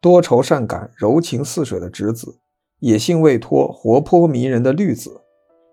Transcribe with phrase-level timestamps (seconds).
[0.00, 2.40] 多愁善感、柔情似水的直子，
[2.80, 5.22] 野性未脱、活泼迷人的绿子，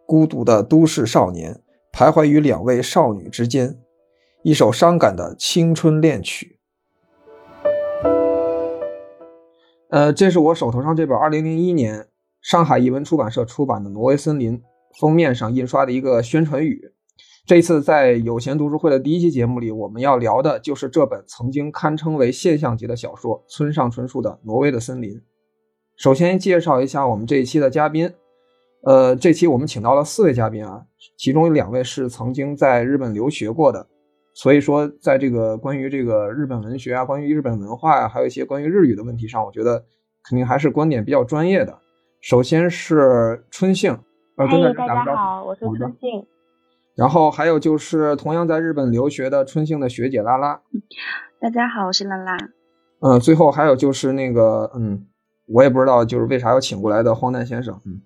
[0.06, 3.80] 孤独的都市少年徘徊于两位少女之间，
[4.44, 6.60] 一首伤感的青春恋曲。
[9.90, 12.08] 呃，这是我手头上这本2001年
[12.42, 14.58] 上海译文出版社出版的《挪威森林》
[15.00, 16.94] 封面上印刷的一个宣传语。
[17.46, 25.12] 这次在有闲读书会的第一期节目里，我们要聊的就是这本曾经堪称为现象级的小说——村上春树的《挪威的森林》。
[25.98, 28.14] 首先介绍一下我们这一期的嘉宾，
[28.84, 30.86] 呃，这期我们请到了四位嘉宾啊，
[31.18, 33.86] 其中有两位是曾经在日本留学过的，
[34.34, 39.84] 所以说在这个关于这个日本文学啊、关于日本文化呀，还有一些关于日语的问题上，我觉得
[40.24, 41.78] 肯定还是观点比较专业的。
[42.22, 43.98] 首先是春杏，
[44.36, 46.28] 呃，大家好，我是春杏。
[46.94, 50.62] 然后还有就是同样在日本留学的春杏的学姐拉拉，
[51.40, 52.38] 大家好，我是拉拉。
[53.00, 55.08] 嗯，最后还有就是那个，嗯，
[55.48, 58.02] 我也不知道就是为啥要请过来的荒诞先生，嗯。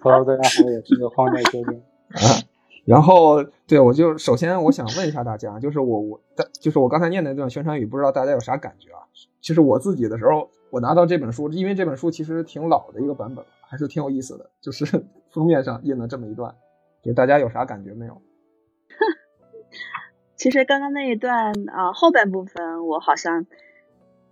[0.00, 1.82] Hello，大家好，我是个荒诞先生。
[2.86, 6.20] 然后，对我就首先我想问一下大家，就是我我
[6.60, 9.02] 就是我刚才念的那段宣传语，不知道大家有啥感觉啊？
[9.40, 14.84] 其实我自己的时候，我拿到这本书，因为这本书其实挺老的一个版本，还是挺有意思的，就是
[15.32, 16.54] 封面上印了这么一段。
[17.02, 18.20] 就大家有啥感觉没有？
[20.36, 23.46] 其实刚刚那一段啊后半部分我好像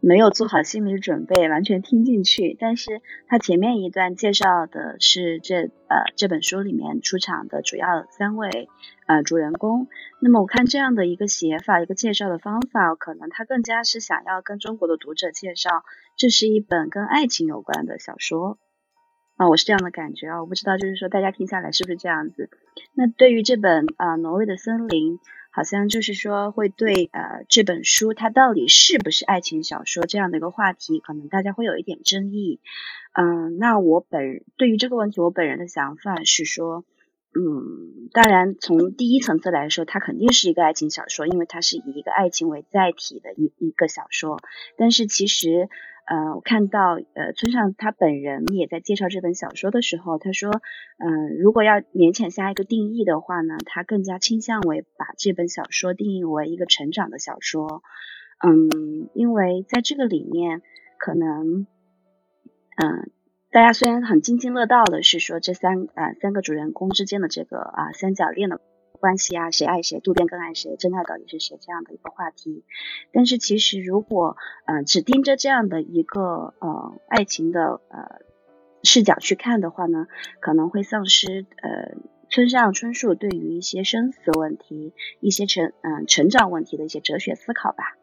[0.01, 2.55] 没有做好心理准备，完全听进去。
[2.61, 8.69] 但是他前面一段介绍的是这呃这本书里面出场的主要三位
[9.07, 9.89] 呃主人公。
[10.21, 15.85] 那么我看这样的一个写法，一个介绍的方法，可能他更加是想要跟中国的读者介绍，
[16.17, 18.59] 这是一本跟爱情有关的小说。
[19.37, 22.51] 啊，我是这样的感觉啊，我不知道，就是说大家听下来是不是这样子？
[22.93, 25.15] 那对于这本啊《挪威的森林》，
[25.51, 32.61] 好像就是说会对呃这本书它到底是不是爱情小说这样的一个话题，可能大家会有一点争议。
[33.13, 36.85] 嗯，那我本对于这个问题，我本人的想法是说，
[37.37, 44.39] 嗯，当然从第一层次来说，它肯定是一个爱情小说，因为它是以一个爱情为载体的一一个小说。
[44.77, 45.69] 但是其实。
[46.07, 50.51] 呃，我看到呃，村上他本人也在介绍这本小说的时候，他说，
[50.99, 57.83] 嗯，如果要勉强下一个定义的话呢，他更加倾向为把这本小说定义为一个成长的小说，
[58.47, 60.61] 嗯，因为在这个里面，
[60.99, 61.67] 可能，
[62.77, 63.11] 嗯，
[63.55, 68.61] 大家虽然很津津乐道的是说这三啊三个主人公之间的这个啊三角恋的。
[68.99, 71.59] 关系啊，谁爱谁，渡边更爱谁，真爱到底是谁？
[71.61, 72.65] 这样的一个话题。
[73.13, 78.23] 但是其实，如果呃只盯着这样的一个呃爱情的呃
[78.83, 80.07] 视角去看的话呢，
[80.41, 81.99] 可能会丧失呃
[82.31, 87.99] 村上春树对于一些生死问题、一些成嗯成长问题的一些哲学思考吧。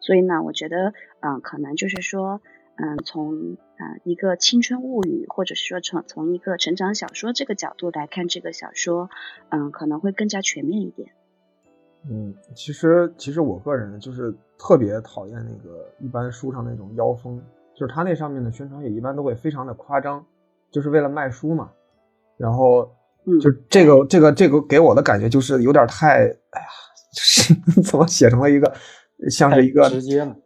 [0.00, 2.40] 所以呢，我觉得嗯可能就是说。
[2.74, 9.10] 嗯，从啊一个青春物语，或者是说从从一个成长小说这个角度来看这个小说，
[9.50, 11.10] 嗯，可能会更加全面一点。
[12.08, 17.42] 嗯，其实其实我个人就是特别讨厌那个一般书上那种妖风，
[17.74, 20.24] 就是他那上面的宣传语一般都会非常的夸张，
[20.70, 21.70] 就是为了卖书嘛。
[22.38, 22.90] 然后
[23.40, 26.68] 就这个这个这个给我的感觉就是有点太，哎呀，
[27.12, 28.72] 就是 怎么写成了一个。
[29.30, 29.88] 像是一个，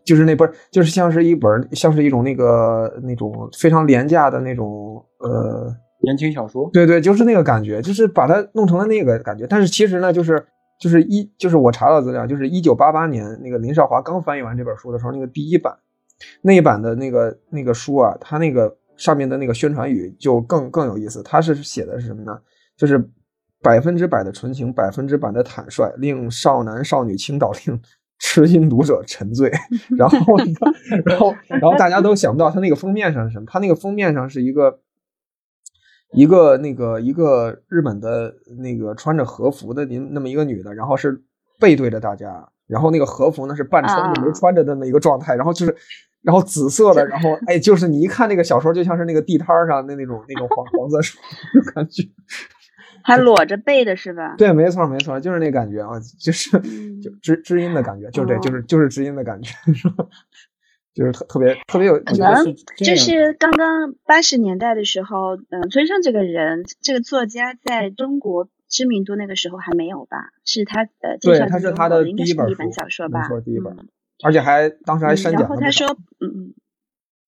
[0.04, 6.68] 就是那不是，就是像是一本，像是一种那个那种非常廉价的那种呃言情小说。
[6.72, 9.46] 对对，就是那个感觉，就是把它弄成了那个感觉。
[9.46, 10.44] 但是其实呢，就是
[10.78, 15.74] 就是一就是我查到资料，就是一九八八年那个林少华刚翻译完这本书的时候，那个第一版
[16.42, 21.22] 那一版的那个那个书啊，它那个上面的那个宣传语就更更有意思。
[21.22, 22.38] 它是写的是什么呢？
[22.76, 23.02] 就是
[23.62, 27.80] 百分之百的纯情，百分之百的坦率，令少男少女倾倒，令。
[28.18, 29.52] 痴心读者沉醉，
[29.96, 30.36] 然后，
[31.04, 33.46] 然后，然后大家都想不到他那个封面上是什么？
[33.46, 34.80] 他那个封面上是一个，
[36.12, 41.22] 一个那个一个日本的那个穿着和服的您那么一个女的，然后是
[41.58, 45.76] 背对着大家，然后那个和服呢是半穿着没穿着的那么一个状态，然后就是，
[46.22, 51.18] 然后紫色的，然后哎，就是你一看那个小说，就像是那个地摊上的那种那种黄黄色 书
[51.74, 52.02] 感觉。
[53.06, 54.34] 还裸着背的是吧？
[54.36, 56.50] 对，没错，没错，就是那感觉啊，就是
[57.00, 60.06] 就知知音的感觉，就是这，就是就是知音的感觉，是吧？
[60.92, 70.30] 就是特特别特别有，可能就是刚刚八十年代的时候，嗯，村上这个人，这个作家在中国知名度那个时候还没有吧？
[70.44, 73.20] 是他呃，对，他是他的第一本小说吧？
[73.20, 73.76] 没错，第一本，
[74.24, 75.46] 而且还当时还删减了。
[75.46, 76.54] 然后他说，嗯嗯。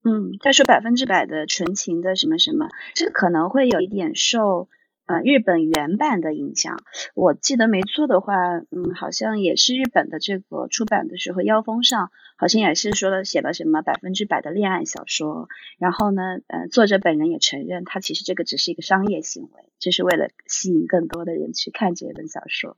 [0.05, 4.69] 嗯，他说百分之百的纯情的什么什么，这个可能会有一点受。
[5.09, 6.79] 呃，日本原版的影像，
[7.15, 15.49] 我记得没错的话，嗯，好像也是日本的这个出版的时候，腰封上好像也是说了写了什么百分之百的恋爱小说。
[15.79, 22.77] 然后呢，呃，作者本人也承认，他其实这个只是一个商业行为，就是为了吸引更多的人去看这本小说。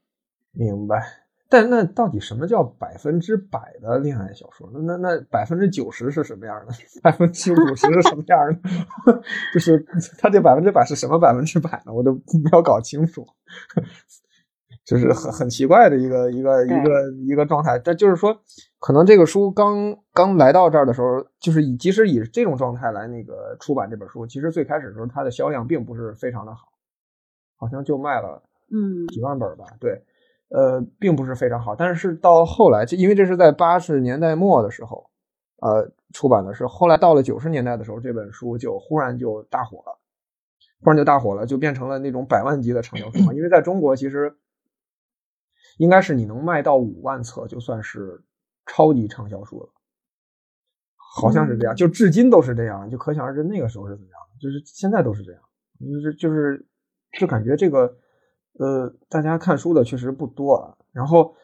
[0.53, 1.30] 明白。
[1.51, 4.71] 但那到底什么叫百分之百的恋爱小说？
[4.73, 6.73] 那那那百分之九十是什么样的？
[7.03, 8.39] 百分之五十是什么样
[9.05, 9.21] 的？
[9.53, 9.85] 就是
[10.17, 11.93] 他这百分之百是什么百分之百呢？
[11.93, 13.27] 我都没有搞清楚，
[14.85, 17.77] 就是很很奇怪的一个一个一个一个状态。
[17.81, 18.41] 但就是说，
[18.79, 26.69] 可能这个书刚刚来到这儿的时候，就是以即使以这种状态来那个出版这本书，其实最开始的时候它的销量并不是非常的好，
[27.57, 28.41] 好像就卖了
[28.73, 30.01] 嗯几万本吧，对。
[30.51, 35.09] 呃，并不是非常好，但是到后来，就因为这是在八十年代末的时候，
[35.61, 39.97] 呃，出版的是，后来到了九十年代的时候，这本书就忽然就大火了，
[40.81, 43.33] 忽然就大火了，就变成了那种百万级的畅销书嘛。
[43.33, 44.37] 因为在中国，其实
[45.79, 48.21] 应该是你能卖到五万册，就算是
[48.67, 49.69] 超级畅销书了，
[50.97, 55.41] 好像是这样，就至今都是这样，就可想而知那个时候是怎样，就是现在都是这样，
[55.79, 56.67] 就是就是
[57.21, 57.97] 就感觉这个。
[58.61, 60.77] 呃，大家看书的确实不多啊。
[60.93, 61.35] 然后，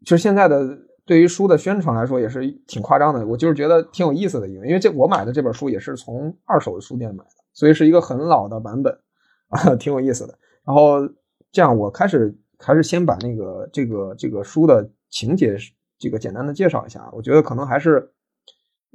[0.00, 0.66] 其实现在的
[1.04, 3.26] 对于书的宣传来说也是挺夸张的。
[3.26, 8.98] 我就是觉得挺有意思的，因为因为这我买的这本书也是从二手书店买的，所以是一个很老的版本
[9.50, 10.38] 啊，挺有意思的。
[10.64, 11.06] 然后
[11.50, 15.54] 这样，我开始还是先把那个这个这个书的情节
[15.98, 17.06] 这个简单的介绍一下。
[17.12, 18.10] 我觉得可能还是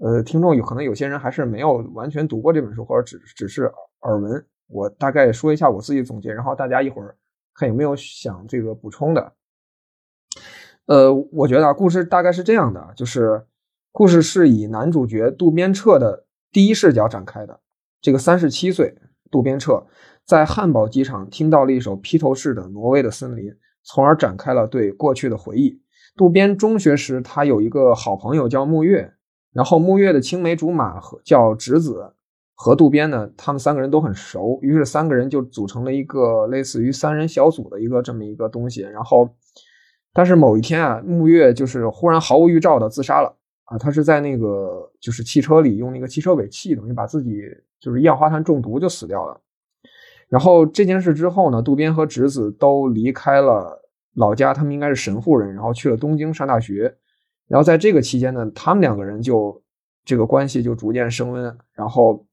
[0.02, 4.44] 呃，听众有可能有些人还是没有完全读过这本书，或者只只是耳闻。
[4.70, 7.16] 我大概说一下我自己总结，然后大家一会儿。
[7.58, 9.34] 看有没有想这个补充的？
[10.86, 13.48] 呃，我觉得啊，故事大概是这样的，就是
[13.92, 17.60] 故事是以男主角渡边彻的第一视角展开的。
[18.00, 18.96] 这个三十七岁
[19.32, 19.88] 渡边彻
[20.24, 23.46] 在汉堡机场听到了一首披头士的《挪威的森林》，
[23.84, 25.82] 从而展开了对过去的回忆。
[26.16, 29.14] 渡边中学时，他有一个好朋友叫木月，
[29.52, 32.14] 然后木月的青梅竹马和叫直子。
[32.60, 38.82] 和渡边呢，他们三个人都很熟，于是三个人就组成了一个类似于三人小组的一个这么一个东西。
[38.82, 39.30] 然后，
[40.12, 43.32] 但是某一天啊，木月就是忽然毫无预兆的自杀了
[43.66, 47.44] 啊，他是在那个就是汽车里用那个汽车尾气，等于把自己
[47.80, 49.40] 就是一氧化碳中毒就死掉了。
[50.28, 53.80] 然后这件事之后呢，渡边和直子都离开了
[54.16, 56.98] 老家，他们应该是神户人，然后去了东京上大学。
[57.48, 59.62] 然后在这个期间呢，他们两个人就
[60.04, 62.26] 这个关系就逐渐升温，然后。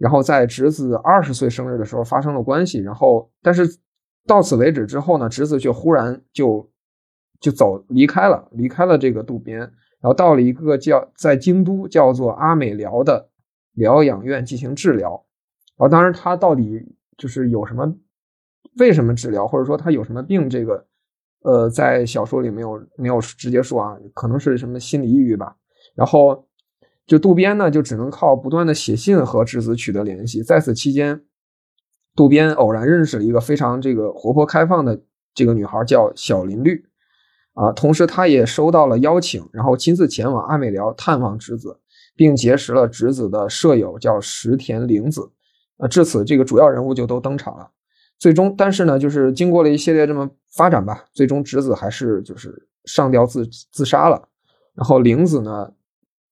[0.00, 3.68] 然后在侄子二十岁生日的时候发生了关系，然后但是
[4.26, 6.66] 到此为止之后呢，侄子却忽然就
[7.38, 9.70] 就走离开了，离开了这个渡边，然
[10.04, 13.28] 后到了一个叫在京都叫做阿美疗的
[13.74, 15.10] 疗养院进行治疗。
[15.76, 16.80] 然后当然他到底
[17.18, 17.94] 就是有什么
[18.78, 20.82] 为什么治疗，或者说他有什么病，这个
[21.42, 25.54] 呃在小说里没有没有直接说啊，可能是什么心理抑郁吧。
[25.94, 26.42] 然后。
[27.10, 30.44] 就渡边呢，就只能靠不断的写信和侄子取得联系。
[30.44, 31.20] 在此期间，
[32.14, 35.02] 渡边偶然认识了一个非常这个活泼开放的
[35.34, 36.84] 这个女孩，叫小林绿
[37.54, 37.72] 啊。
[37.72, 41.80] 同时，他也收到了邀请，然后亲自前往阿美寮探望侄子，
[42.14, 45.32] 并结识了侄子的舍友，叫石田玲子。
[45.78, 47.68] 啊，至此，这个主要人物就都登场了。
[48.20, 54.28] 最终，但是呢，就是经过了一系列这么发展吧，最终侄子还是就是上吊自自杀了。
[54.76, 55.72] 然后玲子呢？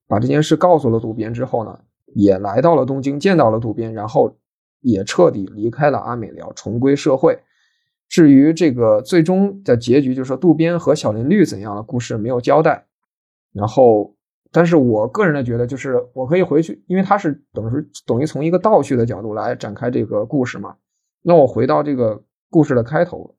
[0.08, 1.78] 把这件事告诉了渡边之后呢，
[2.14, 4.34] 也来到了东京，见到了渡边，然后
[4.80, 7.38] 也彻底离开了阿美寮，重归社会。
[8.08, 12.86] 至于这个最终的结局，就是说渡边和小林绿怎样的故事没有交代。
[13.52, 14.14] 然后，
[14.50, 20.74] 但是我个人的觉得，就是我可以回去，因为他是等于等于从一个倒叙的角度来展开这个故事嘛。
[21.20, 23.34] 那我回到这个故事的开头，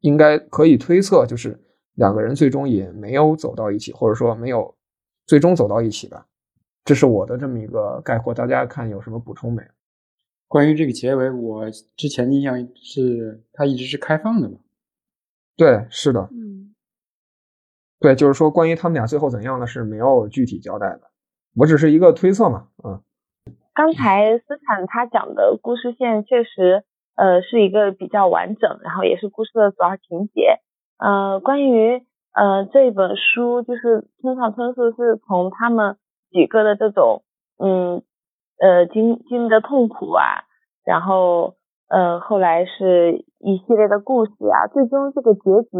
[0.00, 1.58] 应该可以推测，就是
[1.94, 4.74] 两个人最终也没有走到一起，或者说没有。
[5.26, 6.24] 最终走到一起吧，
[6.84, 8.32] 这是我的这么一个概括。
[8.32, 9.62] 大家看有什么补充没？
[10.46, 14.58] 关于这个结尾，我之前印象是它一直是开放的嘛？
[15.56, 16.74] 对，是的，嗯，
[17.98, 21.10] 对，就是说关于他们俩最后怎样的是没有具体交代的，
[21.56, 23.02] 我只是一个推测嘛，嗯。
[23.74, 26.84] 刚才斯坦他讲的故事线确实，
[27.16, 30.60] 呃，是一个比较完整，然后也是故事的主要情节，
[30.98, 32.06] 呃，关于。
[32.36, 35.96] 呃，这本书就是村上春树是从他们
[36.30, 37.22] 几个的这种，
[37.58, 38.02] 嗯，
[38.60, 40.44] 呃，经经历的痛苦啊，
[40.84, 41.54] 然后，
[41.88, 45.70] 呃，后来是一系列的故事啊，最终这个结局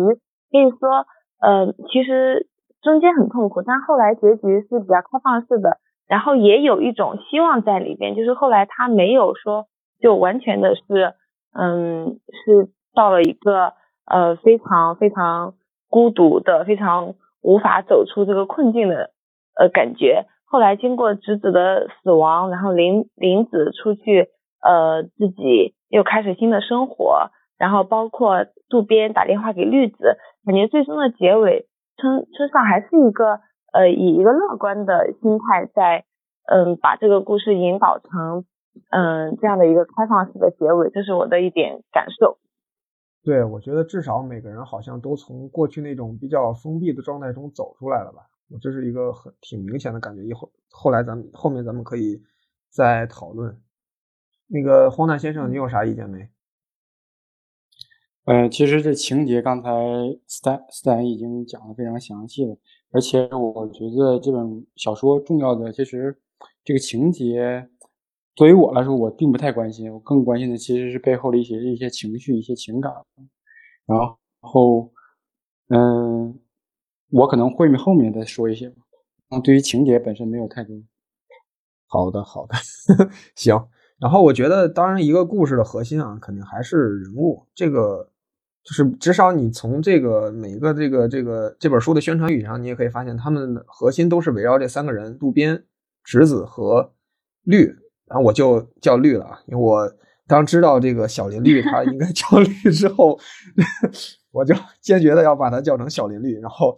[0.50, 1.04] 可以说，
[1.42, 2.48] 呃，其实
[2.80, 5.76] 中间很痛苦，但后来结局是比较开放式的，
[6.08, 9.66] 然后也有一种希望在里边，就是后来他没有说
[10.00, 11.12] 就完全的是，
[11.52, 13.74] 嗯，是到了一个
[14.06, 15.52] 呃非常非常
[15.88, 19.10] 孤独的、非常无法走出这个困境的
[19.58, 20.26] 呃感觉。
[20.44, 24.28] 后来经过直子的死亡，然后林林子出去，
[24.62, 31.66] 呃，自己又开始新的生活，然后包括渡边打电话给绿子，感觉最终的结尾，
[31.96, 33.40] 村村上还是一个。
[33.72, 36.04] 呃，以一个乐观的心态，在
[36.46, 38.46] 嗯把这个故事引导成
[38.90, 42.38] 嗯这样的一个开放式的结尾，这是我的一点感受。
[43.26, 50.22] 对，我觉得至少每个人好像都从过去那种比较封闭的状态中走出来了吧，我这是一个很挺明显的感觉。
[50.22, 52.22] 以后后来咱们后面咱们可以
[52.70, 53.60] 再讨论。
[54.46, 56.28] 那个荒诞先生，你有啥意见没？
[58.26, 59.70] 呃，其实这情节刚才
[60.28, 62.56] 斯坦斯坦已经讲的非常详细了。
[62.92, 66.16] 而且我觉得这本小说重要的，其实
[66.62, 67.68] 这个情节，
[68.36, 69.92] 对于我来说，我并不太关心。
[69.92, 72.92] 我更关心的其实是背后的一些一些情绪、一些情感。
[73.86, 73.98] 然
[74.40, 74.92] 后，
[75.68, 76.38] 嗯，
[77.10, 78.72] 我可能会后面再说一些。
[79.30, 80.76] 嗯，对于情节本身没有太多。
[81.88, 82.54] 好的，好的，
[83.34, 83.68] 行。
[83.98, 87.46] 然后我觉得，当然一个故事的核心啊，肯定还是人物。
[87.54, 88.10] 这个。
[88.66, 95.64] 就是至少你从这个每一个这个这个这本书的宣传语上，你也可以发现，他们的核心都是围绕这三个人：渡边、
[96.02, 96.92] 直子和
[97.44, 97.72] 绿。
[98.06, 99.92] 然后我就叫绿了，因为我
[100.26, 103.18] 当知道这个小林绿他应该叫绿之后，
[104.32, 106.40] 我就坚决的要把它叫成小林绿。
[106.40, 106.76] 然后，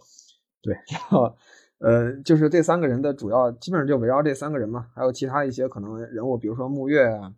[0.61, 1.35] 对，然后
[1.79, 7.33] 呃，就是这三个人的主要基本上就围绕这三个人嘛，还有其他一些可能人物，比如说木月啊，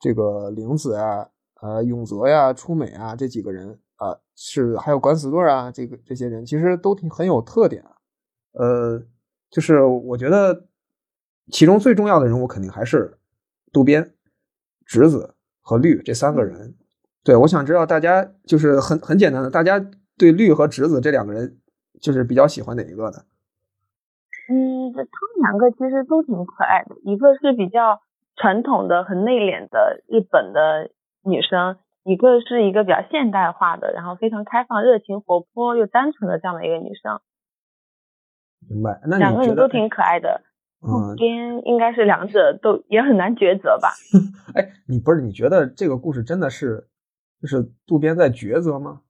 [0.00, 1.28] 这个玲子啊。
[1.62, 7.84] 呃，永泽呀、出美啊，这几个人啊，是还有管死队啊，这个这些人其实都挺很有特点。
[8.54, 9.00] 呃，
[9.48, 10.66] 就是我觉得
[11.52, 13.18] 其中最重要的人物肯定还是
[13.72, 14.14] 渡边、
[14.84, 16.74] 直子和绿这三个人。
[17.22, 19.78] 对，我想知道大家就是很很简单的，大家
[20.18, 21.58] 对绿和直子这两个人
[22.00, 23.18] 就是比较喜欢哪一个呢？
[24.48, 28.00] 嗯，他们两个其实都挺可爱的，一个是比较
[28.34, 30.90] 传统的、很内敛的日本的。
[31.24, 37.20] 女生一个是一个比较现代化的，然后非常开放、热情、活泼又单纯的这样的一个女生。
[38.68, 40.42] 明白，那两个人都挺可爱的。
[40.82, 43.88] 嗯，边应该是两者都也很难抉择吧？
[44.54, 46.88] 哎，你不是你觉得这个故事真的是
[47.40, 49.00] 就是渡边在抉择吗？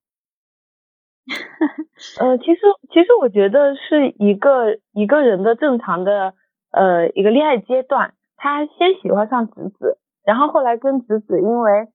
[2.21, 2.61] 呃，其实
[2.93, 6.35] 其实我觉得是一个一个人的正常的
[6.73, 11.89] 呃一个恋爱阶段，他先喜欢上子子，然后后来跟子子因为。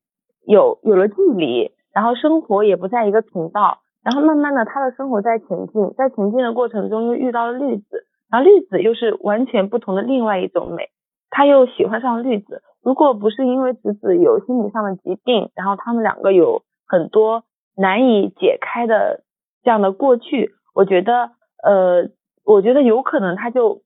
[0.50, 10.90] 有有了距离，然后生活也不在一个频道，然后慢慢的他的生活在前进，在前进的过程中又遇到了绿子，然后绿子又是完全不同的另外一种美，
[11.30, 12.62] 他又喜欢上绿子。
[12.84, 17.44] 如果不是因为子子有心理上的疾病，然后他们两个有很多
[17.76, 19.24] 难以解开的
[19.64, 21.32] 这样的过去，我觉得
[21.64, 22.10] 呃，
[22.46, 23.82] 我觉得有可能他就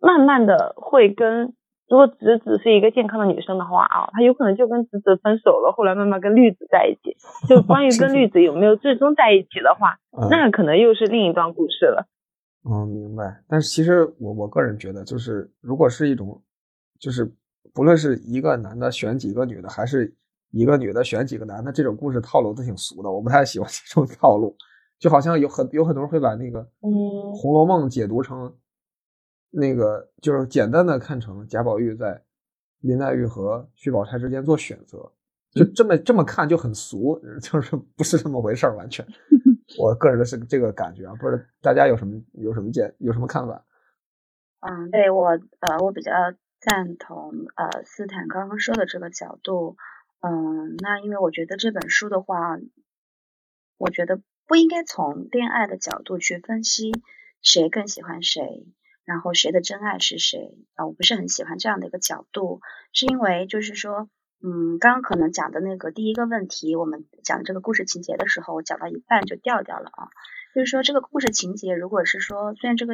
[0.00, 1.54] 慢慢的会跟。
[1.86, 7.14] 如果子子是一个健康的女生的话啊，他有可能就跟子子分手了，后来慢慢跟绿子在一起。
[7.46, 9.98] 就关于跟绿子有没有最终在一起的话，
[10.30, 12.06] 那可能又是另一段故事了。
[12.64, 13.42] 嗯，明白。
[13.46, 16.42] 但是其实我我个人觉得，就是如果是一种，
[16.98, 17.30] 就是
[17.72, 20.12] 不论是一个男的选几个女的，还是
[20.50, 24.56] 一个女的选几个男的，这种故事套路都挺俗的，我不太喜欢 这种套路。
[24.98, 26.90] 就好像有很有很多人会把那个嗯
[27.34, 28.52] 《红楼梦》解读成。
[29.56, 32.20] 那个就是简单的看成贾宝玉在
[32.80, 35.08] 林黛玉和薛宝钗之间做选择，
[35.52, 39.06] 就这么这么看就很俗， 就是不是这么回事儿，完全。
[39.78, 43.64] 我个人的是这个感觉啊，不是大家有什么有什么见有什么看法？
[44.60, 45.28] 嗯，对我
[45.60, 46.12] 呃我比较
[46.60, 49.76] 赞同呃斯坦刚刚说的这个角度，
[50.20, 52.58] 嗯，那因为我觉得这本书的话，
[53.76, 56.92] 我觉得不应该从恋爱的角度去分析
[57.42, 58.66] 谁更喜欢谁。
[59.06, 60.86] 然后谁的真爱是谁啊？
[60.86, 62.62] 我不是很喜欢这样的一个角度，
[62.94, 64.08] 是因为就是说，
[64.46, 70.08] 嗯，刚刚可能讲的那个第一个问题，我们讲这个故事情节的时候，我讲到一半就掉掉了啊。
[70.54, 72.92] 就是说，这个故事情节，如果是说，虽然这个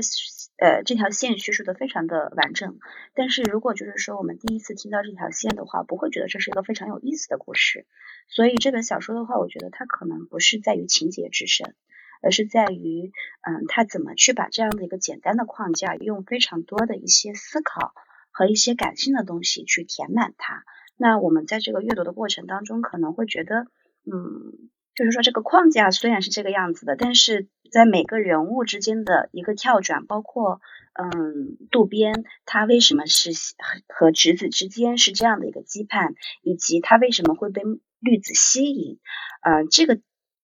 [0.59, 2.78] 呃这条线叙述的非常的完整，
[3.14, 7.85] 但是如果就是说我们第一次听到这条线的话，不会觉得这是一个非常有意思的故事。
[8.28, 11.75] 所以这本小说的话，我觉得它可能不是在于情节之深。
[12.23, 17.95] 而是在于，嗯，他怎么去把这样的一个简单的框架，用非常多的一些思考
[18.30, 20.64] 和一些感性的东西去填满它。
[21.02, 23.61] 那我们在这个阅读的过程当中，可能会觉得，
[24.04, 30.61] 嗯，就是说这个框架虽然是这个样子的，但是在每个人物之间的一个跳转，包括
[30.92, 37.62] 嗯渡边他为什么是和和直子之间是这样的一个羁绊，以及他为什么会被
[37.99, 38.99] 绿子吸引，
[39.40, 39.99] 呃这个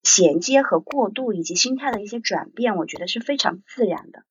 [0.05, 4.25] 衔接和过渡以及心态的一些转变，我觉得是非常自然的。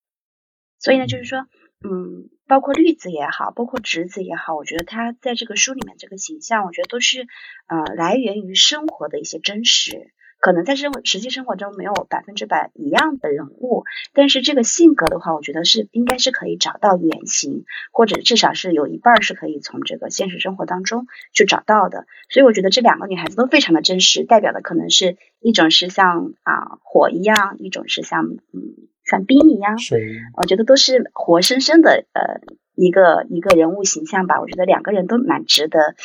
[0.79, 1.45] 所以呢，就是说。
[1.89, 7.27] 嗯，包括绿子也好，包括直子也好，我觉得他在这个书里面这个形象，我觉得都是
[7.67, 10.11] 呃来源于生活的一些真实。
[10.37, 22.05] 可能在生活实际生活中没有百分之百一样的人物，但是这个性格的话，我觉得是应该是可以找到原型，或者至少是有一半是可以从这个现实生活当中去找到的。
[22.29, 28.89] 所以我觉得这两个女孩子都非常的真实，代表的可能是一种是像啊火一样，一种是像嗯。
[29.05, 29.77] 像冰一样，
[30.35, 32.41] 我觉得都是活生生的呃
[32.73, 34.41] 一个一个人物形象吧。
[34.41, 35.95] 我觉得两个人都蛮值得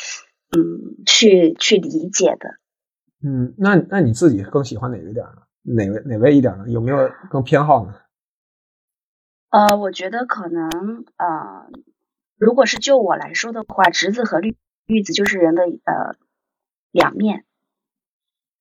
[0.55, 2.57] 嗯去去理解的。
[3.23, 5.41] 嗯，那那你自己更喜欢哪一点呢？
[5.63, 6.69] 哪位哪位一点呢？
[6.69, 7.95] 有没有更偏好呢？
[9.49, 10.69] 呃，我觉得可能
[11.17, 11.71] 呃，
[12.37, 14.55] 如果是就我来说的话，直子和绿
[14.85, 16.15] 绿子就是人的呃
[16.91, 17.45] 两面。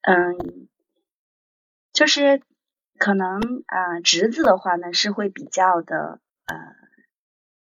[0.03, 0.67] 嗯，
[1.93, 2.41] 就是。
[3.01, 6.55] 可能啊，侄子的话呢是会比较的呃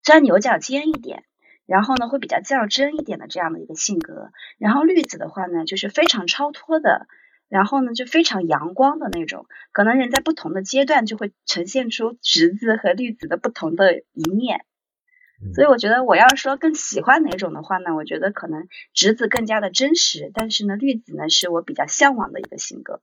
[0.03, 1.25] 钻牛角尖一点，
[1.65, 4.33] 然后呢会比较较真一点的这样的一个性格。
[4.59, 7.07] 然后绿子的话呢就是非常超脱的，
[7.49, 9.47] 然后呢就非常阳光的那种。
[9.73, 14.67] 可能人在不同的阶段就会呈现出侄子和绿子的不同的一面。
[15.55, 23.01] 所以我觉得我要说更喜欢哪种的话呢，我觉得可能侄子更加的真实，但是呢绿子呢是我比较向往的一个性格。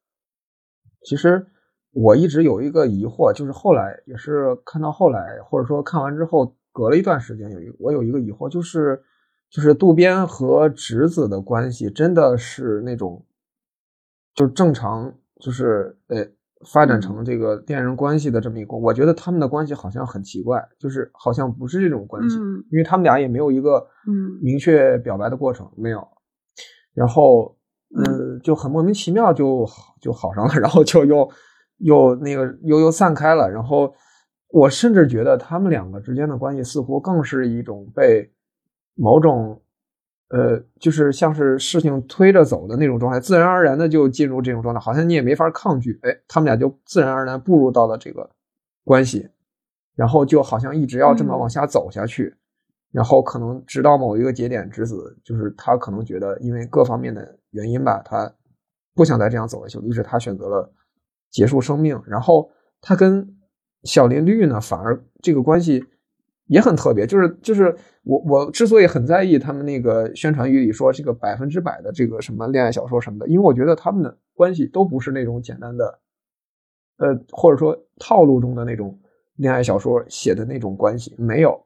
[1.01, 1.47] 其实。
[1.91, 9.01] 我一直有一个疑惑，就是后来也是看到后来，或者说看完之后，隔了一段时间，有一我有一个疑惑，就是
[9.49, 13.25] 就是渡边和直子的关系真的是那种，
[14.35, 16.23] 就正常就是呃
[16.71, 22.37] 发展成这个恋人关系的这么一个，我觉得他们的关系好像很奇怪，就是好像不是这种关系，
[22.71, 24.37] 因为他们俩也没有一个嗯。
[24.41, 26.07] 明确表白的过程，没有，
[26.93, 27.57] 然后
[27.95, 28.39] 嗯。
[28.43, 31.27] 就很莫名其妙就好就好上了，然后就又。
[31.77, 33.93] 又那个又又散开了，然后
[34.49, 38.31] 我甚至觉得他们两个之间的关系似乎更是一种被
[38.95, 39.61] 某种
[40.29, 45.99] 呃，就是像是事情推着走的那种状态，自然而然的就进入这种状态，好像你也没法抗拒。
[46.03, 48.29] 哎，他们俩就自然而然步入到了这个
[48.83, 49.29] 关系，
[49.95, 52.35] 然后就好像一直要这么往下走下去，
[52.91, 58.29] 然后可能直到某一个节点，直子就是他可能觉得因为各方面的原因吧，他
[58.95, 60.73] 不想再这样走下去，于是他选择了。
[61.29, 62.49] 结束生命，然后
[62.81, 63.37] 他跟
[63.83, 65.85] 小林绿呢，反而这个关系
[66.47, 67.05] 也很特别。
[67.05, 75.99] 就是就是我我之所以很在意他们那个宣传语里说这个百分之百的这个什么恋爱小说什么的，因为我觉得他们的关系都不是那种简单的，
[76.97, 78.99] 呃，或者说套路中的那种
[79.35, 81.65] 恋爱小说写的那种关系，没有，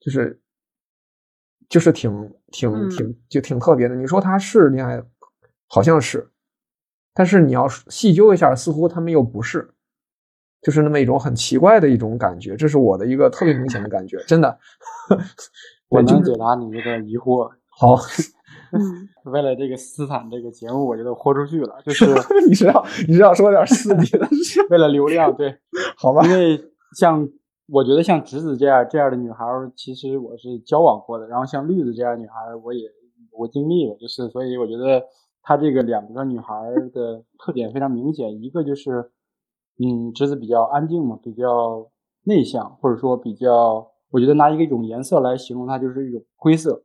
[0.00, 0.40] 就是
[1.68, 3.94] 就是挺挺挺就挺特别的。
[3.94, 5.02] 你说他是恋爱，
[5.66, 6.30] 好像是。
[7.14, 9.70] 但是你要细究一下，似乎他们又不是，
[10.60, 14.58] 就是那么一种很奇怪的一种感觉，这是我的一个特别明显的感觉，真的。
[15.88, 17.48] 我能解答你这个疑惑。
[17.68, 17.96] 好，
[19.30, 21.80] 为了这个斯坦这个节目，我觉得豁出去了。
[21.84, 22.04] 就是
[22.48, 24.28] 你是要你是要说点刺激的，
[24.70, 25.56] 为了流量，对，
[25.96, 26.26] 好吧。
[26.26, 26.60] 因为
[26.98, 27.28] 像
[27.68, 29.44] 我觉得像直子这样这样的女孩，
[29.76, 32.88] 其实我是交往过的，然后像绿子这样女孩，我也
[33.30, 35.00] 我经历了，就是所以我觉得。
[35.46, 36.54] 她这个两个女孩
[36.94, 39.12] 的特点非常明显，一个就是，
[39.78, 41.86] 嗯，侄子比较安静嘛，比较
[42.22, 46.82] 内向，或者说比较，我觉得拿一个一种颜色来形容它，就是一种灰色。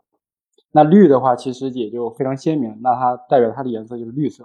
[0.74, 4.44] 那绿的话，其实也就非常鲜明，那它代表它的颜色就是绿色，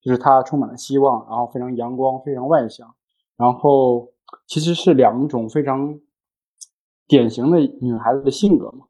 [0.00, 2.92] 就是它充满了希望，然后非常阳光，非常外向，
[3.36, 4.08] 然后
[4.48, 6.00] 其实是两种非常
[7.06, 8.86] 典型的女孩子的性格嘛，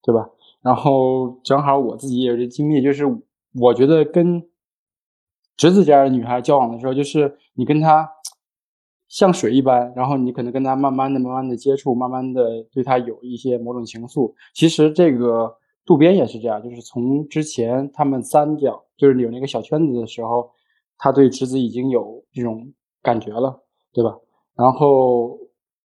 [0.00, 0.30] 对吧？
[0.62, 3.04] 然后正好我自己也有这经历，就是。
[3.54, 4.42] 我觉得跟
[5.56, 8.08] 侄子这样的女孩交往的时候，就是你跟她
[9.08, 14.32] 像水一般，然后你可能跟她慢慢的、慢慢的接触，慢慢的对她有一些某种情愫。
[14.54, 20.50] 其实这个渡边也是这样，就是从之前他们三角就是有那个小圈子的时候，
[20.96, 23.62] 他对侄子已经有这种感觉了，
[23.92, 24.16] 对吧？
[24.56, 25.38] 然后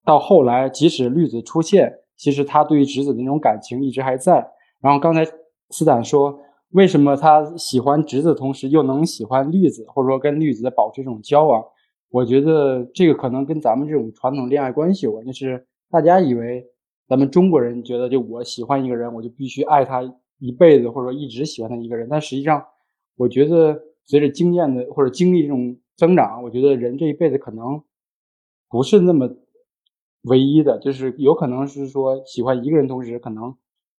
[0.04, 4.50] 到后来，即使绿子出现，其实他对于侄子的那种感情一直还在。
[4.80, 5.24] 然后刚才
[5.70, 6.36] 斯坦说。
[6.72, 11.62] 为什么他喜欢侄子，同时又能喜欢绿子，或者说跟绿子保持这种交往？
[12.10, 15.24] 我觉得这个可能跟咱们这种传统恋爱关系有关。
[15.24, 16.66] 就是大家以为
[17.08, 20.02] 咱们中国人觉得，就我喜欢一个人，我就必须爱他
[20.38, 22.08] 一辈子，或者说一直喜欢他一个人。
[22.10, 22.64] 但实际上，
[23.16, 27.82] 我觉得随着经验的或者经历这种增长，我觉得人这一辈子可能
[28.70, 29.28] 不是那么
[30.22, 33.54] 唯一的，就是有可能是说喜欢一个人同时，可能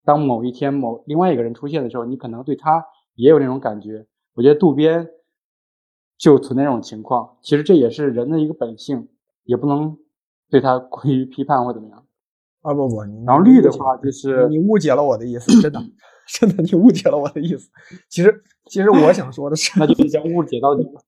[0.04, 2.84] 当某一天某另外一个人出现的时候，你可能对他
[3.14, 4.06] 也有那种感觉。
[4.34, 5.06] 我觉得渡边
[6.18, 9.08] 就存在这种情况，其实这也是人的一个本性，
[9.44, 9.96] 也不能
[10.50, 12.04] 对他过于批判或怎么样。
[12.62, 15.80] 啊不不，然后绿的话就是你误解了我的意思，真的
[16.38, 17.68] 真的你误解了我的意思。
[18.08, 21.02] 其实其实我想说的是，那就将误解到你了。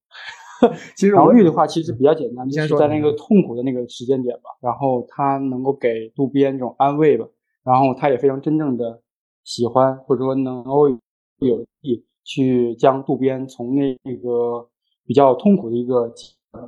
[0.96, 7.24] 其实然后绿的话其实比较简单，就是在那个痛苦的那个时间点吧，然后他能够给渡边这种安慰吧，
[7.64, 9.02] 然后他也非常真正的
[9.42, 14.68] 喜欢或者说能够有意去将渡边从那个
[15.04, 16.12] 比较痛苦的一个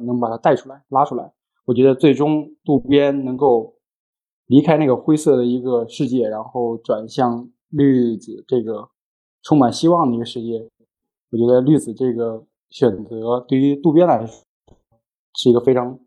[0.00, 1.32] 能把他带出来拉出来。
[1.64, 3.76] 我觉得最终渡边能够
[4.46, 8.88] 离开那个灰色的一个世界，然后转向绿子这个
[9.42, 10.68] 充满希望的一个世界。
[11.30, 14.44] 我觉得绿子这个选择对于渡边来说
[15.34, 15.98] 是一个非常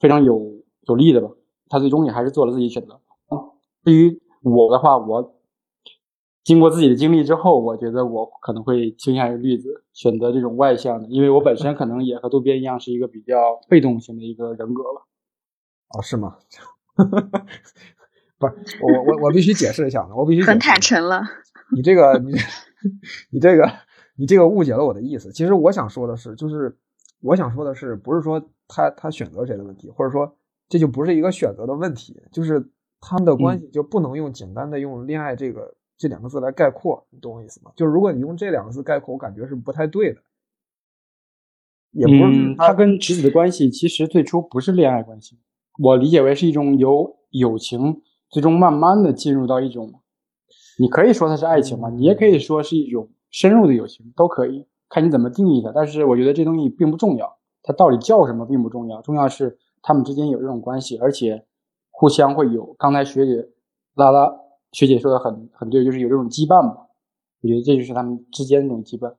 [0.00, 1.30] 非常有有利的吧。
[1.74, 3.00] 他最终也还是做了自己选择。
[3.84, 5.34] 至于我的话，我
[6.44, 13.34] 经过自己的经历之后，我觉得我可能会倾向于绿子，选择这种外向的，因为我本身可能也和渡边一样是一个比较
[13.68, 15.02] 被动型的一个人格吧。
[15.88, 16.36] 哦是吗？
[18.38, 21.22] 不是我我我必须解释一下，我必须很坦诚了。
[21.74, 22.32] 你这个你
[23.30, 23.68] 你这个
[24.16, 25.32] 你这个误解了我的意思。
[25.32, 26.76] 其实我想说的是，就是
[27.20, 30.36] 我想说的是，不是说他他选择谁的问题，或者说
[30.74, 32.68] 这就不是一个选择的问题，就是
[33.00, 37.70] 他们的关系就不能用简单的用恋爱这个这两个字来概括，你懂我意思吗？
[37.76, 40.20] 就是如果你用这两个字概括，我感觉是不太对的。
[41.92, 45.38] 也不是嗯，他跟直子的关系其实最初不是恋爱关系，
[45.80, 50.00] 我理解为是一种由友情最终慢慢的进入到一种，
[50.80, 55.70] 你可以说它是爱情嘛，你也可以说是一种深入的友情，都可以看你怎么定义它。
[55.72, 61.44] 但是我觉得这东西并不重要，它到底叫什么并不重要，重要是他们之间有这种关系，而且
[61.90, 62.72] 互相会有。
[62.78, 63.50] 刚才学姐
[63.94, 64.34] 拉拉
[64.72, 66.88] 学姐说的很很对，就是有这种羁绊吧。
[67.42, 69.16] 我觉得这就是他们之间这种羁绊。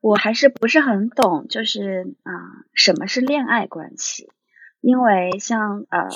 [0.00, 2.32] 我还是不是很懂，就是啊、
[2.72, 4.30] 什么是恋爱关系？
[4.80, 6.08] 因为像呃，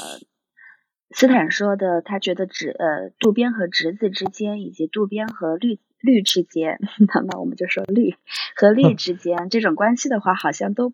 [1.11, 8.17] 斯坦说的，他觉得直呃渡边和侄子之间，以及渡边和绿绿之间， 那那我们就说绿
[8.57, 10.93] 和绿之间这种关系的话，好像都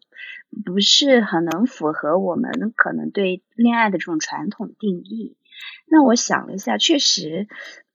[0.64, 5.36] 不是很能符合我们可能对恋爱的这种传统定义。
[5.88, 7.46] 那我想了一下，确实，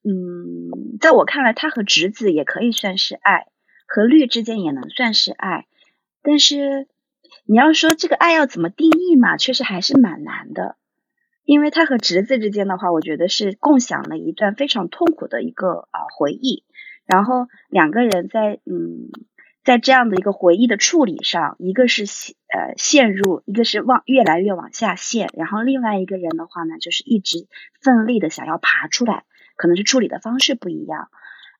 [0.04, 3.48] 嗯，在我看来，他和侄子也可以算是爱。
[3.94, 5.66] 和绿之间也能算是爱，
[6.24, 6.88] 但是
[7.46, 10.78] 你要说这个爱要怎么定义嘛，确实还是蛮难的。
[11.44, 16.64] 因为他和侄子之间的话，我觉得是共享了一段非常痛苦的一个啊、回忆，
[17.12, 19.12] 然后两个人在嗯
[19.64, 27.48] 在这样的一个回忆的处理上，一个是陷呃陷入，一个是往越来越往下陷，然后另外一个人的话呢，就是一直
[27.82, 29.24] 奋力的想要爬出来，
[29.58, 31.10] 可能是处理的方式不一样。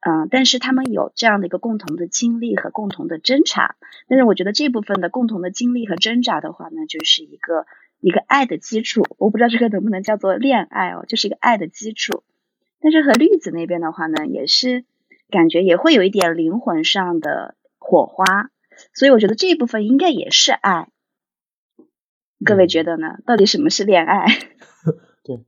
[0.04, 3.76] 嗯，但是他们有这样的一个共同的经历和共同的挣扎，
[4.08, 7.68] 但是我觉得这部分的共同的经历和挣扎的话呢，就是一个
[8.00, 9.06] 一个爱的基础。
[9.20, 12.24] 我不知道这个能不能叫做恋爱哦，就是一个爱的基础。
[12.80, 14.86] 但是和绿子那边的话呢，也是
[15.32, 18.26] 感觉也会有一点灵魂上的火花，
[18.94, 20.90] 所以我觉得这一部分应该也是爱。
[22.46, 23.18] 各位觉得呢？
[23.26, 24.26] 到底什么是恋爱？
[25.24, 25.46] 对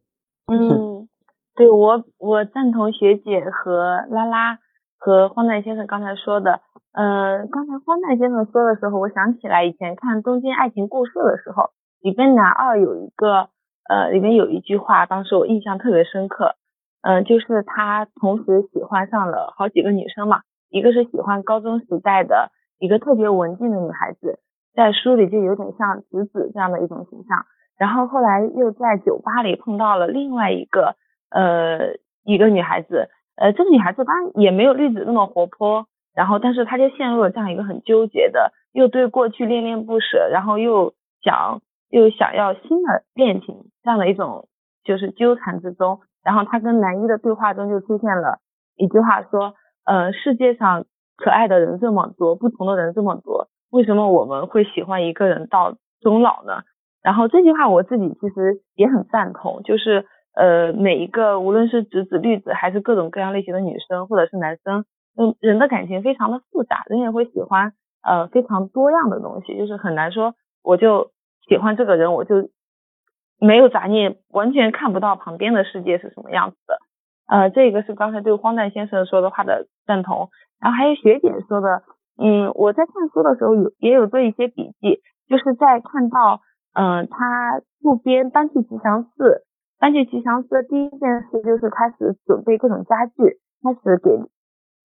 [0.47, 1.07] 嗯，
[1.55, 4.59] 对我我赞同学姐和拉拉
[4.97, 6.61] 和荒诞先生刚才说的。
[6.91, 13.49] 呃，刚才荒诞先生说的时候，我想起来以前看《东京爱情故事》的时候，里边男二有一个
[13.89, 16.55] 呃，里面有一句话，当时我印象特别深刻。
[17.03, 24.39] 嗯、就是他同时喜欢上了好几个女生嘛，一个是喜欢高中时代的一个特别文静的女孩子，
[24.73, 27.45] 在书里就有点像子子这样的一种形象。
[27.77, 30.95] 然后后来又在酒吧里碰到了另外一个
[31.29, 44.47] 呃一个女孩子，呃这个女孩子当然也没有绿子那么活泼，然后但是她就陷入了这样一个很纠结的，又对过去恋恋不舍，然后又想又想要新的恋情这样的一种
[44.85, 45.99] 就是纠缠之中。
[46.23, 48.39] 然后她跟男一的对话中就出现了
[48.75, 49.53] 一句话说，
[49.85, 50.85] 呃世界上
[51.17, 56.63] 可爱的人这么多，不同的人这么多，为什么我们会喜欢一个人到终老呢？
[57.03, 60.05] 然后这句话我自己其实也很赞同，就是
[60.35, 64.85] 呃每一个无论是直子、绿子还是各种各样类型的女生或者是男生，
[65.17, 70.33] 嗯人的感情非常的复杂，人也会喜欢呃非常多样的东西，就是很难说
[70.63, 71.11] 我就
[71.47, 72.49] 喜欢这个人，我就
[73.39, 76.77] 没有杂念，完全看不到旁边的世界是什么样子的。
[77.27, 80.29] 呃，这个是刚才对荒诞先生说的话的赞同。
[80.59, 81.83] 然后还有学姐说的，
[82.17, 86.41] 嗯，我在看书的时候有也有做一些笔记，就是在看到，
[86.73, 89.43] 嗯，他路边搬去吉祥寺，
[89.79, 94.19] 搬去吉祥寺的第一件事就是开始准备各种家具，开始给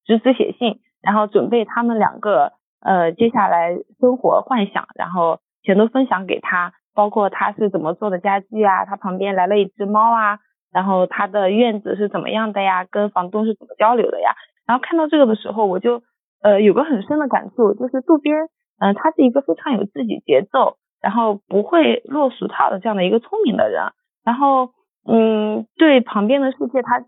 [0.05, 10.41] 侄子写信，然后准备他们两个呃接下来生活幻想，然后全都分享给他，包括他是怎么做的家具啊，他旁边来了一只猫啊。
[10.73, 12.85] 然后他的院子是怎么样的呀？
[12.91, 14.35] 跟房东是怎么交流的呀？
[14.67, 16.03] 然后看到这个的时候，我就
[16.43, 18.35] 呃有个很深的感触，就是渡边，
[18.81, 23.81] 嗯，他是一个非常有自己节奏，然后不会落俗套的这样的一个聪明的人。
[24.25, 24.71] 然后
[25.07, 27.05] 嗯，对旁边的世界他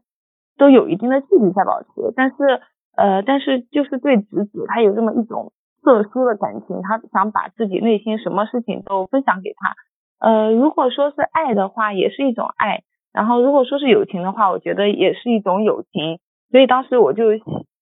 [0.57, 2.62] 都有一定的距离在保持，但是
[2.96, 9.74] 呃，但是就是对侄子他有这么一种特殊的感情，他想把自己内心什么事情都分享给他。
[10.20, 12.82] 呃，如果说是爱的话，也是一种爱。
[13.12, 17.24] 然后如果说是友情的话，我觉得也是一种友情，所以当时我就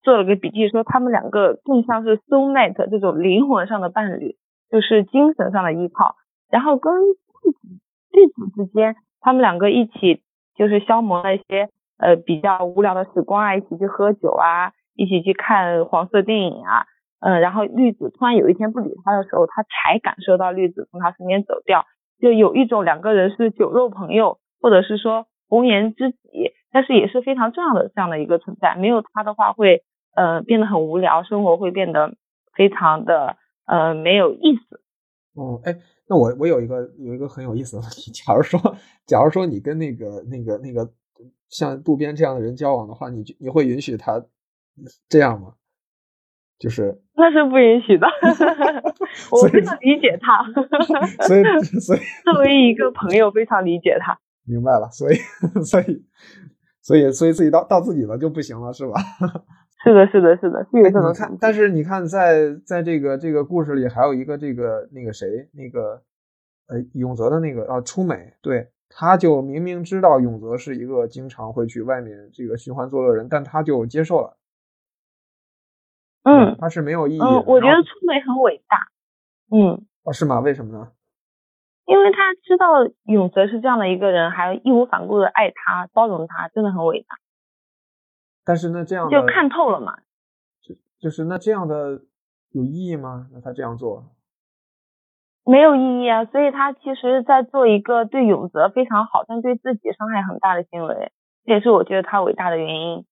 [0.02, 4.37] 做了个笔记，说他们两个更像是 soul mate 这种灵魂上的伴侣，
[4.70, 6.14] 就是精神上的依靠。
[6.50, 7.68] 然后跟弟子
[8.11, 10.22] 弟子之间，他们两个一起
[10.54, 16.87] 就是消磨那些呃比较无聊的时光啊，一起去喝酒啊，一起去看黄色电影啊，
[17.20, 21.85] 嗯，然后绿子突然有一天不理他的时候，他才感受到绿子从他身边走掉，
[22.20, 24.38] 就有一种两个人是酒肉朋友。
[24.61, 28.74] 或者是说红颜知己，但是也是非常重要的这样的一个存在。
[28.74, 29.85] 没有他的话，会
[30.16, 32.16] 呃变得很无聊，生活会变得
[32.57, 34.81] 非常的呃没有意思。
[35.35, 35.76] 哦，哎，
[36.09, 38.59] 那我我有一个有一个很有意思的问题， 假如说
[39.07, 40.90] 假如说你跟那个那个那个
[41.48, 44.20] 像渡边这样的人交往的话，你你会允许他
[45.09, 45.54] 这样吗？
[46.59, 48.07] 就是那是不允许的，
[49.31, 50.44] 我非常理解他。
[51.27, 51.42] 所以
[51.81, 54.18] 所以作为一个朋友，非常理解他。
[54.49, 55.16] 明白了，所以，
[55.62, 56.05] 所以，
[56.81, 58.94] 所以，所以自己到到自己了就不行了，是吧？
[59.85, 61.37] 是的，是的，是的，是这么看。
[61.38, 66.03] 但是你看，在在这个这个故事里，还有一个这个那个谁，那个
[66.68, 74.38] 呃永泽的那个啊初美，对，他就明明知道永泽是一个经常会去外面这个寻欢作乐人，但他就接受了。
[76.29, 77.21] 嗯，他是没有意义。
[77.21, 78.88] 嗯，我觉得初美很伟大。
[79.51, 80.41] 嗯，哦，是吗？
[80.41, 80.93] 为什么呢？
[81.87, 87.17] 因为他知道永泽是这样的一个人，还义无反顾的爱他、包容他，真的很伟大。
[88.45, 89.97] 但是那这样就看透了嘛？
[90.61, 92.03] 就就是那这样的
[92.51, 93.29] 有意义吗？
[93.33, 94.05] 那他这样做
[95.45, 96.27] 没有意义啊！
[96.27, 101.11] 所以他其实在做一个对永泽非常好，但对自己伤害很大的行为，
[101.47, 103.07] 这也是我觉得他伟大的原因。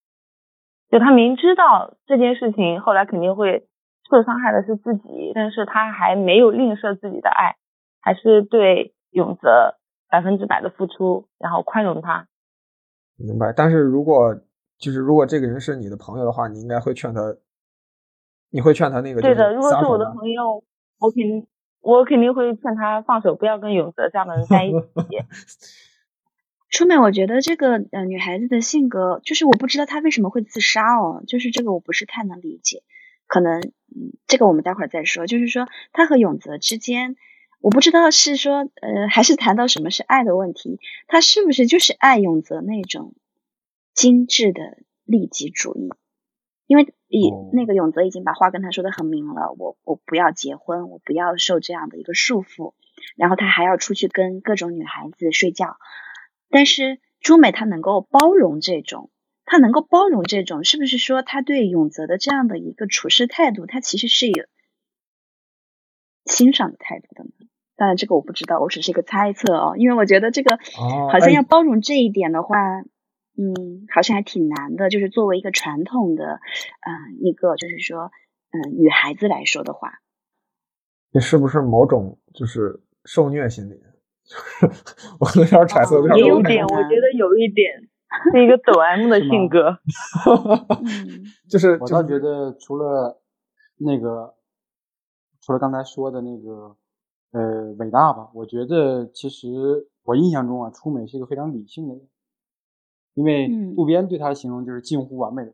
[0.90, 3.66] 就他明知道这件事情后来肯定会
[4.10, 7.56] 受伤害的是自己，但是他还没有吝啬自己的爱。
[7.98, 12.28] 还是对永泽百分之百的付出，然后宽容他。
[13.16, 13.52] 明白。
[13.52, 14.32] 但是如果
[14.78, 17.20] 就是如果这个人是你的朋友的话，你应该会劝他，
[18.48, 19.52] 你会劝他那个对的。
[19.52, 20.62] 如果是我的朋友，
[21.00, 21.48] 我肯定
[21.80, 24.76] 我肯定会劝他放手，不要跟永泽这样的人在一起。
[26.68, 32.82] 出美，我觉得这个呃女孩子的性格，就是我不知道她为什么会自杀哦，就是这个我不是太能理解。
[33.26, 35.26] 可能嗯，这个我们待会儿再说。
[35.26, 37.16] 就是说她和永泽之间。
[37.58, 43.14] 我不知道是说，呃，还是谈到什么是爱的问题，她是不是就是爱永泽那种
[43.94, 45.88] 精致的利己主义？
[46.66, 52.74] 因为以那个永泽已经把话跟他说的很明了，我我不要结婚，我不要受这样的一个束缚，
[53.16, 55.78] 然后他还要出去跟各种女孩子睡觉。
[56.48, 59.10] 但是朱美她能够包容这种，
[59.44, 64.44] 她能够包容这种，是不是说她对永泽的这样的一个处事态度，她其实是有
[66.24, 67.30] 欣赏的态度的呢？
[67.76, 69.76] 当然，这个我不知道，我只是一个猜测哦。
[69.76, 70.58] 因为我觉得这个
[71.12, 72.56] 好像要包容这一点的话，
[73.36, 74.88] 嗯，好像还挺难的。
[74.88, 76.24] 就是作为一个传统的，
[76.80, 78.10] 嗯，一个就是说，
[78.50, 80.00] 嗯，女孩子来说的话，
[81.12, 83.78] 这是不是某种就是受虐心理？
[85.20, 87.88] 我有点揣测，也有点，我觉得有一点
[88.32, 89.78] 是一个抖 M 的性格。
[91.48, 93.20] 就是我倒觉得，除了
[93.78, 94.34] 那个，
[95.40, 96.76] 除了刚才说的那个。
[97.32, 98.30] 呃，伟大吧？
[98.32, 102.08] 我觉得其实我印象中啊，出美是一个非常理性的人，
[103.12, 105.52] 因为渡边对他的形容就是近乎完美的，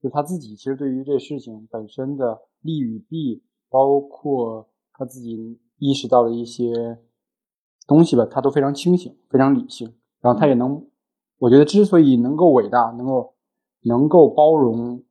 [0.00, 6.98] 就他自己其实对于这事情本身的利与弊，包括他自己意识到的一些
[7.90, 9.92] 东西吧，他都非常清醒，非常理性。
[10.22, 10.86] 然后他也能，
[11.38, 13.34] 我觉得之所以能够伟大，能够
[13.82, 15.02] 能够包容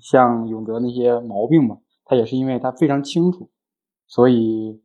[0.00, 3.50] 像永哲那些毛病吧，他也是因为他非常清楚，
[4.06, 4.80] 所以。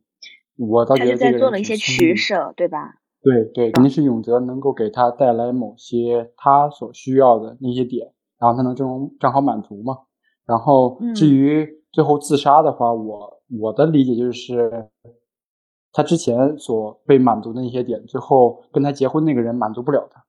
[0.62, 2.96] 我倒觉得在做了一些取舍，对吧？
[3.22, 9.96] 对对，肯定是永泽能够给他带来某些他所需要的那些点，然后他能正正好满足嘛。
[10.44, 14.89] 然后至于最后自杀的话，我我的理解就是，
[15.92, 20.24] 他之前所被满足的那些点，最后跟他结婚那个人满足不了他。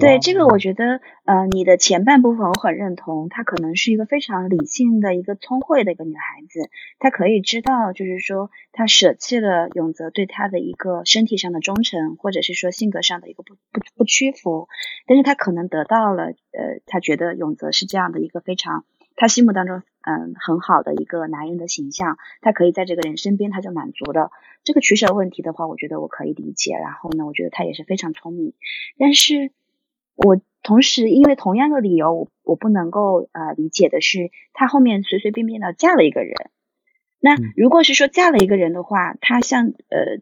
[0.00, 14.66] 对这个，我觉得，呃，你的前半部分我很认同，她可能是一个非常理性的一个聪慧的一个女孩子，她可以知道，就是说，她舍弃了永泽对她的一个身体上的忠诚，或者是说性格上的一个不不不屈服，
[15.06, 18.84] 但是她可能得到了，呃，她觉得永泽是这样的一个非常，
[19.20, 24.30] 她心目当中，嗯，很好的一个男人的形象，他可以在这个人身边，他就满足了。
[24.64, 26.72] 这个取舍问题的话，我觉得我可以理解。
[26.74, 28.54] 然后呢，我觉得他也是非常聪明，
[28.98, 29.52] 但是。
[30.22, 36.34] 我同时因为同样的理由，我我不能够呃理解的是，他后面随随便便的嫁了一个人。
[37.20, 40.20] 那如果是说嫁了一个人的话，他像呃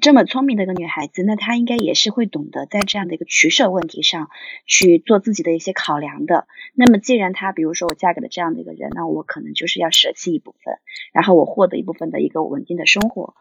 [0.00, 4.30] 这么聪明的一个女孩子，那她应该也是会懂得在这样的一个取舍问题上
[4.66, 6.46] 去做自己的一些考量的。
[6.74, 10.74] 那么既然她比如说我嫁给了这样的一个人，那我可能就是要舍弃一部分，
[11.12, 13.34] 然后我获得一部分的一个稳定的生活，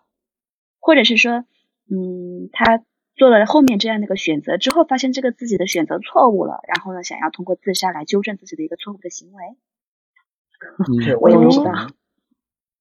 [0.80, 1.46] 或者是说，
[1.90, 2.84] 嗯，她。
[3.16, 9.44] 做了后面这样的一个选择之后，发现这个自己的选择错误了，然后呢，想要通过自杀来纠正自己的一个错误的行为。
[11.20, 11.74] 我也不知道。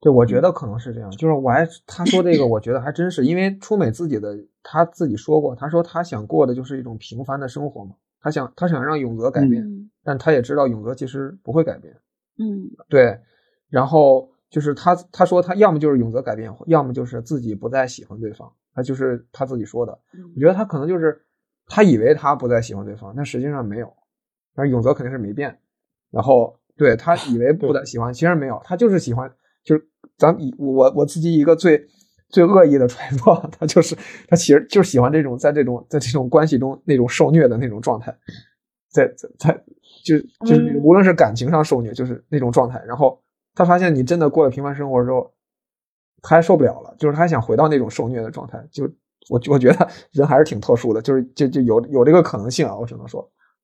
[0.01, 1.11] 对，我觉得可能是这样。
[1.11, 7.95] 就是我还他说这个，我觉得还真是，因为出美自己的他自己说过，他说他想过的就是一种平凡的生活嘛。
[8.21, 9.63] 他想他想让永泽改变，
[10.05, 11.95] 但他也知道永泽其实不会改变。
[12.39, 13.19] 嗯，对。
[13.69, 18.53] 然后就是他他说他要么就是永泽改变，要么就是自己不再喜欢对方。
[18.75, 19.93] 他就是他自己说的，
[20.35, 21.21] 我觉得他可能就是
[21.67, 23.93] 他以为他不再喜欢对方，但实际上没有。
[24.55, 25.59] 但是永泽肯定是没变，
[26.11, 29.33] 然后对他以为 不再喜欢，其实没有，他就是喜欢，
[29.65, 31.87] 就是咱以我我自己一个最
[32.29, 33.97] 最恶意的揣测，他就是
[34.29, 38.17] 他其实就是喜欢这种在这种在这种关系中那种受虐的那种状态，
[38.91, 39.65] 在在在
[40.05, 42.83] 就就是无论是感情上受虐，就是那种状态。
[42.87, 43.23] 然后
[43.55, 45.33] 他发现你真的过了平凡生活之后。
[46.21, 48.61] 他还受不了了，就是他还想回到那种受虐的状态。
[48.73, 48.83] 就
[49.31, 53.23] 我我觉得人还是挺特殊的，就是就就有有这个可能性啊，我只能说，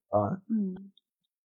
[0.08, 0.72] 啊，嗯，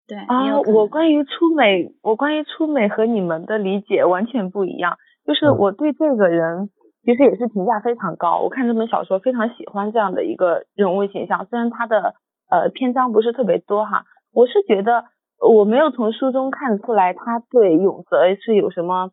[0.09, 4.97] 对啊，我关于出美，我关于出美和你们的理解完全不一样。
[5.27, 6.71] 就是我对这个人
[7.05, 8.41] 其实也是评价非常高。
[8.41, 12.15] 我看这本小说非常喜欢这样的一个人物形象，虽然他的
[12.51, 15.05] 呃篇章不是特别多哈，我是觉得
[15.47, 19.11] 我没有从书中看出来他对永泽是有什么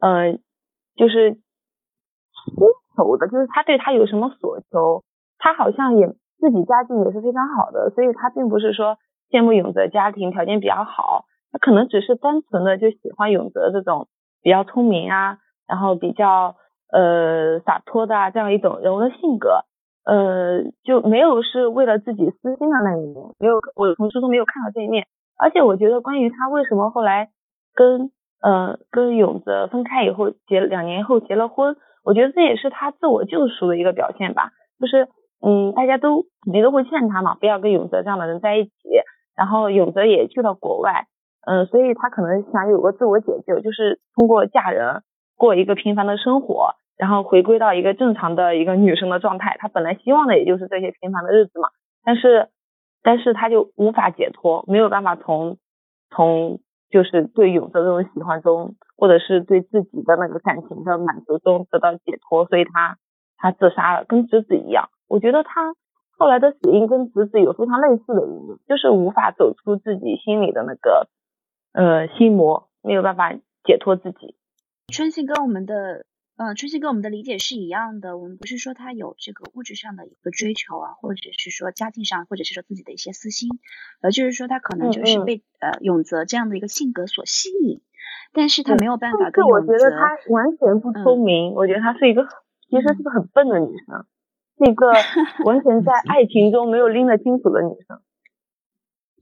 [0.00, 0.40] 嗯。
[0.96, 1.40] 就是需
[2.94, 5.02] 求的，就是他对他有什么所求，
[5.38, 8.98] 他好像也自己家境也是非常好的，所以他并不是说
[9.30, 14.08] 羡慕永泽家庭条件比较好，他可能只是单纯的就喜欢永泽这种
[14.42, 16.56] 比较聪明啊，然后比较
[16.92, 19.64] 呃洒脱的啊这样一种人物的性格，
[20.04, 25.06] 呃就没有是为了自己私心的那一面，没有我从书中没有看到这一面，
[25.38, 27.28] 而且我觉得关于他为什么后来
[27.74, 28.10] 跟。
[28.42, 34.48] 呃，跟永泽分开以后结两年后结了婚，我觉得这也是他自我救赎的一个表现吧。
[34.80, 35.08] 就是，
[35.44, 38.70] 嗯，大家都肯定都会劝他嘛，不要跟永泽这样的人在一起。
[39.40, 41.06] 然后永泽也去了国外，
[41.46, 45.02] 嗯，所以他可能想有个自我解救，就是通过嫁人
[45.34, 49.56] 过一个平凡的生活，然后回归到一个正常的一个女生的状态。
[49.58, 51.70] 他本来希望的也就是这些平凡的日子嘛，
[52.04, 52.50] 但是，
[53.02, 55.56] 但是他就无法解脱，没有办法从
[56.10, 56.60] 从。
[56.92, 62.96] 就是对永泽这种喜欢中，或者是对自己的那个感情的满足中得到解脱，所以他
[63.36, 64.88] 他自杀了，跟直子一样。
[65.06, 65.72] 我觉得他
[66.20, 71.08] 后来的死因跟侄子有非常类似的原因，就是无法走出自己心里的那个
[71.72, 73.32] 呃心魔，没有办法
[73.64, 74.36] 解脱自己。
[74.92, 76.04] 春信跟我们的。
[76.42, 78.16] 嗯，春熙跟我们的理解是一样的。
[78.16, 83.50] 我们不是说他有这个物质上的一个追求啊，或者是说家境上，或者是说自己的一些私心，
[84.00, 87.82] 而就是说他可能就是被呃永泽这样的一个性格所吸引，
[88.32, 89.74] 但是他没有办法跟永泽。
[89.74, 92.26] 我觉得他完全不聪明，我觉得他是一个
[92.70, 94.06] 其实是个很笨的女生，
[94.64, 94.86] 是一个
[95.44, 98.00] 完全在爱情中没有拎得清楚的女生。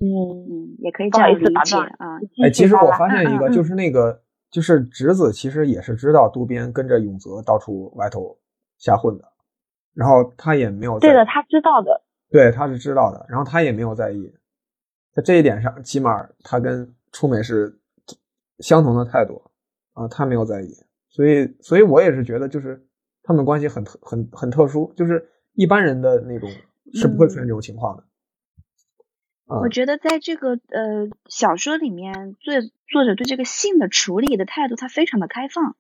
[0.01, 2.19] 嗯嗯，也可以这样理解啊。
[2.45, 4.23] 哎，其实我发现一个，就是那个。
[4.51, 8.35] 就是直子其实也是知道渡边跟着永泽到处外头
[8.79, 9.25] 瞎混的，
[9.93, 14.33] 然后他也没有对的，他知道的，对，他是知道的，然后他也没有在意，
[15.13, 17.79] 在这一点上，起码他跟出美是
[18.61, 19.39] 相同的态度
[19.93, 20.73] 啊，他没有在意，
[21.11, 22.83] 所以，所以我也是觉得，就是
[23.29, 26.49] 他们关系很特很很特殊，就是一般人的那种
[26.95, 28.05] 是不会出现这种情况的。
[29.45, 32.55] 我觉得在这个呃小说里面，作
[32.89, 35.77] 作者对这个性的处理的态度，他非常的开放。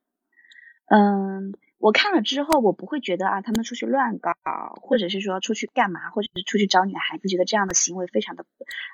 [0.90, 4.34] 嗯，我看了之后，我不会觉得啊，他们出去乱搞，
[4.82, 8.44] 或者是说出去干嘛，或者是出去找女孩子，觉得这样的行为非常的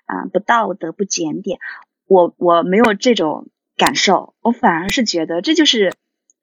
[0.07, 1.59] 啊不道德、不检点。
[2.07, 5.93] 我我没有这种感受，我反而是觉得这就是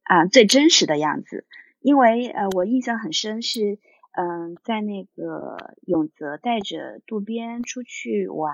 [0.03, 1.45] 啊最真实的样子。
[1.81, 3.79] 因为呃，我印象很深是。
[4.13, 8.53] 嗯，在那个永泽带着渡边出去玩，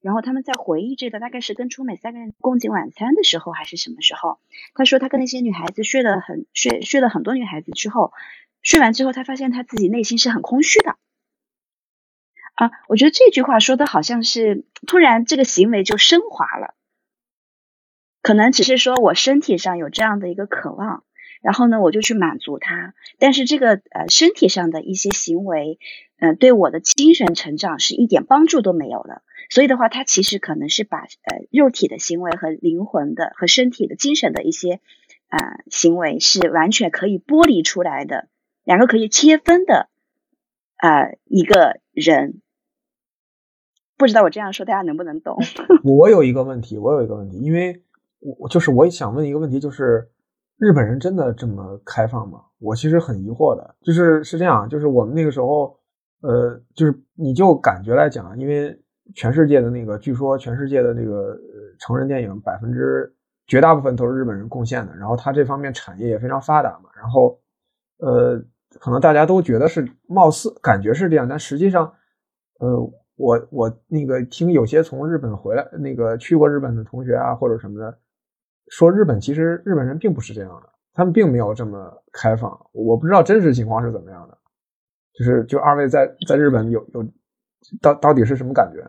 [0.00, 4.40] 然后他们在回忆这个大概是跟初美三个人共进晚餐的时候，还是什么时候？
[4.72, 8.14] 他说他跟那些女孩子睡了很睡睡了很多女孩子之后，
[8.62, 10.96] 睡完之后他发现他自己内心是很空虚的。
[12.54, 16.74] 啊，我觉得这句话说的好像是突然这个行为就升华了，
[18.22, 21.04] 可能只是说我身体上有这样的一个渴望。
[21.46, 25.78] 然后呢，我就去满足他，但是这个呃身体上的一些行为，
[26.18, 29.22] 嗯，对我的精神成长是一点帮助都没有的。
[29.48, 34.80] 所以的话，他其实可能是把呃肉体的行为和灵魂的和身体的精神的一些
[35.28, 38.26] 啊行为是完全可以剥离出来的，
[38.64, 39.88] 两个可以切分的
[40.78, 42.40] 啊一个人。
[43.96, 45.38] 不知道我这样说大家能不能懂？
[45.84, 47.82] 我有一个问题，我有一个问题，因为
[48.18, 50.08] 我就是我想问一个问题，就是。
[50.58, 52.40] 日本人真的这么开放吗？
[52.58, 53.74] 我其实很疑惑的。
[53.82, 55.78] 就是是这样，就是我们那个时候，
[56.22, 58.74] 呃，就是你就感觉来讲，因为
[59.14, 61.38] 全世界的那个，据说全世界的那个
[61.78, 63.14] 成人电影百分之
[63.46, 66.88] 绝大部分都是日本人贡献的，然后他这方面产业也非常发达嘛。
[66.96, 67.38] 然后，
[67.98, 68.42] 呃，
[68.80, 71.92] 可能大家都觉得是貌似感觉是这样，但实际上，
[72.60, 77.98] 呃，我我那个听有些从日本回来那个去过日本的同学啊，或者什么的。
[78.70, 82.50] 说日本其实日本人并不是这样的，他们并没有这么开放。
[82.72, 84.36] 我不知道真实情况是怎么样的，
[85.14, 87.04] 就是就二位在在日本有有
[87.80, 88.82] 到到底是什么感觉？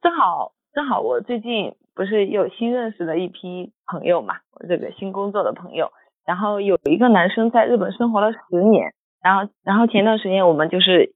[0.00, 5.92] 正好正好我最近不是有新认识的一批朋友嘛，我这个新工作的朋友，
[6.26, 8.92] 然后有一个男生在日本生活了十年，
[9.22, 11.14] 然后然后前段时间我们就是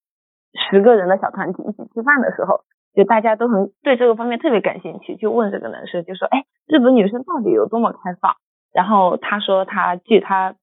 [0.70, 2.64] 十个人的小团体一起吃饭的时候。
[2.94, 8.36] 就大家都很对这个方面特别感兴趣，就问这个男生，就说：“哎，日本女生到底有多么开放？”
[8.72, 10.54] 然后他说，他据他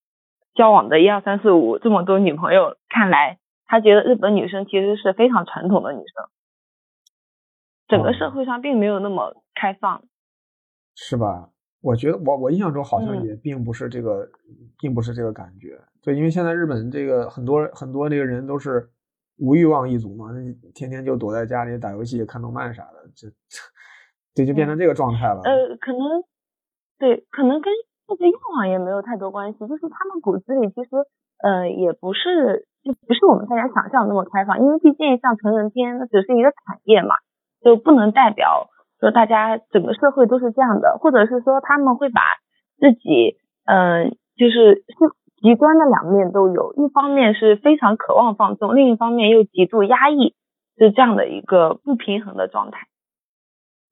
[0.54, 6.26] 交往的一二三四五这么多女朋友看来，他觉得日本女生其实是非常传统的女生，
[7.90, 10.04] 整个社会上并没有那么开放，
[10.96, 11.50] 是吧？
[11.82, 14.30] 我觉得我我印象中好像也并不是这个，
[14.80, 15.78] 并不是这个感觉。
[16.02, 18.90] 对，因为现在日本这个很多很多这个人都是。
[19.42, 20.30] 无欲望一族嘛，
[20.76, 23.28] 天天就躲在家里打游戏、看动漫啥的，这
[24.36, 25.42] 这就变成这个状态了。
[25.44, 26.22] 呃，可能
[27.00, 27.74] 对，可能跟
[28.08, 30.90] 这个欲望也没有太多关系，就是他们骨子里其实
[31.42, 37.16] 呃也不是就不是我们大家想象那么开放，因为毕竟像成人片那只是一个产业嘛，
[37.64, 38.70] 就不能代表
[39.00, 42.22] 说大家整个社会都是这样的，或者是说他们会把
[42.78, 45.18] 自己嗯就是是。
[45.42, 50.36] 极端的两面都有，一方面是非常渴望放纵，另一方面又极度压抑，
[50.78, 52.88] 是这样的一个不平衡的状态。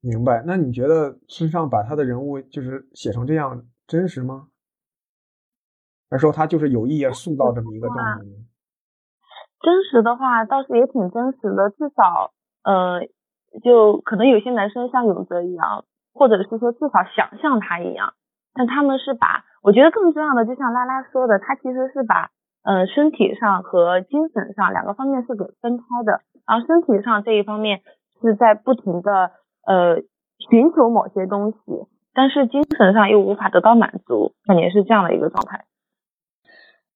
[0.00, 0.44] 明白？
[0.46, 4.46] 那你觉得村上把他的人物就是写成这样真实吗？
[6.08, 8.20] 还是说他就是有意塑造这么一个状态？
[9.60, 12.32] 真实的话倒是也挺真实的，至少
[12.62, 13.00] 呃，
[13.64, 15.84] 就可能有些男生像永泽一样，
[16.14, 18.14] 或者是说至少想像他一样，
[18.54, 19.49] 但他们是把。
[19.62, 22.30] 我觉得更重要的，就像拉拉说的，他其实是把
[22.62, 27.82] 呃身体上和精神上两个方面是给分开的，然后身体上这一方面
[28.22, 29.32] 是在不停的
[29.66, 30.02] 呃
[30.50, 31.58] 寻求某些东西，
[32.14, 35.66] 但是精神上又无法得到满足，感觉是这样的一个状态。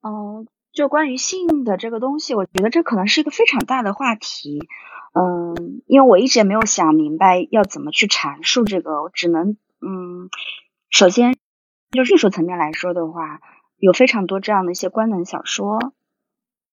[0.03, 4.67] 嗯，就关于性的这个东西，我觉得这可能是一个非常大的话题。
[5.13, 10.31] 嗯，因为我一直也没有想明白要怎么去阐述这个，我只能嗯，
[10.89, 11.35] 首先。
[11.95, 13.41] 就艺术层面来说的话，
[13.79, 15.79] 有非常多这样的一些官能小说，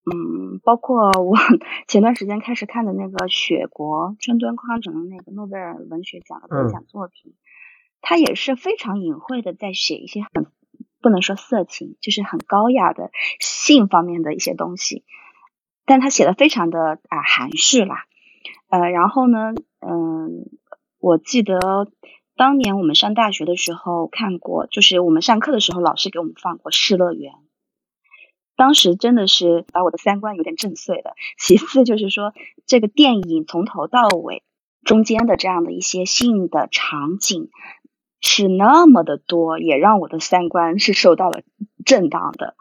[0.04, 1.36] 嗯，包括我
[1.86, 7.34] 前段时间开始看的那个雪国川端康成的那个诺贝尔文学奖的得奖作品，
[8.00, 10.46] 他也是非常隐晦的在写一些很
[11.00, 15.04] 不能说色情，就是很高雅的性方面的一些东西，
[15.86, 18.06] 但他写的非常的啊含蓄啦，
[18.70, 20.50] 呃，然后呢，嗯，
[20.98, 21.88] 我记得。
[22.36, 27.32] 当年我们上大学的时候看过，就是我们上课的时候老师给我们放过《失乐园》，
[28.56, 31.14] 当时真的是把我的三观有点震碎了。
[31.38, 32.32] 其次就是说，
[32.66, 34.42] 这个电影从头到尾
[34.82, 37.50] 中间的这样的一些性的场景
[38.20, 41.42] 是那么的多，也让我的三观是受到了
[41.84, 42.56] 震荡的。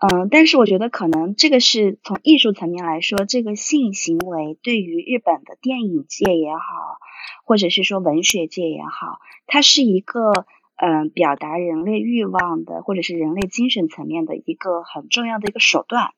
[0.00, 6.98] 嗯，但是我觉得可能这个是从艺术层面来说，这个性行为对于日本的电影界也好，
[7.44, 9.18] 或者是说文学界也好，
[9.48, 10.46] 它是一个
[10.76, 16.10] 嗯，表达人类欲望的，或者是人类精神层面的一个很重要的一个手段。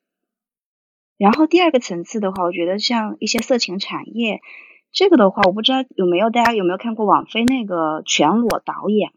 [1.16, 4.43] 然后第二个层次的话，我觉得像一些色情产业，
[4.93, 9.12] 这个的话，我不知道有没有大家有没有看过网飞那个全裸导演？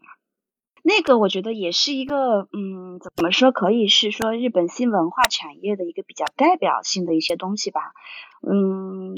[0.86, 7.80] 那个我觉得也是一个，嗯，怎么说，可以是说日本新文化产业的一个比较代表性的一些东西吧。
[8.46, 9.14] 嗯，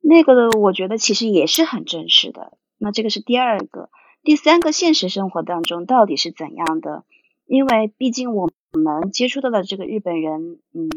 [0.00, 2.58] 那个我觉得其实也是很真实的。
[2.76, 3.88] 那这个是第二个，
[4.22, 7.04] 第三个，现实生活当中到底是怎样的？
[7.46, 10.88] 因为毕竟我们接触到的这个日本人，嗯。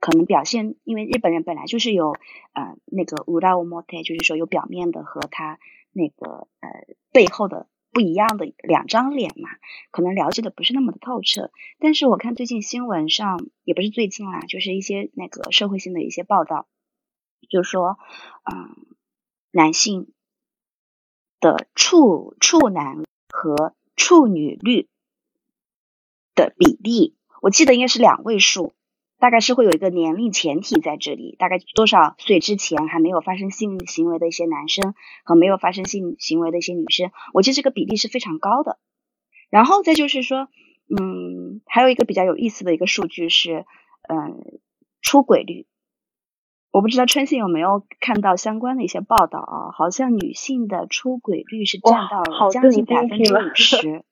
[0.00, 2.12] 可能表现，因为日本人本来就是有
[2.52, 5.58] 呃那个乌拉乌莫特，就是说有表面的和他
[5.92, 6.70] 那个呃
[7.12, 7.66] 背后的
[7.98, 9.50] 不一样的两张脸嘛，
[9.90, 11.50] 可能了解的不是那么的透彻。
[11.80, 16.68] 但是我看最近新闻上，也不是最近啦，就是一些那个社会性的一些报道，
[17.48, 17.98] 就是说，
[18.44, 18.86] 嗯，
[19.50, 20.12] 男性
[21.40, 24.86] 的处处男和处女率
[26.36, 28.74] 的比例，我记得应该是两位数。
[29.20, 34.94] 大概是会有一个年龄前提在这里，大概多少岁之前还没有发生性行为的一些男生
[35.24, 38.78] 和没有发生性行为的一些女生，我记得这个比例是非常高的。
[39.50, 40.48] 然后再就是说，
[40.88, 43.66] 嗯，还有一个比较有意思的一个数据是，
[44.08, 44.60] 嗯，
[45.00, 45.66] 出轨率。
[46.70, 49.72] 我不知道春信有没有看到相关的一些报道啊？
[49.72, 54.04] 好像女性的出轨率是占到了将近百分之五十，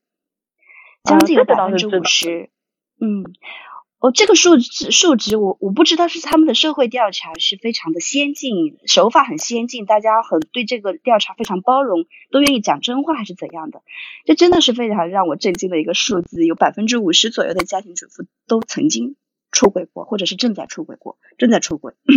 [1.05, 2.51] 将近有百分之五十，
[3.01, 3.23] 嗯。
[4.07, 13.83] 哦，这个数值数值，我我不知道是他们的社会调查是非常的先进，手法很先进，大家很对这个调查非常包容，都愿意讲真话，还是怎样的？
[14.25, 19.17] 这真的是非常让我震惊的一个数字，有百分之五十左右的家庭主妇都曾经
[19.51, 21.95] 出轨过，或者是正在出轨过，正在出轨。
[22.07, 22.15] 嗯，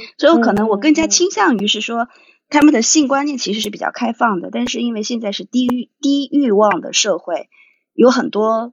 [0.16, 2.08] 所以可能我更加倾向于是说，
[2.48, 7.50] 他们的性观念其实是比较开放的，但是因为现在是低欲低欲望的社会，
[7.92, 8.72] 有很多。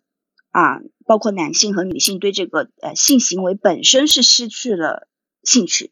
[0.51, 5.07] 啊，包括男性和女性对这个呃性行为本身是失去了
[5.43, 5.91] 兴趣，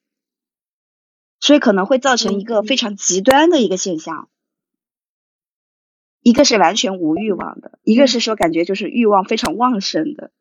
[1.40, 4.28] 所以可能会造成一个非常极端的一个现象，
[6.22, 10.32] 一个是完全无欲望的，一个是说感觉就是欲望非常旺盛的。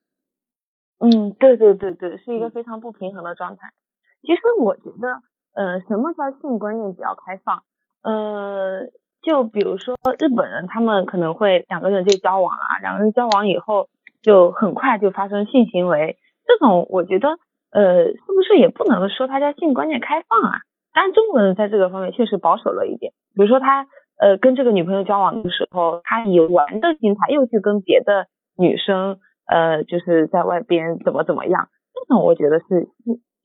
[0.99, 3.75] 嗯，对对对对，是一个非常不平衡的状态。
[4.23, 7.63] 其实我觉得，呃，什么叫性观念比较开放？
[8.01, 8.87] 呃，
[9.21, 13.91] 就比如说日本人，他们可能会两个人就交往啊，两个人交往以后。
[14.23, 16.17] 就很快就发生性行为，
[16.47, 17.29] 这种我觉得，
[17.73, 20.59] 呃，是不是也不能说他家性观念开放啊？
[20.95, 23.13] 当然，中国人在这个方面确实保守了一点。
[23.35, 23.87] 比如说他，
[24.19, 28.27] 呃，跟这个女朋友交往的时候，他以玩的心态又去跟别的
[28.59, 32.89] 女生，呃，就是在外边怎么怎么样，这种我觉得是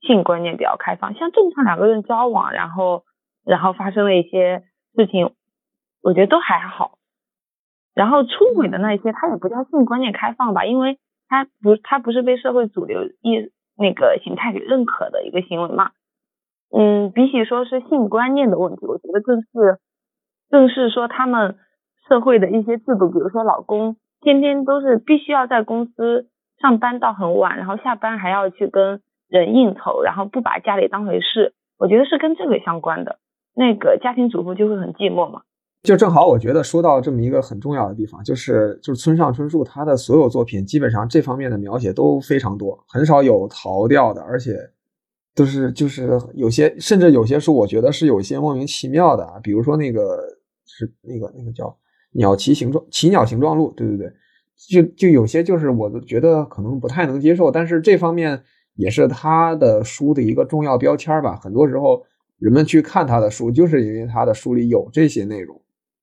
[0.02, 1.14] 性观念比较开放。
[1.14, 3.02] 像正常两个人交往，然后
[3.44, 4.62] 然后发生了一些
[4.94, 5.32] 事情，
[6.02, 6.97] 我觉得都还好。
[7.98, 15.90] 然后出轨的那些，他也不叫性观念开放吧，因为他不，他不是被社会主流意那个形态给认可的一个行为嘛。
[16.70, 19.80] 嗯，比起说是性观念的问题，我觉得更是，
[20.48, 21.56] 更是说他们
[22.08, 26.28] 社会的一些制度，比如说老公天天都是必须要在公司
[26.60, 33.18] 上班到很晚，然后下班还要去跟人应酬，然后不把家里当回事，我觉得是跟这个相关的。
[33.56, 35.42] 那个家庭主妇就会很寂寞嘛。
[35.84, 44.58] 就正好，我觉得说到这么一个很重要的地方，就是就是村上春树他的所有作品基本上这方面的描写都非常多，很少有逃掉的，而且
[45.36, 50.18] 都是就是有些甚至有些书，我觉得是有些莫名其妙的啊，比如说那个
[50.66, 51.66] 是那个那个叫
[52.10, 54.12] 《鸟奇形状奇鸟形状录》，对对对，
[54.68, 58.42] 就就有些就是我都觉得可能不太能接受，但是这方面
[58.74, 61.36] 也是他的书的一个重要标签吧。
[61.36, 62.04] 很多时候
[62.38, 65.58] 人们去看他的书，就是因为他的书里有这些内容。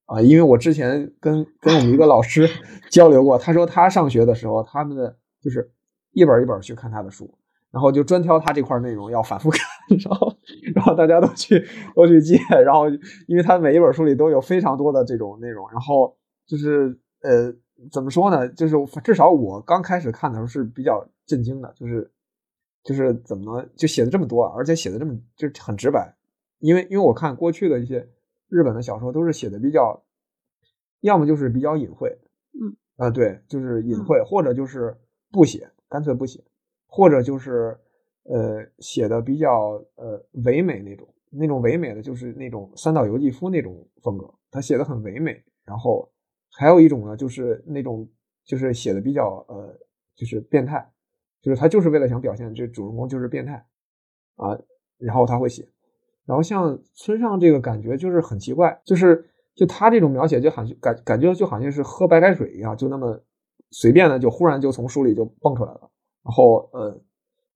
[0.06, 2.48] 啊，因为我之前跟跟我们一个老师
[2.92, 5.72] 交流过，他说他上学的时候，他们的就是
[6.12, 7.36] 一本一本去看他的书，
[7.72, 9.60] 然后就专挑他这块内容要反复 看，
[10.08, 10.38] 然后
[10.76, 12.88] 然后大家都去都去借，然后
[13.28, 17.52] 因为他每一本书里都有非常多的这种内容，然后就是呃
[17.92, 22.12] 怎么说呢，就是至少我刚开始看的时候是比较震惊的，就是
[22.84, 26.16] 就是怎么能就写的这么多，而且写的这么就很直白，
[26.60, 28.08] 因为因为我看过去的一些。
[28.56, 30.02] 日本的小说都是写的比较，
[31.02, 32.18] 要么就是比较隐晦，
[32.54, 34.96] 嗯，啊，对，就是隐晦，或者就是
[35.30, 36.42] 不写，干脆不写，
[36.88, 37.78] 或者就是
[38.24, 45.44] 呃写的比较呃唯美那种，那种唯美的就是那种三岛由纪夫那种风格，他写的很唯美。
[45.66, 46.10] 然后
[46.54, 48.08] 还有一种呢，就是那种
[48.46, 49.78] 就是写的比较呃
[50.16, 50.90] 就是变态，
[51.42, 53.68] 就是他就是为了想表现这主人公就是变态
[54.38, 54.58] 啊，
[54.98, 55.68] 然后他会写。
[56.26, 63.20] 然后像村上这个感觉就是很奇怪，就是就他这种描写就好像感感觉就好像是喝白开水一样，就那么
[63.72, 65.90] 随便的就忽然就从书里就蹦出来了。
[66.24, 67.00] 然后呃，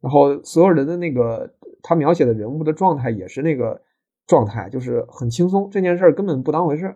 [0.01, 1.51] 然后所有人的那个
[1.81, 3.81] 他描写的人物的状态也是那个
[4.27, 6.95] 状态，就是很轻松，这件事儿根本不当回事。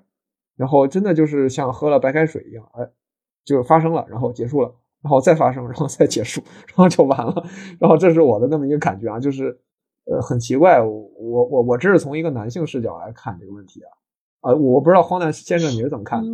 [0.56, 2.88] 然后真的就是像喝了白开水一样，哎，
[3.44, 4.72] 就发生了，然后结束了，
[5.02, 7.44] 然后再发生，然后再结束， 然后就完了。
[7.80, 9.60] 然后这是我的那么一个感觉啊，就是
[10.06, 13.90] 呃很奇怪，我我我这是从一个男性视角来看这个问题啊。
[14.42, 16.30] 啊，我不知道荒诞先生你是怎么看的？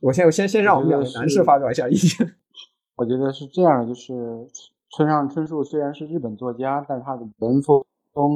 [0.00, 2.34] 我先我先先让我们两个男士发表一下意见。
[2.96, 4.12] 我觉得是这样的，就是
[4.90, 7.84] 村上春树虽然是日本作家，但是他的文风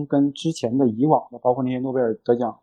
[0.07, 2.57] 跟之前的以往的，包括那些诺贝尔得奖，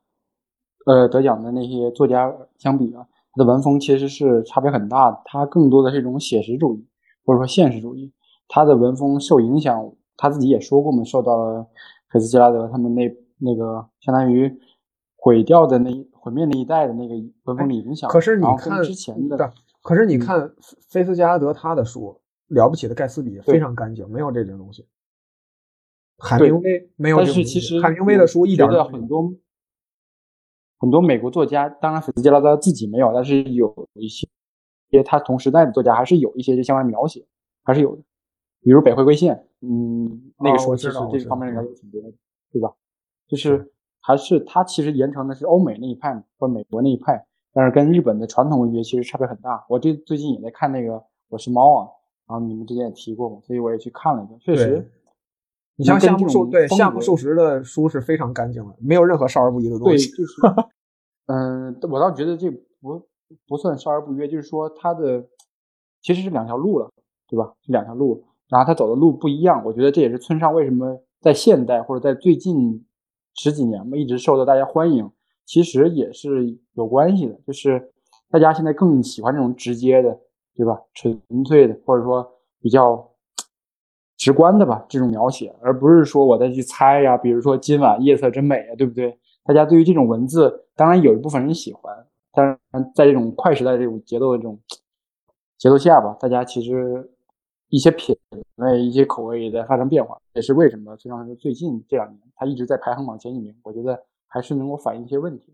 [0.86, 5.22] 呃得奖的那些作家相比啊，他的文风其实是差别很大的。
[5.26, 6.88] 他更多的是一种写实主义，
[7.26, 8.14] 或者说现实主义。
[8.48, 11.66] 他的文风受影响，他自己也说过嘛，受到了
[12.12, 13.10] 菲斯杰拉德他们那
[13.40, 14.56] 那个相当于。
[15.22, 17.14] 毁掉的那毁灭那一代的那个
[17.44, 19.52] 文风的影响，可是你看之前的，
[19.84, 20.50] 可是你看
[20.88, 22.18] 菲斯加德他的书，
[22.48, 24.88] 了不起的盖茨比非常干净，没有这种东西。
[26.20, 29.30] 海明威没有，但是其实海明威的书一点很多
[30.78, 34.26] 很多美国作家，当然菲斯加德自己没有，但是有一些
[34.90, 37.28] 因为他同时代的作家还是有一些这相关描写，
[37.66, 38.02] 还是有的。
[38.62, 42.12] 比如北回归线，嗯，那个时候其实这方面的描写挺多的，
[42.52, 42.72] 对吧？
[43.28, 43.72] 就是。
[44.02, 49.64] 还是他其实沿承的是欧美那一派或美国那一派，但是跟日本的传统文学其实差别很大。
[49.68, 50.94] 我这最近也在看那个
[51.28, 51.92] 《我是猫》啊，
[52.26, 54.34] 然后你们之前也提过嘛，所以我也去看了一下。
[54.40, 54.90] 确实，
[55.76, 60.10] 你像夏目漱对夏目漱石的书是非常干净的，没有任何少儿不宜的东西。
[60.12, 60.42] 对，就是，
[61.28, 62.50] 嗯，我倒觉得这
[62.80, 63.06] 不
[63.46, 65.28] 不算少儿不宜，就是说他的
[66.02, 66.90] 其实是两条路了，
[67.28, 67.54] 对吧？
[67.64, 69.64] 是两条路，然后他走的路不一样。
[69.66, 72.86] 我觉得这也是村上为什么在现代或者在最近。
[73.36, 75.10] 十几年嘛，一直受到大家欢迎，
[75.46, 77.40] 其实也是有关系的。
[77.48, 77.92] 就是
[78.30, 80.20] 大家现在更喜欢这种直接的，
[80.58, 80.78] 对吧？
[80.94, 82.28] 纯粹的，或者说
[82.60, 83.10] 比较
[84.18, 87.18] 直观的吧，这种描写，而不是说我再去猜呀。
[87.18, 89.18] 比如说今晚夜色真美啊，对不对？
[89.46, 91.96] 大家对于这种文字，当然有一部分人喜欢，
[92.34, 92.60] 但是
[92.94, 94.60] 在这种快时代这种节奏的这种
[95.58, 97.10] 节奏下吧，大家其实。
[97.70, 98.18] 一些品
[98.56, 103.56] 类、一些口味也在发生变化，也是为什么村上是最近这两年他一直在排行榜前几名。
[103.64, 105.54] 我觉得还是能够反映一些问题。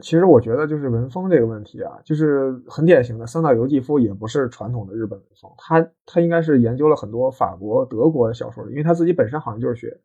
[0.00, 3.26] 其实我觉得就是文风这个问题啊，就是很典型的。
[3.26, 9.96] 三岛由纪夫也不是传统的日本文风，他他应该是研究了很多法国、德国的小说的，因为他自己本身好像就是学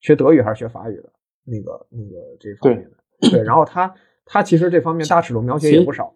[0.00, 1.12] 学德语还是学法语的
[1.44, 3.30] 那个那个这方面的。
[3.30, 3.94] 对，然后他
[4.26, 6.12] 他其实这方面大尺度描写也不少，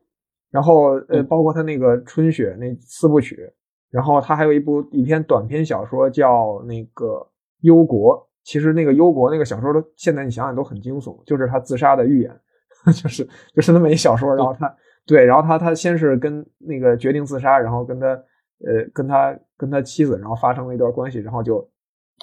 [0.51, 3.51] 然后呃，包括他那个春雪那四部曲。
[3.95, 7.07] 然后他还有一部一篇短篇小说叫那个
[7.61, 12.41] 《忧国》，其实那个《忧国》那个小说都现在你想想都很惊悚，就是他自杀的预言，
[12.93, 13.25] 就是
[13.55, 14.35] 就是那么一小说。
[14.35, 14.75] 然后他
[15.07, 21.65] 对，然后他他先是跟那个决定自杀，然后跟他呃跟他跟他妻子然后发生了一段关系，然后就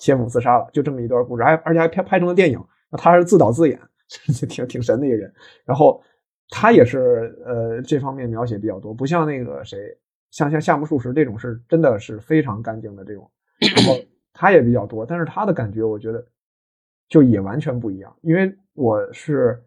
[0.01, 2.61] 切腹自杀了，就这么一段故事，还而且还拍拍成了电影。
[2.97, 3.79] 他是自导自演，
[4.49, 5.33] 挺挺神的一个人。
[5.63, 6.03] 然后
[6.49, 9.79] 他也是呃这方面描写比较多，不像那个谁。
[10.31, 13.29] 像像夏目漱石这种是真的是非常干净的这种，
[13.75, 13.93] 然后
[14.33, 16.25] 他也比较多，但是他的感觉我觉得
[17.09, 18.15] 就也完全不一样。
[18.21, 19.61] 因为我是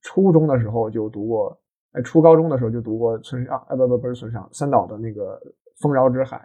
[0.00, 1.60] 初中的时候就读过，
[1.92, 5.38] 哎，初高中的时候就读过村上，哎，不不不是村上三岛的那个
[5.82, 6.36] 《丰饶之海》，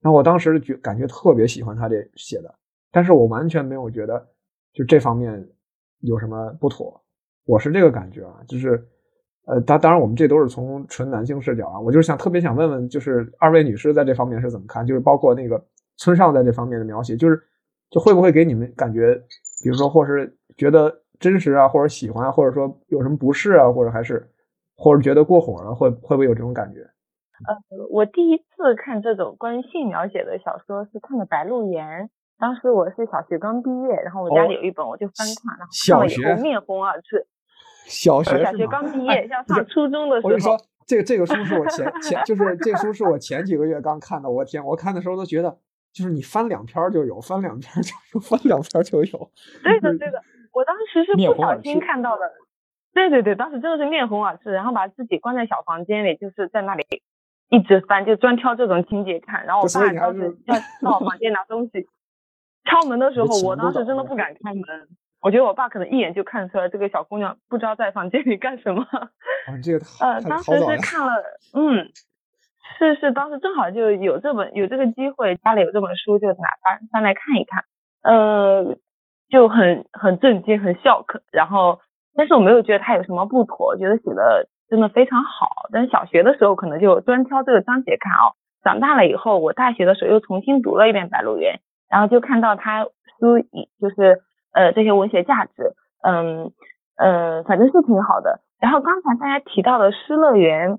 [0.00, 2.52] 然后我当时觉感觉特别喜欢他这写的，
[2.90, 4.26] 但是我完全没有觉得
[4.72, 5.48] 就这方面
[6.00, 7.00] 有什么不妥，
[7.44, 8.84] 我是这个感觉啊，就是。
[9.46, 11.78] 呃，当当然，我们这都是从纯男性视角啊。
[11.78, 14.84] 我就是想特别想问问，就是二位女士在这方面是怎么看？
[14.84, 15.64] 就是包括那个
[15.96, 17.40] 村上在这方面的描写，就是
[17.90, 19.14] 就会不会给你们感觉，
[19.62, 24.28] 比如说，或是觉得真实啊，或者喜欢，或者说有什么不适啊，或者还是
[24.76, 26.80] 或者觉得过火了，会会不会有这种感觉？
[27.46, 27.54] 呃，
[27.90, 32.04] 我第一次看这种关于性描写的小说是看的《白鹿原》，
[32.40, 37.24] 当时我是小学刚毕业，然后我家里有一本，我就翻看，然后看了以后面红耳赤。
[37.86, 40.28] 小学小学刚毕业，像上初中的时候。
[40.28, 44.28] 我跟你说，这个这个书是我前前，就是这书是我前几个月刚看的。
[44.28, 45.56] 我天，我看的时候都觉得，
[45.92, 49.30] 就是你翻两篇就有，翻两篇就有，翻两篇就有。
[49.62, 50.20] 对的对的，
[50.52, 52.30] 我当时是不小心看到的。
[52.92, 56.84] 对对对，当时真的是面红耳赤，然后把自己关在小房间里，就是在那里
[57.50, 59.44] 一直翻，就专挑这种情节看。
[59.46, 61.86] 然后我爸当时要到我房间拿东西，
[62.64, 64.64] 敲门的时候，我当时真的不敢开门。
[65.26, 68.86] 我觉得我爸可能一眼就看出来这个小姑娘不知道在房间里干什么。
[69.50, 71.20] 啊，这个呃，当时是看了，
[71.52, 71.90] 嗯，
[72.78, 77.64] 是是，当时正好就有这本有这个机会，家里有这本书，就拿翻翻来看一看，
[78.02, 78.76] 呃，
[79.28, 81.80] 就很很震惊，很 shock，然后
[82.14, 85.68] 但是我没有觉得它有什么不妥，觉得写的真的非常好。
[85.72, 91.56] 但是小学的时候可能就专挑这个章节看哦，长大了以后，我大学的时候又重新读了一遍《白鹿原》，
[91.90, 92.84] 然后就看到他
[93.18, 94.22] 书以就是
[94.56, 96.50] 呃这些文学价值，嗯
[96.96, 98.40] 呃反正是挺好的。
[98.58, 100.72] 然后刚才大家提到的《失乐园》，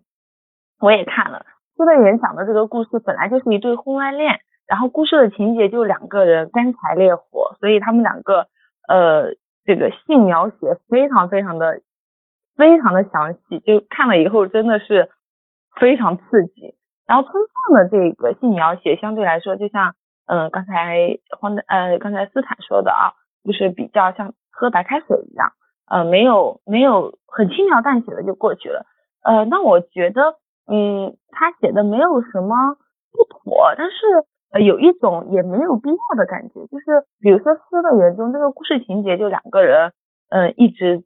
[0.79, 1.45] 我也看了，
[1.77, 8.47] 《失乐园》讲的这个故事本来就是一对婚外恋，然后故事的情节就两个人干柴烈火，所以他们两个
[8.87, 11.81] 呃这个性描写非常非常的
[12.55, 15.11] 非常的详细，就看了以后真的是
[15.79, 16.73] 非常刺激。
[17.05, 19.93] 然后村上的这个性描写相对来说，就像
[20.25, 23.13] 嗯刚才黄呃刚才斯坦说的啊，
[23.47, 25.53] 就是比较像喝白开水一样，
[25.89, 28.85] 呃没有没有很轻描淡写的就过去了。
[29.23, 30.35] 呃那我觉得
[30.67, 32.75] 嗯他写的没有什么
[33.13, 33.95] 不妥，但是
[34.51, 39.93] 呃有一种也没有必要的感觉，就是比如说《失乐园》中这个故事情节就两个人
[40.29, 41.03] 嗯一直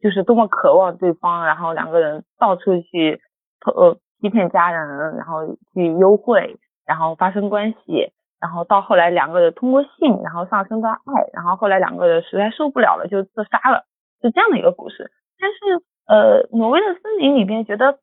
[0.00, 3.20] 就是多么渴望对方，然后两个人到处去
[3.66, 3.98] 呃。
[4.22, 6.56] 欺骗家人，然后去幽会，
[6.86, 8.12] 然后发生关系，
[8.42, 13.84] 然后到后来两个人通过性，然后上升到爱，然后后来两个人实在受不了了就自杀了，
[14.20, 15.12] 是这样的一个故事。
[15.38, 18.00] 但是呃，挪威的森林里边觉得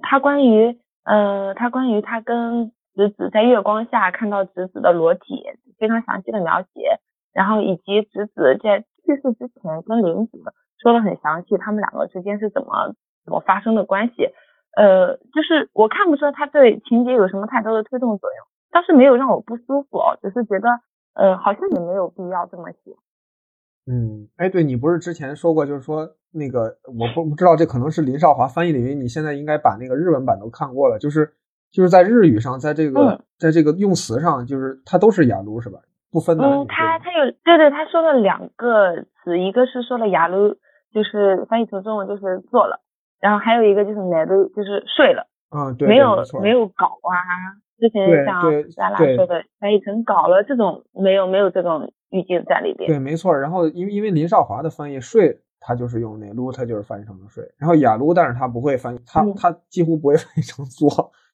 [0.00, 5.42] 他关于呃他关于他跟直子在月光下看到直子的裸体
[5.76, 7.00] 非常详细的描写，
[7.34, 10.38] 然后以及直子在去世之前跟林子
[10.80, 14.30] 说的很详细，他们两个之间是怎么怎么发生的关系。
[14.76, 20.68] 呃，就是我看不出来他对情节有什么太多的推动作用，倒是没有让我不舒服哦，只是觉得
[21.14, 22.92] 呃好像也没有必要这么写。
[23.86, 31.32] 嗯，哎，对你不是之前说过，就是说那个我不不知道这可能是林少华翻译的原因，你现在应该把那个日文版都看过了，就是
[31.70, 35.80] 就是在日语上，在这个在这个用词上，就是它都是雅鲁是吧？
[36.12, 36.64] 不分男女。
[36.64, 40.56] 嗯，他他有对对，他说了两个词，一个是说了雅鲁，
[40.92, 42.80] 就是翻译成中文就是做了。
[43.20, 47.16] 然后还有一个就是奶都就是睡了，嗯，对，没有没有搞啊，
[47.80, 48.42] 之前像
[48.76, 52.88] 咱俩说的翻译成搞了这种没有没有这种语境在里边。
[52.88, 53.36] 对，没错。
[53.36, 57.42] 然后因为因为林少华的翻译睡，他就是用那撸，他就是翻译成了睡。
[57.56, 60.88] 然后雅撸，但是他不会翻译，他他几乎不会 翻译成做，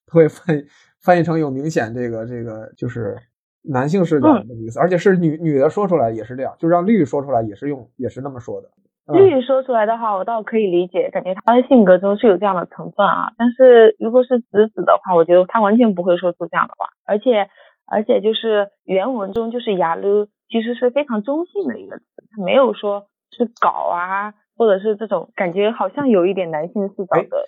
[0.06, 0.64] 他会翻译
[1.00, 3.16] 翻译成有明显这个这个就是
[3.62, 8.70] 男性视角的意思，而且是女女的说出来也是这样，就让绿说出来也是用也是那么说的。
[9.14, 13.32] 绿说出来的话，我倒可以理解，感觉他的性格中是有这样的成分啊。
[13.38, 17.48] 但是如果是子子的话，我觉得他完全不会说出这样的话，而且
[17.86, 22.04] 而且就是原文中就是雅鲁其实是非常中性的一个词，
[22.34, 27.46] 他没有说是搞啊，或者是这种感觉好像有一点男性视角的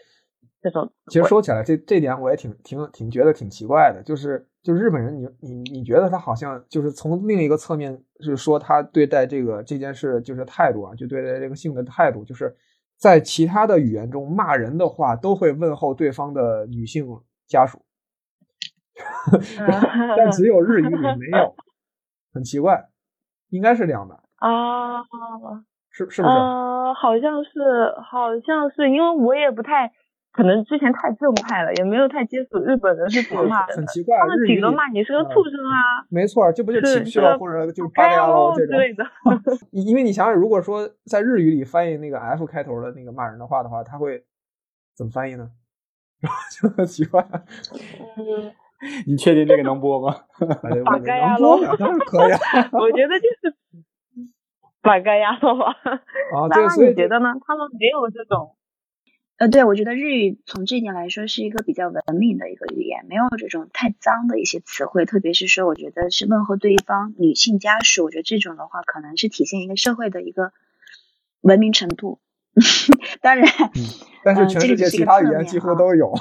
[0.61, 0.91] 这种。
[1.09, 4.47] 其实说起来，这这点我也挺挺挺觉得挺奇怪的，就是。
[4.61, 12.55] 就日本人，你你你觉得他好像就是从另一个侧面是说他对待这个这件事就是态度啊，就对待这个性的态度，就是
[12.99, 17.07] 在其他的语言中骂人的话都会问候对方的女性
[17.47, 17.81] 家属，
[20.19, 21.55] 但只有日语里 没有，
[22.35, 22.91] 很奇怪，
[23.49, 25.01] 应该是这样的啊，
[25.91, 26.35] 是是不是？
[26.35, 29.93] 呃，好像是，好像是，因为我也不太。
[30.39, 33.75] 可能之前太正派了，也没有太接触日本人是怎么骂的。
[33.75, 36.07] 很奇怪，他们顶多骂你是个畜生啊。
[36.09, 38.77] 没错，这不就情绪了，或者就八嘎喽这种。
[38.77, 39.05] 对的。
[39.75, 44.23] 因为你想想，如果说在日语里翻译那个 F 开头的那个骂人的话的话，他会
[44.97, 45.51] 怎么翻译呢？
[46.63, 47.21] 就很奇怪。
[48.17, 48.53] 嗯。
[49.09, 50.15] 你确定这个能播吗？
[50.85, 52.33] 八嘎呀喽，当然可以。
[52.79, 53.53] 我觉得就是
[54.81, 55.75] 八嘎呀喽吧。
[55.83, 57.35] 啊，那你觉得呢？
[57.45, 58.55] 他们没有这种。
[59.39, 70.53] 呃，对，我觉得日语从这一点来说是一个比较文明的一个语言，没有这种太脏的一些词汇，特别是说，我觉得是问候对方女性家属，我觉得这种的话，可能是体现一个社会的一个
[71.41, 72.19] 文明程度。
[73.23, 73.49] 当然，
[74.25, 76.13] 但是全世界其他语言几乎都有，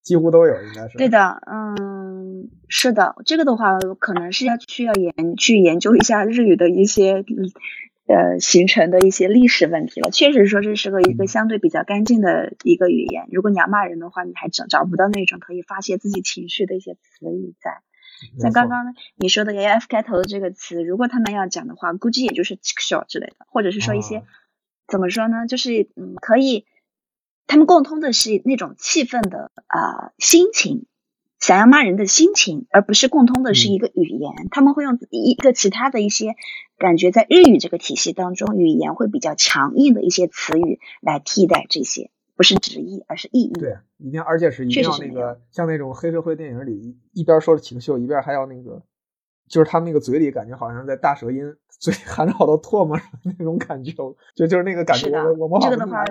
[0.00, 0.96] 几乎都有，应该是。
[0.96, 7.24] 对的，嗯，是的，这个的话，可能是要需要研去研究一下日语的一些。
[8.06, 10.10] 呃，形成的一些历史问题了。
[10.10, 13.26] 确实说这是个一个相对比较干净的一个语言。
[13.32, 17.80] 如果你要骂人的话，你还找找不到那种可以发泄自己情绪的一些词语在。
[18.38, 24.22] 像刚刚你说的 A F 开头的这个词，如果他们要讲的话，估计也就是 “chill” 之类的，或者是说一些
[24.86, 25.46] 怎么说呢？
[25.46, 26.66] 就是嗯，可以，
[27.46, 30.86] 他们共通的是那种气氛的啊心情。
[31.44, 34.32] 想要骂人的心情，而不是共通的是一个语言。
[34.50, 36.36] 他们会用一个其他的一些
[36.78, 43.52] 感觉，在日语这个体系当中，语言会比较强硬的一些词语来替代这些，不是直译，而是意译。
[43.52, 48.82] 对，一定，而且是一定要那个，像那种黑社会电影里，一边说着情绪，一边还要那个
[49.48, 53.92] 就是他们那个嘴里感觉好像在大舌音，嘴含着好多唾沫那种感觉，
[54.34, 56.02] 就就是那个感觉，我我模仿这个的话，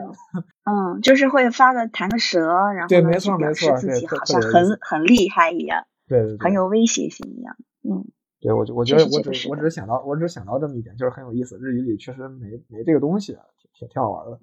[0.66, 2.40] 嗯，就是会发个弹个舌，
[2.74, 6.68] 然后对，没错没错，自己好像很很厉害一样，对对，很有。
[6.68, 8.06] 威胁性一样，嗯，
[8.40, 13.38] 对我就我觉得我只我只是想到我只是想到这么一点，就是很有意思，日语里确实没没这个东西，
[13.74, 14.40] 挺挺好玩的，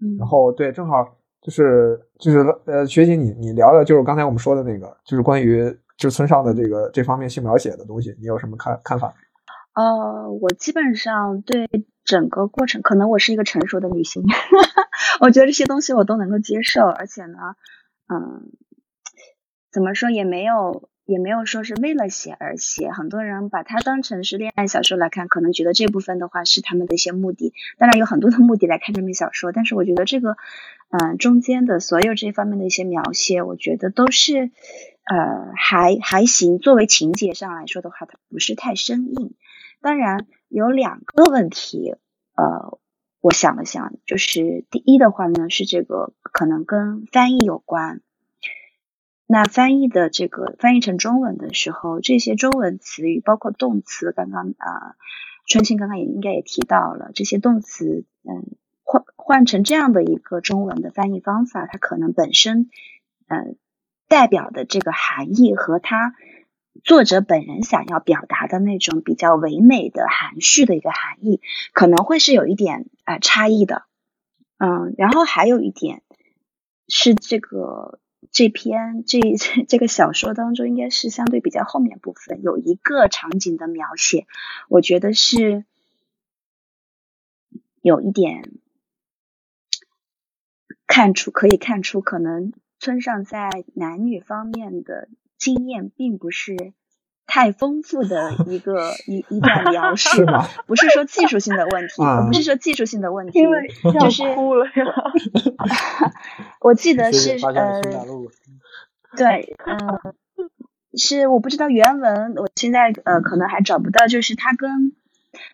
[0.00, 5.76] 嗯，然后对，正好就是就是呃，学习你你聊聊就是刚才我们说的那个，就是关于。
[6.08, 9.14] 是村上的这个这方面性描写的东西，你有什么看看法？
[9.74, 11.68] 呃，我基本上对
[12.04, 14.22] 整个过程，可能我是一个成熟的女性，
[15.20, 17.38] 我觉得这些东西我都能够接受，而且呢，
[18.08, 18.52] 嗯，
[19.70, 30.36] 怎么说也没有也没有说是为了写而写，很多人把它当成是恋爱小说来看，可能觉得这部分的话是他们的一些目的，当然有很多的目的来看这本小说，但是我觉得这个，
[30.90, 34.50] 嗯，中间的所有这方面的一些描写，我觉得都是。
[35.04, 36.60] 呃，还还行。
[36.60, 39.34] 作为情节上来说的话，它不是太生硬。
[39.80, 41.96] 当然有两个问题，
[42.36, 42.78] 呃，
[43.20, 48.00] 我想了想，就是第一的话呢，是这个可能跟翻译有关。
[49.32, 54.94] 那翻译的这个翻译成中文的时候，这些中文词语，包括动词，刚刚啊，
[55.46, 58.54] 春青刚刚也应该也提到了，这些动词，嗯，
[58.84, 62.68] 换换成这样的一个中文的翻译方法，它可能本身，
[63.28, 63.56] 嗯。
[64.08, 66.14] 代表的这个含义和他
[66.84, 71.40] 作者本人想要表达的那种比较唯美的含蓄的一个含义，
[71.72, 73.84] 可能会是有一点啊差异的。
[74.58, 76.02] 嗯，然后还有一点
[76.88, 78.00] 是这个
[78.30, 79.20] 这篇这
[79.68, 84.26] 这个小说当中，应该是相对比较后面部分有一个场景的描写，
[84.68, 85.64] 我觉得是
[87.80, 88.52] 有一点
[90.86, 92.52] 看出可以看出可能。
[92.78, 95.08] 村上在男女方面的
[95.38, 96.72] 经验并不是
[97.26, 100.24] 太丰富的一个 一一段描述，
[100.66, 103.40] 不是说技术性的问题，不是说技术性的问题，
[104.00, 104.72] 就是哭了呀。
[106.60, 107.80] 我记得是呃，
[109.16, 110.14] 对，嗯，
[110.94, 114.92] 是我不知道原文，我现在呃可能还找不到，就是他跟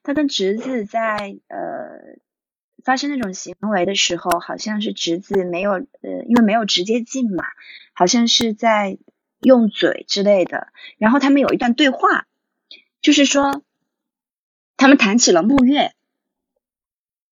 [0.03, 2.19] 他跟侄子在呃。
[2.85, 7.45] 发生那种行为的时候，好像是侄子没有呃，因为没有直接进嘛，
[7.93, 8.99] 好像是在
[9.41, 10.69] 用嘴之类的。
[10.99, 12.27] 然后他们有一段对话，
[13.01, 13.63] 就是说
[14.77, 15.93] 他们谈起了沐月。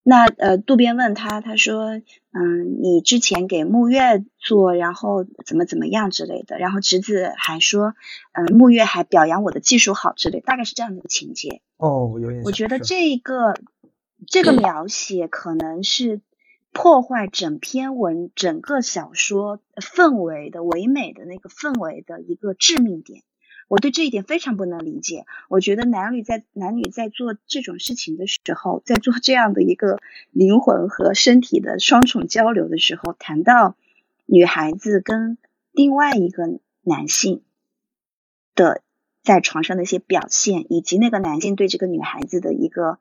[0.03, 1.97] 那呃，渡边问他，他说
[2.31, 7.93] ：“嗯，你之前给木月做，然后怎么怎么样之类的。”然后侄子还说
[8.31, 12.41] ：“嗯，木月还表扬我的技术好之类，大概是这样的一个情节。”哦，有点。
[12.43, 13.53] 我觉得这个。
[14.25, 16.21] 这个描写可能是
[16.71, 23.23] 破坏整篇文、整个小说氛围的唯美的那个氛围的一个致命点。
[23.67, 25.25] 我对这一点非常不能理解。
[25.49, 29.99] 我觉得男女在男女在做这种事情的时候，在做这样的一个
[30.31, 33.75] 灵魂和身体的双重交流的时候，谈到
[34.25, 35.37] 女孩子跟
[35.71, 37.41] 另外一个男性
[38.55, 38.81] 的
[39.23, 42.99] 在床上的一些表现，以及那个男性对这个女孩子的一个。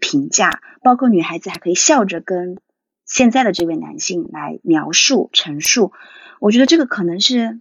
[0.00, 2.56] 评价包括女孩子还可以笑着跟
[3.12, 5.92] 现在的这位男性来描述陈述，
[6.40, 7.60] 我觉得这个可能是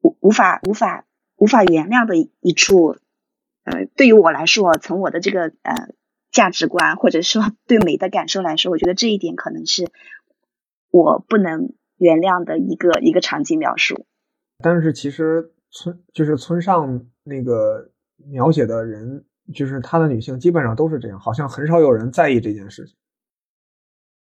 [0.00, 2.96] 无无法无法无法原谅的一处。
[3.62, 5.94] 呃，对于我来说，从我的这个呃
[6.32, 9.88] 价值观或者说 对美的感受来说，我觉得这一点可能是
[10.90, 14.04] 我不能原谅的一个一个场景描述。
[14.58, 19.24] 但是其实村就是村上那个描写的人。
[19.52, 22.96] 就是他的女性基本上都是这样，好像很少有人在意这件事情。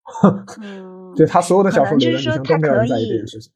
[0.62, 3.52] 嗯，对他所有的小说里的女性都没有人在意这件事情。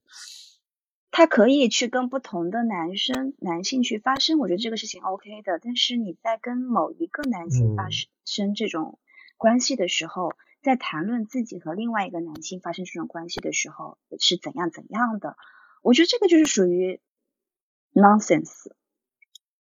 [1.12, 5.60] 他可以去跟不同的男生、男性去发生，我觉得这个事情 OK 的。
[5.62, 9.00] 但是你在跟某一个男性发生这种
[9.38, 15.36] 关系的时候，在谈论自己和另外一个男性发生这种关系的时候是怎样怎样的，
[15.82, 17.02] 我觉得这个就是属于
[17.94, 18.72] nonsense。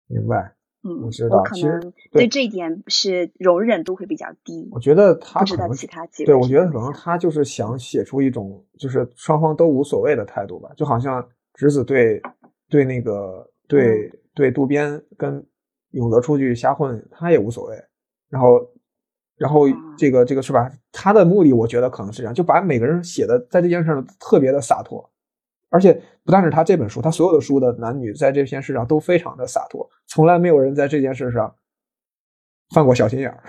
[0.06, 0.56] 明白。
[0.86, 1.80] 嗯，我知道，其实
[2.12, 4.68] 对这一点是容忍度会比较低。
[4.70, 12.20] 我觉得他知道其他几对，我觉得可能他就是想写出一种就是双方都无所谓的态度吧，就好像侄子对
[12.68, 15.42] 对那个对对渡边跟
[15.92, 17.76] 永泽出去瞎混，他也无所谓。
[18.28, 18.60] 然后
[19.38, 19.62] 然后
[19.96, 20.70] 这个这个是吧？
[20.92, 25.08] 他的目的我觉得可能是这样，就把每个人写的在这件事上特别的洒脱。
[25.74, 31.56] 而且不但是他这本书，他所有的书的男女在这件事上都非常的洒脱，从来没有人在这件事上
[32.72, 33.42] 犯过小心眼儿，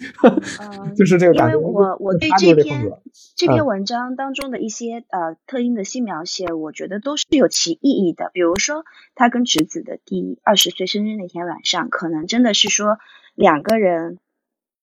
[0.96, 1.58] 就是这个感觉。
[1.58, 2.90] 因为我我对这篇
[3.36, 8.30] 这篇文章当中的一些呃特定的性描写，我觉得都是有其意义的。
[8.32, 8.84] 比如说，
[9.14, 12.98] 他跟侄子的第二十岁生日那天晚上，可能真的是说
[13.34, 14.18] 两个人，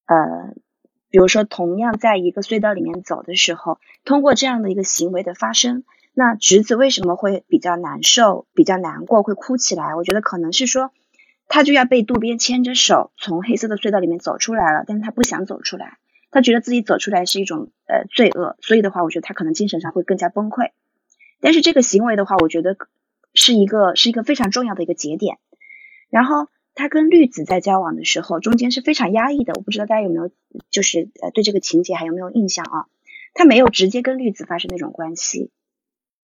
[0.05, 0.53] 呃，
[1.09, 5.83] 比如说同样在一个隧道里面走的时候，通过这样的一个行为的发生，
[6.19, 9.95] 那侄子为什么会比较难受、比较难过、会哭起来？
[9.95, 10.91] 我觉得可能是说。
[11.51, 15.97] 他就要被渡边牵着手从黑色的隧道里面走出来了，但是他不想走出来，
[16.29, 20.69] 他觉得自己走出来是一种呃罪恶，所以的话，我觉得他可能精神上会更加崩溃。
[21.41, 22.77] 但是这个行为的话，我觉得
[23.33, 25.39] 是一个是一个非常重要的一个节点。
[26.11, 30.29] 然后他跟绿子在交往的时候，中间是非常压抑的，我不知道大家有没有
[30.69, 32.85] 就是呃对这个情节还有没有印象啊？
[33.33, 35.49] 他没有直接跟绿子发生那种关系，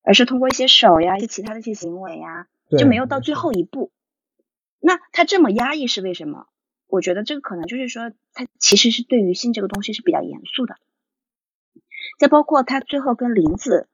[0.05, 2.47] 而是通过一些手呀、一些其他的一些行为呀，
[2.77, 3.91] 就没有到最后一步。
[4.79, 6.47] 那他这么压抑是为什么？
[6.87, 10.75] 我觉得这个可能就是说，他其实是对于性这个东西是比较严肃的。
[12.19, 13.87] 再包括他最后跟林子，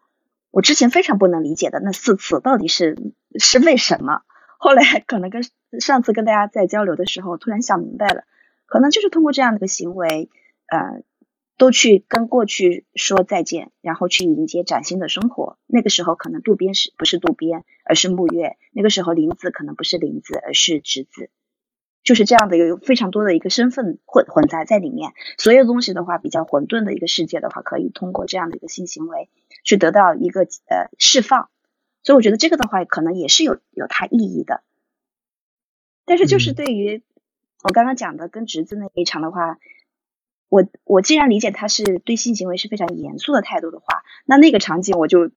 [0.52, 2.98] 我之前非常不能理解的那四次到底是
[3.40, 4.22] 是为什么？
[4.60, 5.44] 后来可能跟
[5.80, 8.26] 上次跟大家在交流的时候，突然想明白了，
[8.66, 10.30] 可能就是通过这样的一个行为，
[10.68, 11.04] 呃。
[11.62, 15.60] 都去跟过去说再见，然后去迎接崭新的生活。
[15.68, 21.30] 那个时候可能渡边是不是渡边，而是木月；那个时候林子可能不是林子，而是直子。
[22.02, 25.12] 就是这样的，有非常多的一个身份混混杂在里面。
[25.38, 29.30] 所有东西的话，比较混沌的一个世界的话，可以通过这样的一个性行为
[29.64, 31.52] 去得到一个呃释放。
[32.02, 34.64] 所以我觉得这个的话，可能也是有有它意义的。
[36.06, 37.04] 但是就是对于
[37.62, 39.60] 我刚刚讲的跟侄子那一场的话。
[40.52, 43.86] 我我既然理解他是对性行为是非常严肃的态度的话，
[44.26, 45.32] 那那个场景我就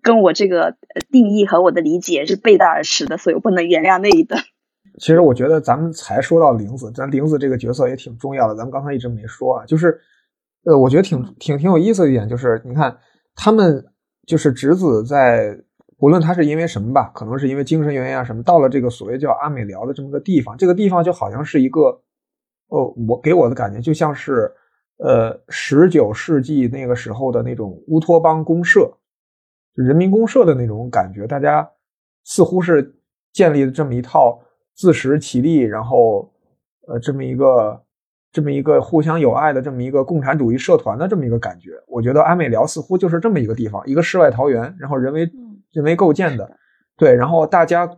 [0.00, 0.76] 跟我这个
[1.10, 4.40] 定义和我的理解是背道而驰的，所以我不能原谅那一段。
[5.00, 10.00] 其实我觉得咱们才说到玲子，咱玲子这个角色也挺重要的，咱们刚才一直没说啊，就是
[10.64, 12.96] 呃，我觉得挺挺挺有意思的一点就是，你看
[13.34, 13.84] 他们
[14.24, 15.58] 就是侄子在，
[15.98, 22.02] 无论他是因为什么吧，可能是因为精神原因啊什么，到了这个所谓叫阿美寮的这么个地方，这个地方就好像是一个。
[22.74, 24.50] 哦，我给我的感觉就像是，
[24.96, 28.92] 呃，十九世纪那个时候的那种乌托邦公社，
[29.74, 31.24] 人民公社的那种感觉。
[31.24, 31.70] 大家
[32.24, 32.92] 似乎是
[33.32, 34.40] 建立了这么一套
[34.74, 36.28] 自食其力，然后，
[36.88, 37.80] 呃，这么一个
[38.32, 41.70] 这么一个互相友爱的这么一个共产主义社团的这么一个感觉。
[41.86, 45.30] 我觉得安美寮似乎就是这么一个地方，一个世外桃源，然后人为
[45.70, 46.58] 人为构建的，
[46.96, 47.88] 对，然后大家，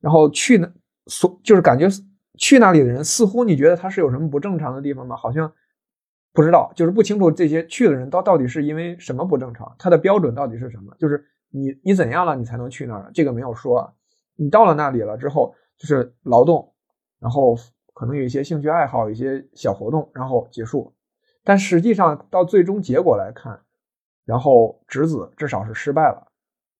[0.00, 0.66] 然后去那
[1.08, 1.86] 所就是感觉。
[2.38, 5.14] 去那里的人，似乎你觉得他是有什么不正常的地方吗？
[5.16, 5.52] 好像
[6.32, 10.94] 不知道，就是不清楚这些去的人到到底是因为什么不正常，他的标准到底是什么？
[10.98, 13.10] 就是你你怎样了，你才能去那儿？
[13.12, 13.94] 这个没有说。
[14.34, 16.72] 你到了那里了之后，就是劳动，
[17.20, 17.54] 然后
[17.92, 20.94] 可能有一些兴趣爱好，一些小活动，然后结束。
[21.44, 23.60] 但实际上到最终结果来看，
[24.24, 26.26] 然后直子至少是失败了，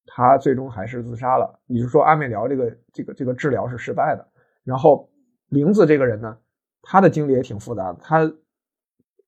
[0.07, 1.61] 他最终还是自杀了。
[1.66, 4.26] 也就是说，阿美疗这个这个这个治疗是失败的，
[4.64, 5.11] 然后。
[5.53, 6.38] 玲子这个人呢，
[6.80, 7.98] 他的经历也挺复杂的。
[8.03, 8.32] 他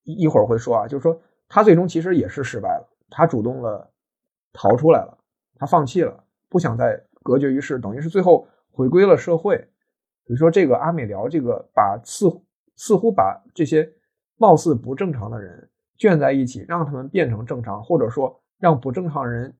[0.03, 2.89] 一会儿会说啊，就是说他最终其实也是失败了。
[3.11, 3.87] 他主动了，
[4.51, 5.15] 逃出来了，
[5.55, 9.55] 他放弃了，不想再隔绝于世，等于是最后回归了社会。
[10.25, 12.25] 比如说这个阿美辽，这个把似
[12.75, 13.87] 似乎把这些
[14.37, 19.55] 貌似不正常的人圈在一起，让他们变成正常，或者说让不正常人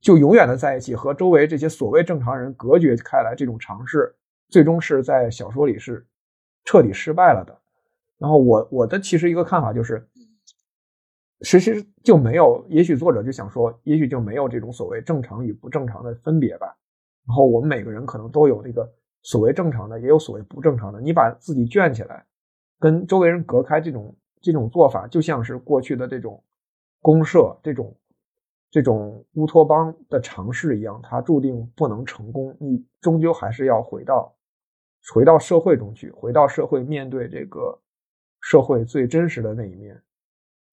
[0.00, 4.14] 就永远的在一起，和周围这些所谓正常人隔绝开来，这种尝试。
[4.48, 6.06] 最终是在小说里是
[6.64, 7.58] 彻底失败了的。
[8.18, 10.06] 然后我我的其实一个看法就是，
[11.40, 16.76] 其实就没有，也许作者就想说，也许就没有这种所谓正常与不正常的分别吧。
[17.26, 18.90] 然后我们每个人可能都有那个
[19.22, 21.00] 所谓正常的，也有所谓不正常的。
[21.00, 22.24] 你把自己圈起来，
[22.78, 26.42] 跟周围人隔开，这种这种做法就像是过去的这种
[27.00, 27.96] 公社这种。
[28.68, 32.54] 这种乌托邦的尝试一样，它注定不能成功。
[32.60, 34.35] 你终究还是要回到
[35.12, 37.78] 回到社会中去，回到社会面对这个
[38.40, 40.00] 社会最真实的那一面。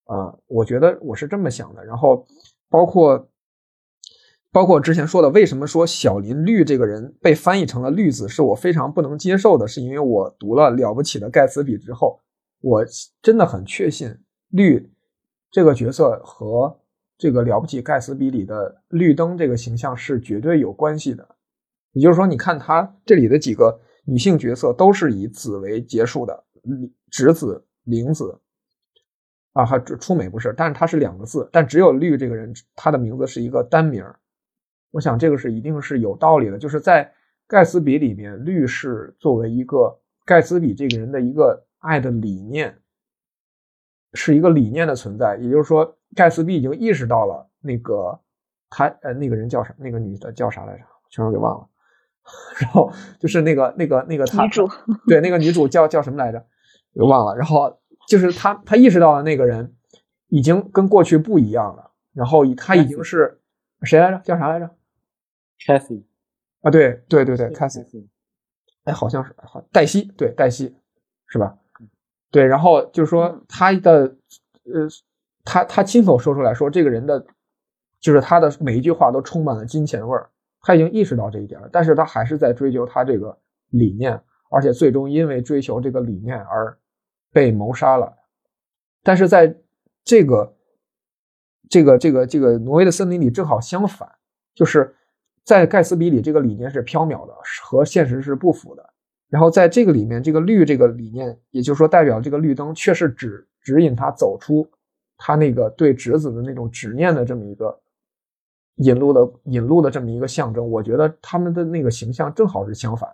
[0.06, 1.84] 啊，我觉得我是这么想的。
[1.86, 2.26] 然后，
[2.70, 3.30] 包括
[4.52, 12.20] 包括之前说的，为什么说小林绿这个人被翻译成了绿子，是我非常不能接受的，是因为我读了《了不起的盖茨比》之后，
[12.62, 12.86] 我
[13.22, 14.18] 真的很确信
[14.50, 14.92] 绿
[15.52, 16.80] 这个角色和。
[17.16, 21.36] 这个了不起盖茨比里的绿灯这个形象是绝对有关系的，
[21.94, 26.44] 也就是说，你看他这里的几个女性角色都是以子为结束的，
[27.10, 28.40] 直子、玲子
[29.54, 34.06] 啊，还出美不是，但是它是两个字，但只有绿这个人，他的名字是一个单名。
[34.92, 37.12] 我想这个是一定是有道理的，就是在
[37.48, 42.78] 盖茨比里面，绿是作为一个盖茨比这个人的一个爱的理念
[44.14, 48.20] 是一个理念的存在，也就是说，盖茨比已经意识到了那个
[48.70, 50.84] 他呃那个人叫啥，那个女的叫啥来着？
[51.10, 51.68] 全都给忘了。
[52.60, 54.68] 然后就是那个那个那个他女主，
[55.08, 56.46] 对那个女主叫叫什么来着？
[56.94, 57.36] 我忘了。
[57.36, 59.74] 然后就是他他意识到了那个人
[60.28, 63.40] 已经跟过去不一样了，然后他已经是
[63.82, 64.20] 谁来着？
[64.24, 64.70] 叫啥来着
[65.66, 66.04] ？Cathy
[66.62, 68.08] 啊，对对对对，，Cathy，，
[68.86, 70.76] 哎，好像是好黛西，对黛西，
[71.28, 71.58] 是吧？
[72.32, 74.16] 对，然后就是说他的
[74.66, 74.88] 呃，
[75.44, 77.26] 他他亲口说出来说，这个人的
[78.00, 80.30] 就是他的每一句话都充满了金钱味儿，
[80.64, 83.38] 他已经意识到这一点了，但是他还是在追求他这个
[83.70, 86.76] 理念，而且最终因为追求这个理念而
[87.32, 88.12] 被谋杀了。
[89.04, 89.56] 但是在
[90.04, 90.58] 这个
[91.70, 94.10] 这个这个这个挪威的森林里，正好相反，
[94.56, 94.96] 就是。
[95.46, 97.34] 在盖茨比里，这个理念是缥缈的，
[97.66, 98.94] 和现实是不符的。
[99.28, 104.66] 然后在这个里面，这个绿这个理念，也就是说，代表这个绿灯，却是指指引他走出
[105.18, 107.78] 他那个对侄子的那种执念的这么一个
[108.78, 110.70] 引路的引路的这么一个象征。
[110.70, 113.10] 我觉得他们的那个形象正好是相反，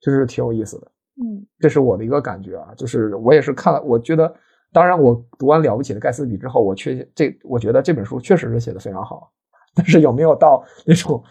[0.00, 0.92] 就是挺有意思的。
[1.22, 4.34] 嗯，这是我的一个感觉啊，就是我也是看了，我觉得，
[4.72, 9.32] 当然我读完《了不起的盖茨比》之后，我确这我觉得这本书确实是写的非常好。
[9.74, 11.22] 但是有没有到那种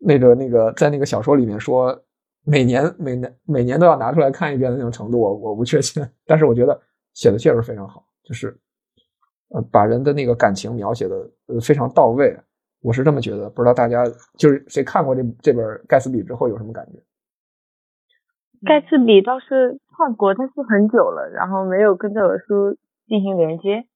[0.00, 1.96] 那个那个在那个小说里面说
[2.44, 6.04] 每年每年每年都要拿出来看一遍的那种程度，我我不确信。
[6.26, 6.80] 但是我觉得
[7.14, 8.56] 写的确实非常好，就是
[9.50, 12.36] 呃把人的那个感情描写的呃非常到位，
[12.82, 13.50] 我是这么觉得。
[13.50, 14.04] 不知道大家
[14.38, 16.98] 就是谁看过这这本《盖茨比》之后有什么感觉？
[18.66, 22.76] 盖茨比倒是看过，但是很久了，然后没有跟这本书
[23.06, 23.86] 进行连接。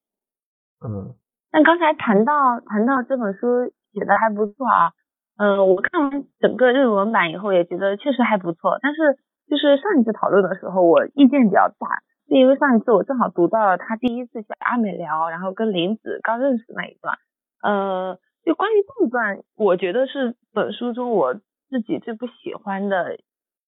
[0.85, 1.15] 嗯，
[1.51, 3.73] 但刚才谈到谈到这本书。
[3.93, 4.93] 写的还不错啊，
[5.37, 9.19] 嗯，我看完整个日文版以后也觉得确实还不错，但是
[9.51, 17.19] 就是上一次讨论的时候我意见比较大，是因为上一次我正好读到了他第一次去阿美聊，然后跟林子刚认识那一段，
[17.63, 23.19] 呃，就关于这一段，我觉得是本书中我自己最不喜欢的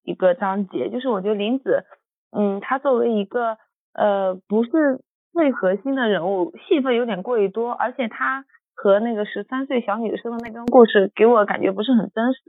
[0.03, 1.85] 一个章节，就是我觉得林子，
[2.31, 3.59] 嗯，他作为一个
[3.93, 5.01] 呃不是
[5.33, 8.45] 最核心的人物，戏份有点过于多，而且他。
[8.77, 12.41] 和那个十三岁小女生的那段故事给我感觉不是很真实，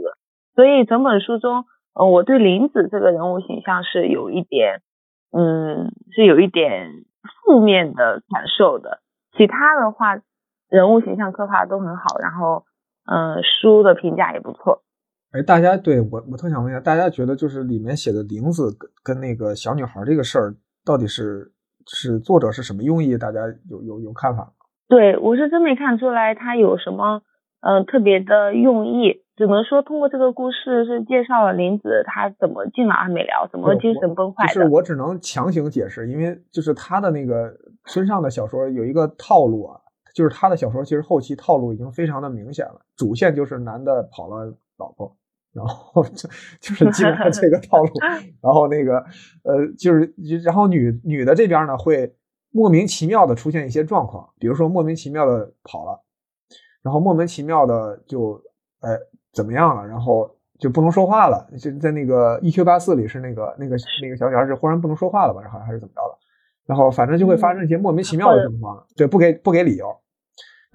[0.56, 4.82] 所以整本书中，呃，我对林子这个人物形象是有一点，
[5.32, 7.06] 嗯，是有一点
[7.46, 9.02] 负面的感受的。
[9.38, 10.18] 其他的话，
[10.76, 12.66] 人物形象刻画都很好，然后，
[13.06, 14.84] 嗯、呃，书的评价也不错。
[15.32, 20.54] 哎，大家对我我特想问一下，大家觉得就是里面写的玲子跟跟那个小女孩这个事儿，
[20.86, 21.52] 到底是
[21.88, 23.18] 是作者是什么用意？
[23.18, 24.52] 大家有有有看法吗？
[24.90, 27.22] 对我是真没看出来他有什么
[27.62, 34.54] 呃特别的用意，只能说通过这个故事是介绍了林子他怎么进了阿美疗，怎么精神崩坏的。
[34.54, 37.52] 就是我只能强行解释，因为就是他的那个
[37.86, 39.80] 村上的小说有一个套路啊，
[40.16, 45.16] 就是他的小说其实后期套路已经非常的明显了，主线就是男的跑了老婆。
[45.54, 46.28] 然后 就
[46.60, 47.92] 就是基本上这个套路，
[48.42, 48.98] 然后那个
[49.44, 50.12] 呃就是
[50.44, 52.16] 然后女女的这边呢会。
[52.58, 56.02] 莫名其妙的出现一些状况，比如说莫名其妙的跑了，
[56.82, 58.42] 然后莫名其妙的就
[58.80, 58.98] 呃
[59.34, 61.46] 怎么样了，然后就不能说话了。
[61.60, 66.18] 就在那个 E Q 八四里是那个那个那个小女孩是忽然不能说话了吧，然后还是怎么着了，
[66.66, 69.94] 然后反正就会发生一些莫名其妙的状况，对，不给不给理由，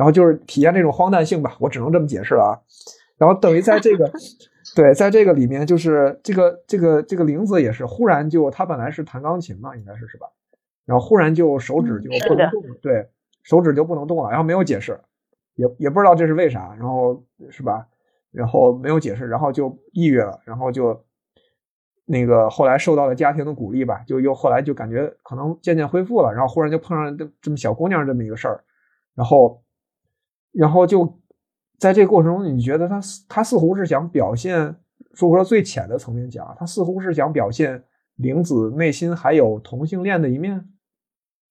[0.01, 2.57] 然后就是体验这种荒诞性吧，我只能这么解释了啊。
[3.18, 4.11] 然后等于在这个
[4.74, 10.26] 对，在这个里面就是这个这个这个玲子也是忽然就她本来是弹钢琴嘛，应该是是吧？
[10.86, 13.07] 然后忽然就手指就不能动了，对，
[13.42, 14.98] 手指就不能动了，然后没有解释，
[15.57, 17.86] 也也不知道这是为啥，然后是吧？
[18.32, 20.98] 然后没有解释，然后就抑郁了，然后就
[22.07, 28.64] 那个后来受到了家庭的鼓励吧，就又后来就感觉可能渐渐恢复了，然后忽然就碰上这这么小姑娘这么一个事儿，
[29.14, 29.60] 然后
[30.52, 31.20] 然后就
[31.78, 34.77] 在这个过程中，你觉得他他似乎是想表现，
[35.14, 37.82] 说说最浅的层面讲，他似乎是想表现
[38.16, 40.68] 玲子内心还有同性恋的一面。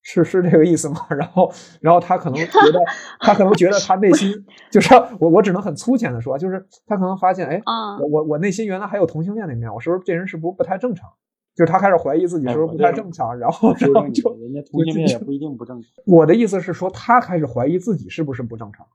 [0.02, 1.06] 是是这个意思吗？
[1.12, 1.52] 然后，
[1.82, 2.80] 然后他可能觉得，
[3.20, 4.32] 他可能觉得他内心
[4.72, 7.60] 就是我，我只能很粗浅的说，就是他可能发现，哎，
[8.00, 11.10] 我我我内心原来还有同性恋的一面，我是不是这人是不是不太正常？
[11.54, 15.90] 就是他开始怀疑自己是不是不太正常，然后然后就人家同性恋也不一定不正常。
[16.06, 18.86] 我的意思是说，他开始怀疑自己是不是不正常。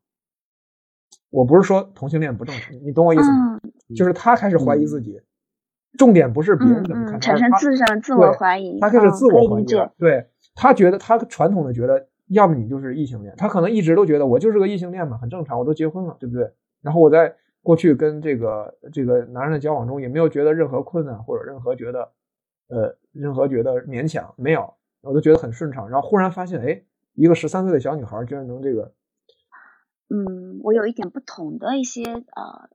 [1.30, 3.60] 我不是说同性恋不正常，你懂我意思吗？
[3.96, 5.22] 就是他开始怀疑自己。
[5.98, 9.94] 重点不是别人怎么看，产生自上自我怀疑，他开始自我怀疑了。
[9.98, 16.52] 对他觉得他传统的觉得，要么你就是异性恋，他可能一直都觉得我就是个异性恋嘛，很正常，我都结婚了，对不对？
[16.82, 17.34] 然后我在
[17.64, 22.12] 过去跟这个这个男人的交往中，也没有觉得任何困难或者任何觉得
[22.68, 25.90] 呃任何觉得勉强没有，我都觉得很顺畅。
[25.90, 26.84] 然后忽然发现，哎，
[27.14, 28.94] 一个十三岁的小女孩居然能这个，
[30.10, 32.70] 嗯，我有一点不同的一些呃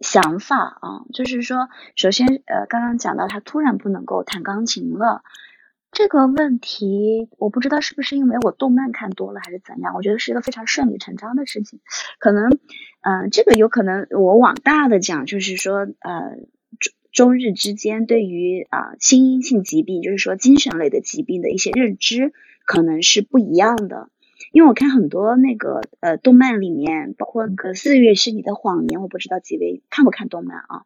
[0.00, 5.22] 想法啊，就是说，首先呃刚刚讲到她突然不能够弹钢琴了。
[5.94, 11.80] 这个问题我不知道是不是因为我动漫看多了还是怎样，我觉得是一个非常顺理成章的事情。
[12.18, 12.48] 可能，
[13.02, 16.38] 嗯，这个有可能我往大的讲，就是说，呃，
[17.12, 22.32] 中日之间对于啊心因性疾病，就是说精神类的疾病的一些认知
[22.64, 24.08] 可能是不一样的。
[24.50, 30.82] 因为我看很多那个呃动漫里面，包括那个《四月是你的谎言》，我不知道几位看不看动漫啊？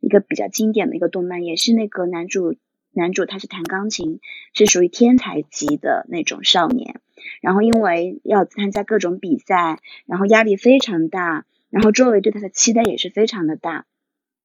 [0.00, 2.56] 一个比较经典的一个动漫，也是那个男主。
[2.98, 4.20] 男主他是弹钢琴，
[4.54, 6.98] 是属于天才级的那种少年，
[7.42, 13.84] 然后因为要参加各种比赛，然后压力非常大，然后周围对他的期待也是非常的大，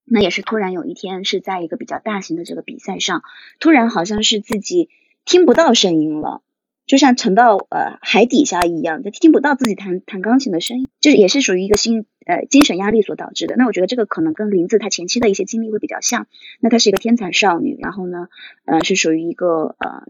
[0.05, 3.23] 那也是突然有一天是在一个比较大型的这个比赛上，
[3.59, 4.89] 突然好像是自己
[5.25, 6.41] 听不到声音了。
[6.85, 13.55] 就像沉到呃海底下一样，他听不到自己弹弹钢琴的声音，就是也是属于一个心呃精神压力所导致的。
[13.55, 16.27] 那我觉得这个可能跟林子她前期的一些经历会比较像。
[16.59, 18.27] 那她是一个天才少女，然后呢，
[18.65, 20.07] 呃是属于一个呃。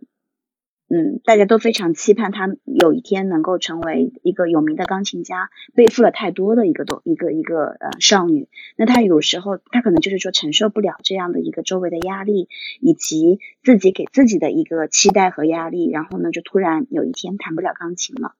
[0.93, 8.49] 嗯，大家都非常期盼他有一天能够成为一个有名的钢琴家，背负了太多的一个多一个一个呃少女。
[8.75, 12.49] 那她有时候她可能就是说承受不了这样的一个周围的压力，
[12.81, 18.35] 以及自己给自己的一个期待和压力，然后呢就突然有一天弹不了钢琴了。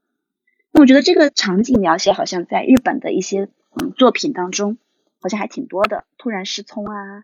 [0.73, 3.47] 那我觉得这个场景描写好像在日本的一些
[3.81, 4.77] 嗯作品当中
[5.21, 7.23] 好像还挺多的，突然失聪啊，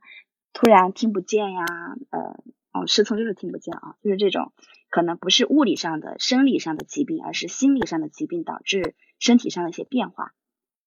[0.54, 1.66] 突然听不见呀，
[2.12, 2.40] 呃
[2.72, 2.88] 哦。
[2.88, 4.54] 失聪就是听不见啊，就是这种
[4.90, 10.32] 可能不是物理上的、生理上的疾病，而是心理上的疾病导致身体上的一些变化，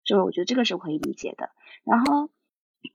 [0.03, 1.49] 就是我觉得这个是可以理解的。
[1.83, 2.29] 然后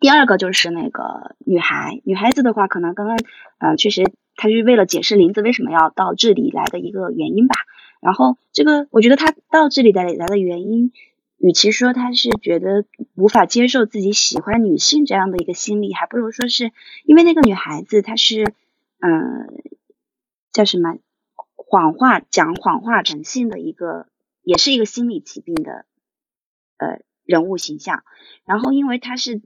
[0.01, 3.17] 第二个就是那个女孩，女孩子的话，可能刚刚
[3.59, 7.55] 呃确实她是为了解释林子为什么要到这里来的一个原因吧。
[8.01, 10.93] 然后这个我觉得她到这里来的原因，
[11.39, 16.73] 与其说她是觉得无法接受自己喜欢女性这样的一个心理，还不如说是
[17.05, 18.55] 因为那个女孩子她是。
[19.07, 19.53] 嗯，
[20.55, 20.97] 叫什么
[21.57, 24.07] 谎话讲谎话成性的一个，
[24.41, 25.85] 也是一个心理疾病的
[26.79, 28.05] 呃人物形象。
[28.47, 29.43] 然后因为他是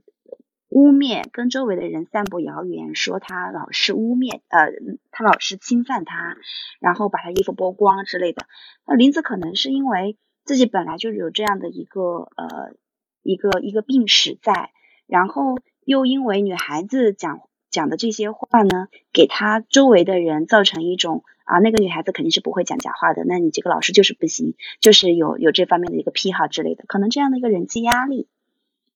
[0.69, 4.71] 污蔑，跟周围的人散布谣言，说他老是污蔑，呃，
[5.09, 6.37] 他老是侵犯他，
[6.79, 8.45] 然后把他衣服剥光之类的。
[8.85, 10.15] 那林子可能是因为
[10.45, 12.75] 自己本来就有这样的一个呃
[13.23, 14.69] 一个一个病史在，
[15.07, 17.41] 然后又因为女孩子讲。
[17.71, 28.27] 讲的这些话呢，给他周围的人造成一种啊，那个女孩子肯定是不会讲假话的，那你这个老师就是不行，就是有有这方面的一个癖好之类的，可能这样的一个人际压力，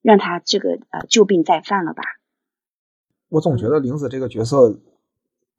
[0.01, 2.03] 让他这个呃旧病再犯了吧。
[3.29, 4.79] 我总觉得玲子这个角色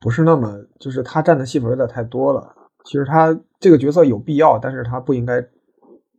[0.01, 2.55] 不是那么，就是他占的戏份有点太多了。
[2.85, 5.45] 其实他这个角色有必要，但是他不应该。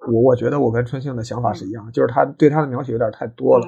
[0.07, 3.65] 我我觉得我跟春杏的想法是一样，就是他对他的描写有点太多了。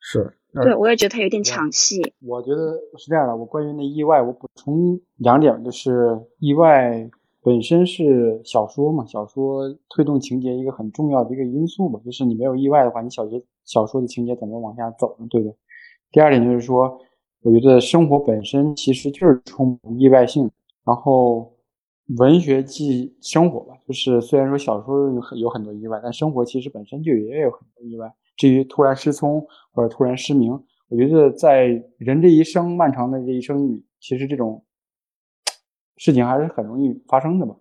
[0.00, 0.36] 是。
[0.52, 2.02] 对，我也觉得他有点抢戏。
[2.20, 7.08] 我觉得是这样的，我关于那意外，我补充两点，就是意外
[7.42, 15.26] 本身是小说嘛，小说推动情节一个很重要的一个因素嘛，就是你没有意外的话，你小学小说的情节怎么往下走呢？
[15.30, 15.56] 对不对？
[16.10, 17.00] 第二点就是说，
[17.42, 20.50] 我觉得生活本身其实就是充满意外性，
[20.84, 21.50] 然后
[22.18, 28.12] 文学即生活吧，就是虽然说小说有很有很多意外，但生活其实本身就也有很多意外。
[28.36, 30.52] 至于突然失聪或者突然失明，
[30.88, 31.66] 我觉得在
[31.98, 34.64] 人这一生漫长的这一生里，其实这种
[35.96, 37.54] 事情还是很容易发生的吧。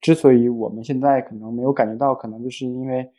[0.00, 3.10] 之所以我们现在可能没有感觉到，可能就是因为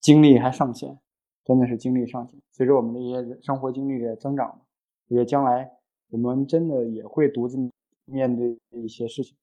[0.00, 0.98] 精力还尚浅，
[1.44, 2.40] 真的是精力尚浅。
[2.50, 4.60] 随着我们的一些生活经历的增长，
[5.08, 5.70] 也将来
[6.10, 7.58] 我们真的也会独自
[8.06, 9.36] 面对一些事情，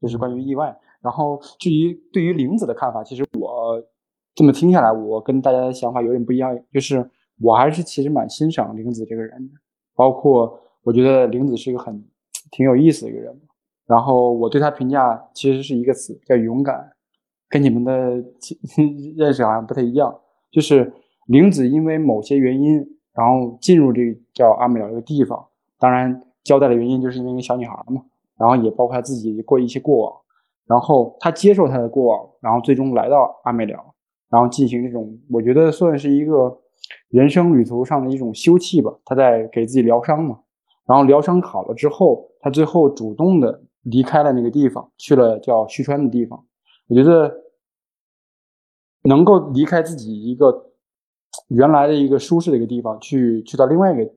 [0.00, 0.78] 就是关于意外。
[1.00, 3.82] 然后至于对于玲子的看法，其实我。
[4.34, 9.54] 这么听下来，我跟大家的想法有点不一样，就是我还是其实蛮欣赏玲子这个人的，
[9.94, 12.04] 包括我觉得玲子是一个很
[12.50, 13.40] 挺有意思的一个人。
[13.86, 16.92] 然后我对她评价其实是一个词，叫勇敢，
[17.48, 18.24] 跟你们的
[19.16, 20.16] 认识好像不太一样。
[20.50, 20.92] 就是
[21.26, 22.76] 玲子因为某些原因，
[23.12, 25.44] 然后进入这个叫阿美辽这个地方，
[25.78, 28.02] 当然交代的原因就是因为小女孩嘛，
[28.38, 30.20] 然后也包括她自己过一些过往，
[30.66, 33.89] 然后她接受她的过往，然后最终来到阿美辽。
[34.30, 36.56] 然后进行这种，我觉得算是一个
[37.08, 38.96] 人生旅途上的一种休憩吧。
[39.04, 40.38] 他在给自己疗伤嘛。
[40.86, 46.44] 然后疗伤好了之后，他最后主动的离开了那个地方，去了叫旭川的地方。
[46.88, 47.32] 我觉得
[49.02, 50.72] 能够离开自己一个
[51.48, 54.12] 原来的一个舒适的一个地方，去去到另外一个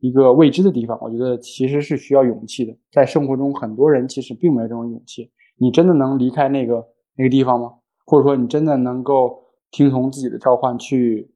[0.00, 2.76] 一个未知的地方，我觉得其实是需要勇气的。
[2.92, 5.30] 在生活中，很多人其实并没有这种勇气。
[5.56, 6.86] 你真的能离开那个
[7.16, 7.72] 那个地方吗？
[8.04, 11.30] 或者说，你真的能够听从自己的召唤去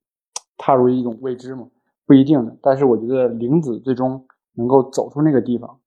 [0.56, 1.68] 踏入一种未知嘛？
[2.06, 2.56] 不一定的。
[2.62, 5.80] 但是我觉得玲子最终能够走出那个地方，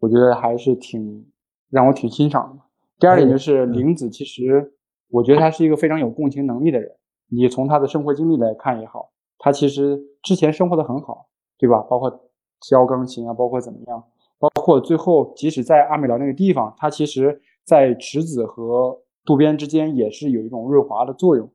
[0.00, 1.26] 我觉得还是挺
[1.70, 2.62] 让我挺欣赏的。
[2.98, 4.72] 第二点就是玲子，其实
[5.10, 6.90] 我觉得他是一个非常有共情能力的人。
[7.28, 11.28] 你从他的生活经历来看也好，他其实之前生活的很好，
[11.58, 11.80] 对吧？
[11.80, 12.28] 包括
[12.60, 14.04] 教钢琴啊，包括怎么样，
[14.38, 21.50] 包括最后即使在阿美辽那个地方，他其实在池子和渡边之间也是有一种润滑的作用，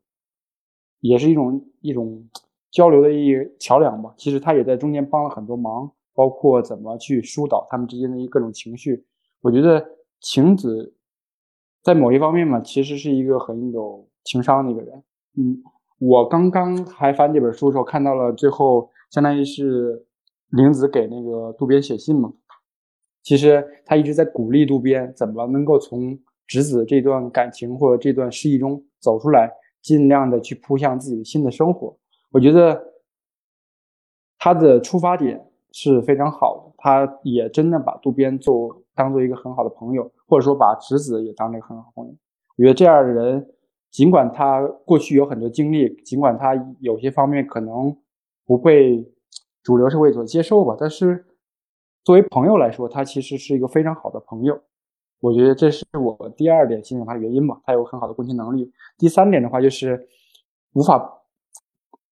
[1.01, 2.27] 也是一种一种
[2.71, 4.13] 交流的一桥梁吧。
[4.17, 9.05] 其实他也在中间帮了很多忙，包括怎么去疏导他们之间的一各种情绪。
[9.41, 9.85] 我觉得
[10.19, 10.93] 晴子
[11.83, 15.03] 在某一方面嘛，其实是一个很有情商的一个人。
[15.37, 15.61] 嗯，
[15.99, 20.05] 我刚刚还翻这本书的时候，看到了最后，相当于是
[20.49, 22.33] 玲子给那个渡边写信嘛。
[23.21, 26.19] 其实他一直在鼓励渡边，怎么能够从
[26.49, 29.49] 直子这段感情或者这段失意中走出来，
[29.81, 31.97] 尽量的去扑向自己的新的生活。
[32.31, 32.77] 我觉得
[34.37, 42.11] 他的出发点是非常好的，他也真的把渡边做当做一个很好的朋友，或者说把直子也当成一个很好的朋友。
[42.57, 43.47] 我觉得这样的人。
[43.91, 47.97] 尽管他过去有很多经历，尽管他有些方面可能
[48.45, 49.03] 不被
[49.63, 51.25] 主流社会所接受吧，但是
[52.03, 54.61] 作为朋友来说，他其实是一个非常好的朋友。
[55.19, 58.71] 我觉得这是我第二点欣赏他的原因吧，他有很好的共情能力。
[58.97, 60.07] 第三点的话，就是
[60.73, 61.21] 无法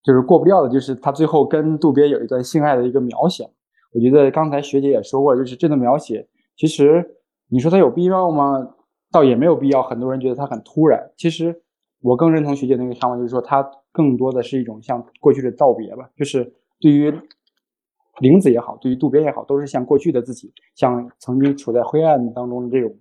[0.03, 3.49] 就是过不掉的，就是他最后跟渡边有一段性爱的一个描写。
[3.93, 7.05] 我觉得刚才学姐也说过，就是这段描写，其实
[7.49, 8.75] 你说他有必要吗？
[9.11, 9.81] 倒也没有必要。
[9.81, 11.63] 很多人觉得他很突然，其实。
[11.99, 16.07] 我更认同学姐那个想法，就是说，它更多的是一种像过去的道别吧。
[16.15, 17.11] 就是对于
[18.19, 22.98] 玲子也好，对于渡边也好，都是像过去的自己，像曾经处在灰暗当中的这种，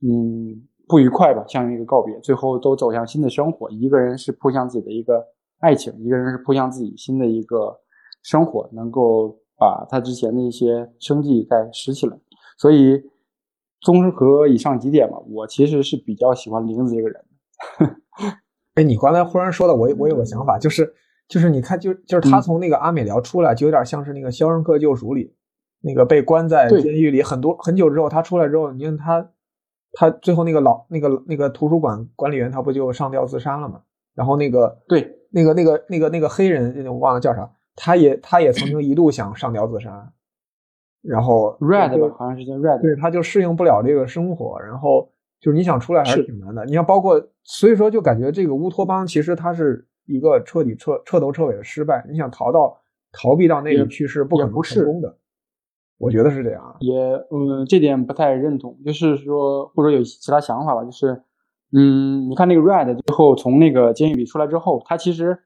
[0.00, 2.18] 嗯，不愉快吧，向一个告别。
[2.20, 3.70] 最后都走向新的生活。
[3.70, 5.22] 一个人是扑向自己的一个
[5.58, 7.78] 爱情，一个人是扑向自己新的一个
[8.22, 12.18] 生活，能够把他之前的一些生计再拾起来。
[12.56, 13.02] 所以，
[13.80, 17.24] 综合以上几点吧，我其实是比较喜欢玲子这个人。
[18.74, 20.94] 哎，你刚才忽然说的，我我有个想法，就是
[21.28, 25.34] 就是你看，就就是他从那个阿美辽出来，就有点像是那个《肖申克救赎》里
[25.82, 29.30] 那个被关在监狱里很多很久之后，他出来之后，你看他
[29.92, 33.82] 他最后那个老那个那个图书馆管理员，他不就上吊自杀了吗？
[34.14, 40.10] 然后那个对那个那个那个那个黑人，我忘了叫啥，他也他也曾经一度想上吊自杀，
[41.02, 45.10] 然后 Red 吧，好像是叫 Red，对，他就适应不了这个生活，然后。
[45.40, 46.64] 就是你想出来还是挺难的。
[46.64, 52.04] 你要包括，所以说就感觉这个乌托邦其实它是一个彻底彻彻头彻尾的失败。
[52.10, 52.80] 你想逃到
[53.12, 55.16] 逃避到那个去是不可能成功的。
[55.98, 56.76] 我觉得是这样。
[56.80, 56.94] 也
[57.30, 58.76] 嗯，这点不太认同。
[58.84, 60.84] 就是说，或者有其他想法吧。
[60.84, 61.22] 就是
[61.72, 65.38] 嗯，你看那个 Red 最后从那个监狱里出来之后，他其实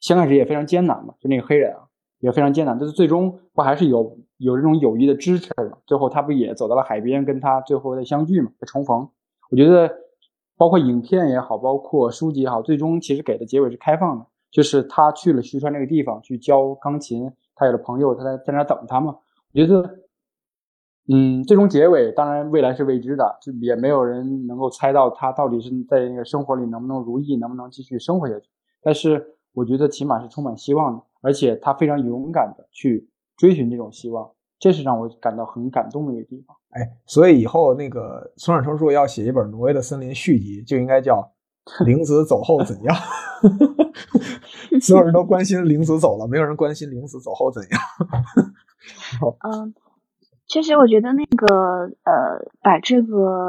[0.00, 1.14] 先开始也非常艰难嘛。
[1.20, 1.80] 就那个黑人啊，
[2.20, 2.76] 也非常艰难。
[2.78, 5.76] 但是最终不还是有有这种友谊的支持嘛？
[5.86, 9.08] 最后他不也走到了海边，跟他最后的相聚嘛，重逢。
[9.50, 9.92] 我觉得，
[10.56, 19.16] 包括影片也好，包括书籍也好，最终其实给的结尾是开放的，就是他去了徐川那个地方去教钢琴，他有了朋友，他在在那等他嘛。
[19.52, 19.98] 我觉得，
[21.08, 28.48] 嗯，最终结尾当然未来是未知的，就也没有人能够猜到他到底是在那个生活里能不能如意，能不能继续生活下去。
[28.82, 34.30] 但是我觉得起码是充满希望的，而且他非常勇敢的去追寻这种希望。
[34.58, 36.56] 这是让我感到很感动的一个地方。
[36.76, 41.32] 哎，所以以后那个村上春树要写一本《挪威的森林》续集，就应该叫
[41.86, 42.94] 《玲子走后怎样
[44.80, 47.80] 》。所有人都关心玲子走了，没有人关心玲子走后怎样。
[49.40, 49.74] 嗯，
[50.46, 53.48] 其实我觉得那个呃，把这个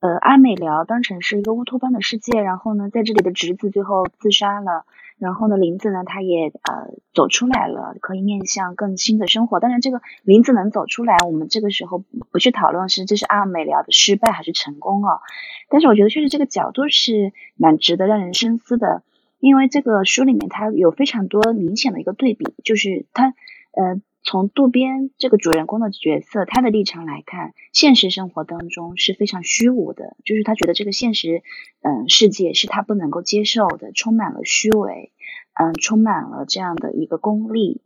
[0.00, 4.86] 呃阿美聊当成是一个乌托邦的世界，然后呢，在这里的侄子最后自杀了。
[5.18, 9.60] 然后呢，林子呢，他也呃走出来了，可以面向更新的生活。
[9.60, 15.20] 当然，这个林子能走出来，我们这个时候不去讨论是这是阿美疗的失败还是成功哦。
[15.68, 19.02] 但是我觉得确实这个角度是蛮值得让人深思的，
[19.38, 23.34] 因为这个书里面它有非常多明显的一个对比，就是它
[23.72, 24.00] 呃。
[24.24, 31.42] 从渡边这个主人公的角色，他的立场来看，现实生活当中是非常虚无的，就是他觉得这个现实，
[31.82, 35.12] 嗯，世界是他不能够接受的，充满了虚伪，
[35.52, 37.82] 嗯，充满了这样的一个功利，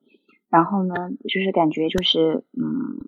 [0.48, 3.02] 然后呢，就是感觉就是，嗯，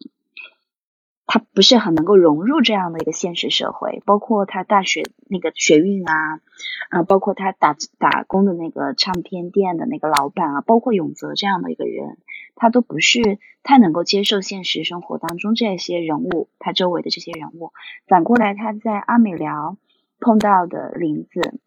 [1.27, 6.41] 他不是很能够融入这样的一个现实社会，包括他大学那个学运啊，
[6.91, 12.19] 啊，包括他打打工的那个唱片店的那个老板啊，包括永泽这样的一个人，
[12.61, 17.73] 他都不是太能够接受现实生活当中这些人物，他周围的这些人物。
[18.07, 19.79] 反过来，他在阿美疗
[20.21, 21.59] 碰到的林子。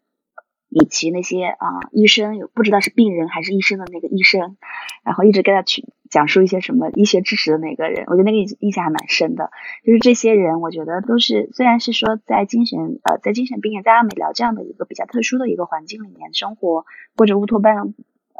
[0.76, 4.56] 以及那些啊医生有不知道是病人还是医生的那个医生，
[5.04, 9.52] 然后一直跟他去讲述一些什么医学知识的那个人，我觉得那个印印象还蛮深的。
[9.86, 16.84] 就是这些人，我觉得都是虽然是说在精神呃在精神病院在阿美疗这样的一个比较特殊的一个环境里面生活，
[17.16, 17.94] 或者乌托邦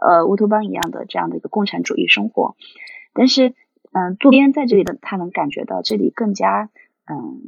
[0.07, 2.57] 呃乌托邦一样的这样的一个共产主义生活，
[3.13, 3.55] 但是
[3.93, 6.71] 嗯渡边在这里的他能感觉到这里更加
[7.07, 7.41] 嗯。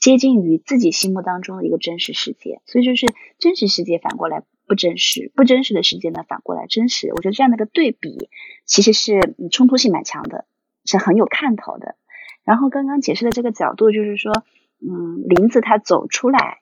[0.00, 3.04] 接近于自己心目当中的一个真实世界，所以就是
[3.38, 7.12] 真实世界反过来不真实，不真实的世界呢反过来真实。
[7.14, 8.30] 我觉得这样的一个对比
[8.64, 10.46] 其实是冲突性蛮强的，
[10.86, 11.96] 是很有看头的。
[12.44, 14.32] 然后刚刚解释的这个角度就是说，
[14.80, 16.60] 嗯，林子他走出来，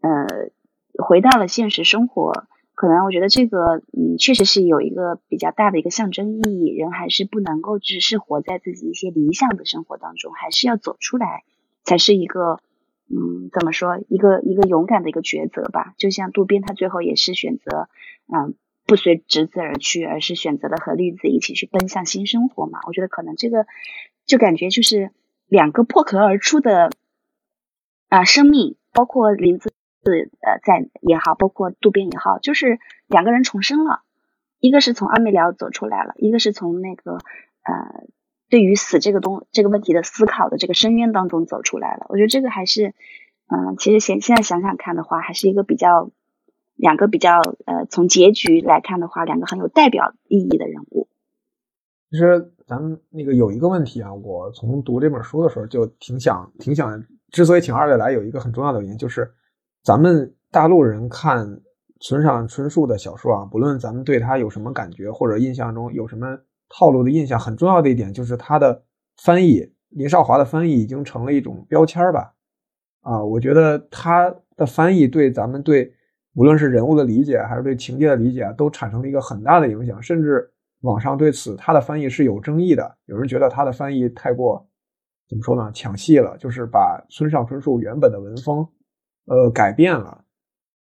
[0.00, 0.48] 呃，
[1.04, 2.46] 回到了现实生活，
[2.78, 6.70] 可能我觉得这个嗯确实是有一个比较大的一个象征意义。
[6.76, 11.42] 人还是不能够只是活在自己一些理想的生活当中，还是要走出来，
[11.82, 12.60] 才是一个。
[13.10, 15.94] 嗯，怎么说一个一个勇敢的一个抉择吧？
[15.96, 17.88] 就像渡边，他最后也是选择，
[18.30, 18.54] 嗯，
[18.86, 22.80] 不随侄子而去，而是选择了和绿子一起去奔向新生活嘛。
[22.86, 23.64] 我觉得可能这个
[24.26, 25.10] 就感觉就是
[25.46, 26.90] 两个破壳而出的
[28.10, 29.72] 啊生命，包括林子
[30.10, 34.02] 呃在也好，包括渡边也好，就是两个人重生了，
[34.60, 37.18] 一个是从阿美寮走出来了，一个是从那个
[37.62, 38.06] 呃。
[38.50, 42.94] 对于死这个东这个问题的思考的这个深渊当中走出来了，我觉得这个还是，
[43.46, 46.10] 嗯，其实现现在想想看的话，还是一个比较
[46.74, 51.08] 两个比较呃，从结局来看的话，两个很有代表意义的人物。
[52.10, 59.30] 其实咱们那个有一个问题啊，我从读这本书的时候就挺想挺想，之所以请二位来，有一个很重要的原因就是，
[59.88, 61.48] 咱们大陆人看
[61.98, 66.38] 村上春树的小说啊，不论咱们对他有什么感觉，或者印象中有什么。
[66.68, 68.82] 套路的印象很重要的一点就是他的
[69.22, 72.34] 翻译，林少华的翻译已经成了一种标签吧？
[73.00, 75.90] 啊，我觉得他的翻译对咱们对
[76.34, 80.52] 无论是人物的理解还是对情节的理解都产生了一个很大的影响，甚至
[80.82, 82.94] 网上对此他的翻译是有争议的。
[83.06, 84.68] 有人觉得他的翻译太过
[85.30, 85.70] 怎么说呢？
[85.72, 88.68] 抢戏了，就是把村上春树原本的文风
[89.28, 90.24] 呃改变了，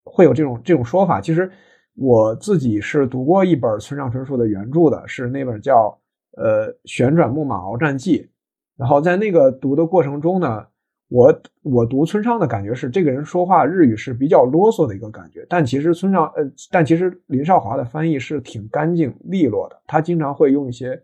[0.03, 1.21] 会有这种这种说法。
[1.21, 1.51] 其实。
[1.99, 5.99] 我自己是读过一本村上春树的原著的，是那本叫
[6.39, 8.19] 《呃旋转木马鏖战记》。
[8.77, 10.63] 然后在那个读的过程中呢，
[11.07, 15.43] 我我读村上的感觉是，这个人说话日语是比较啰嗦的一个感觉。
[15.49, 19.81] 但其实村上呃，但其实林少华的翻译是挺干净利落的。
[19.87, 21.01] 他经常会用一些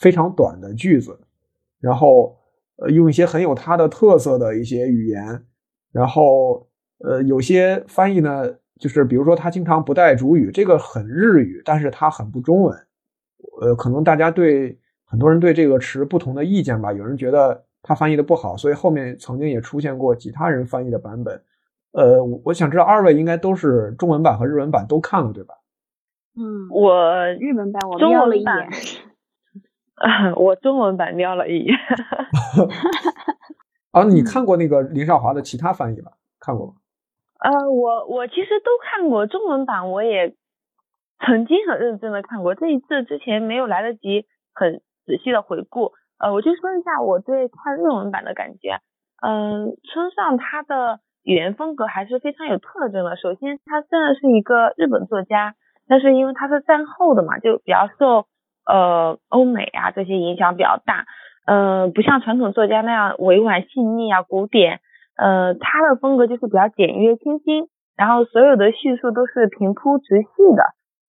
[0.00, 1.16] 非常短的句子，
[1.78, 2.36] 然后
[2.78, 5.40] 呃用一些很有他的特色的一些语言，
[5.92, 6.66] 然后
[6.98, 8.56] 呃有些翻译呢。
[8.80, 12.74] 就是比如说，他经常不带主语，这个很日语，但是他很不中文。
[13.60, 16.90] 呃，可能大家对很多人对这个持不同的意见吧。
[16.90, 21.42] 有人觉得他翻译的不好，所以后面曾经也出现过其他人翻译的版本。
[21.92, 25.56] 呃，我想知道二位应该都是中文版和日文版都看了对吧？
[26.38, 26.94] 嗯，我
[27.38, 28.70] 日文版我瞄了一眼，
[30.36, 31.76] 我中文版瞄了一眼。
[33.92, 36.12] 啊，你看过那个林少华的其他翻译吧？
[36.38, 36.74] 看过吗？
[37.40, 40.34] 呃，我我其实都看过中文版，我也
[41.26, 42.54] 曾经很认真的看过。
[42.54, 48.80] 这一次之前没有来得及很仔细的回顾，呃，我就说一下我对看日文版的感觉。
[49.22, 53.16] 嗯，村上他的语言风格还是非常有特征的。
[53.16, 55.54] 首先，他虽然是一个日本作家，
[55.88, 58.26] 但是因为他是战后的嘛，就比较受
[58.66, 61.06] 呃欧美啊这些影响比较大。
[61.50, 64.78] 嗯，不像传统作家那样委婉细腻啊，古典。
[65.16, 67.64] 呃，他的风格就是比较简约清新，
[67.96, 70.62] 然后所有的叙述都是平铺直叙的，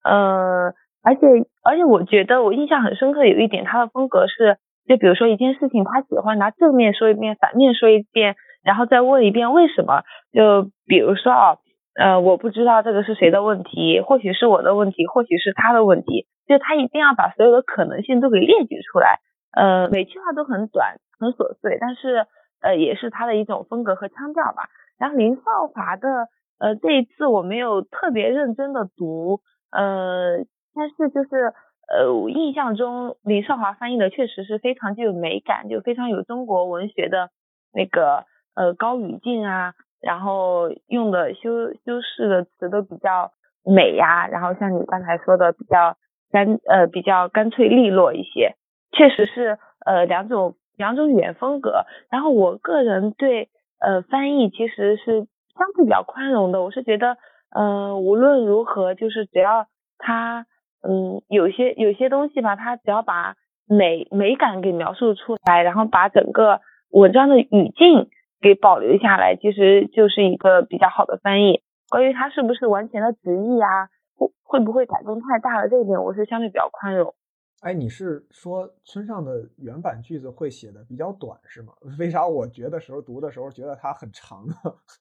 [0.04, 0.74] 呃，
[1.04, 1.28] 而且
[1.64, 4.58] 而且我觉得我印象很深刻有一点，他的风格是，
[4.88, 10.02] 就比如说一件事情，他喜欢拿正面说一遍，反面说一遍，然后再问一遍为什么。
[10.34, 11.56] 就比如说啊，
[11.96, 19.20] 呃，我不知道这个是谁的问题，或许是我的问题，或许是他的问题，就他一定要把所有的可能性都给列举出来，
[19.54, 22.28] 呃，每句话都很短，很琐碎，但是。
[22.64, 24.70] 呃，也是他的一种风格和腔调吧。
[25.00, 26.28] 然后林少华的，
[26.60, 29.40] 呃，这一次我没有特别认真的读，
[29.72, 30.38] 呃，
[30.76, 31.56] 但是就是，
[31.90, 37.32] 呃，我印象中林少华翻译的确实是非常具有美感，就非常有中国文学的
[37.74, 43.32] 那个呃高语境啊，然后用的修修饰的词都比较
[43.66, 45.98] 美呀，然后像你刚才说的比较
[46.32, 48.54] 干呃比较干脆利落一些，
[48.92, 51.86] 确实是呃两种两种语言风格。
[52.10, 53.50] 然后我个人对
[53.80, 55.28] 呃翻译其实是
[55.58, 57.18] 相对比较宽容的，我是觉得
[57.50, 60.46] 呃无论如何就是只要他
[60.82, 63.36] 嗯有些有些东西吧，他只要把
[63.68, 66.60] 美美感给描述出来，然后把整个
[66.92, 68.10] 文章的语境
[68.42, 71.62] 给保留下来，其实就是一个比较好的翻译。
[71.90, 73.88] 关于它是不是完全的直译啊，
[74.18, 77.14] 会会不会改动太大了，这一点我是相对比较宽容。
[77.62, 81.74] 哎，你是说村上的原版句子会写的比较短是吗？
[81.98, 84.56] 为啥我觉得时候读的时候觉得它很长呢？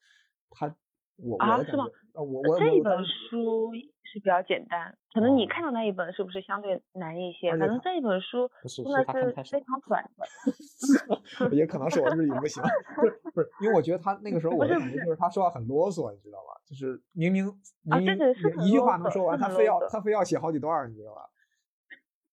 [0.51, 0.74] 它。
[1.23, 1.85] 我啊，是吗？
[2.15, 3.70] 我我这一本书
[4.03, 7.51] 是比较简单，可能你看到那一本是不是相对难一些？
[7.51, 8.51] 可能这一本书
[8.82, 11.51] 真的是非常短的。
[11.55, 12.62] 也可能是我日语不行，
[12.97, 16.59] 不是不是，因为我觉得他那个时候我的感觉就是他说话很啰嗦，你知道吧？
[16.65, 17.45] 就是明明
[17.82, 18.16] 明明
[18.65, 21.20] 一句话能说完，他非要他非要写好几段，你知道吧？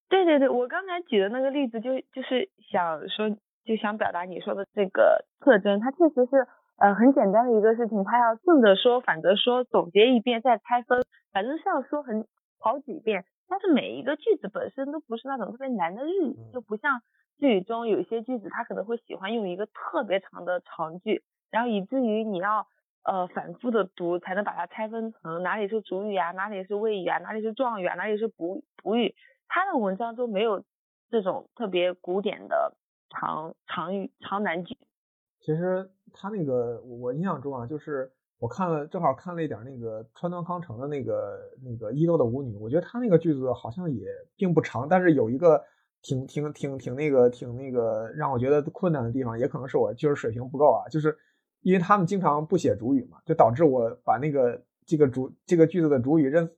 [0.09, 3.29] 对对对，我刚才举的那个例子就就是想说，
[3.65, 6.47] 就想表达你说的这个特征，它确实是。
[6.79, 11.01] 呃，很简单的一个事情，它要正着说，反着说，总结一遍再拆分，
[11.33, 12.27] 反正是要说很
[12.59, 13.25] 好几遍。
[13.49, 17.01] 但是每一个句子本身都不是那种特别难的日语，就不像
[17.39, 22.67] 日语中有一些句子，他可能会喜欢用一个特别长的长句，然后以至于你要
[23.03, 29.15] 呃反复的读才能把它拆分成哪里是主语啊，哪里是谓语啊，哪里是状语啊，哪里是补补语。
[29.47, 30.63] 他的文章都没有
[31.09, 32.75] 这种特别古典的
[33.09, 34.77] 长长语长难句。
[35.39, 35.89] 其实。
[36.13, 38.09] 他那个，我印象中啊，就是
[38.39, 44.07] 我看了，正好看了一点那个川端康成的那个那个伊豆的舞女，我觉得他那个句子好像也
[44.37, 45.61] 并不长，但是有一个
[46.01, 51.15] 挺挺挺挺那个挺那个让我觉得困难的地方，也可能是我就是水平不够啊，就是
[51.61, 56.49] 因为他们经常不写主语嘛，就导致我把那个这个主这个句子的主语认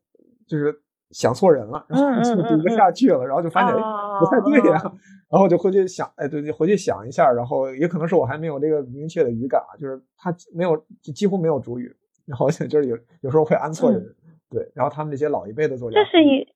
[0.48, 0.80] 就是
[1.11, 3.73] 想错人了，然后 就读不下去了，然后就发现
[4.19, 4.81] 不太对呀。
[5.30, 10.76] 然后就回去想，哎，对，就回去想一下，然后也可能是我还没有这个明确的语感啊，就是他没有，
[11.14, 11.95] 几乎没有主语，
[12.26, 14.03] 然后就是有有时候会安错人，
[14.49, 16.48] 对，然后他们那些老一辈的作家，这是一，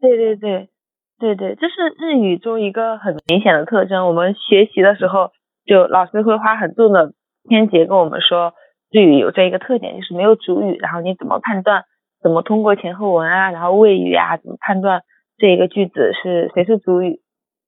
[0.00, 0.70] 对对对，
[1.18, 4.06] 对对，这是日语中一个很明显的特征。
[4.06, 5.30] 我们学习的时候，
[5.66, 7.12] 就老师会花很重的
[7.46, 8.54] 篇节跟我们说，
[8.90, 11.84] 日语有这一个特点，就是没有主语，然后你怎么判断，
[12.24, 15.02] 怎么通过前后文啊，然后谓语啊，怎么判断
[15.36, 17.20] 这一个句子是谁是主语。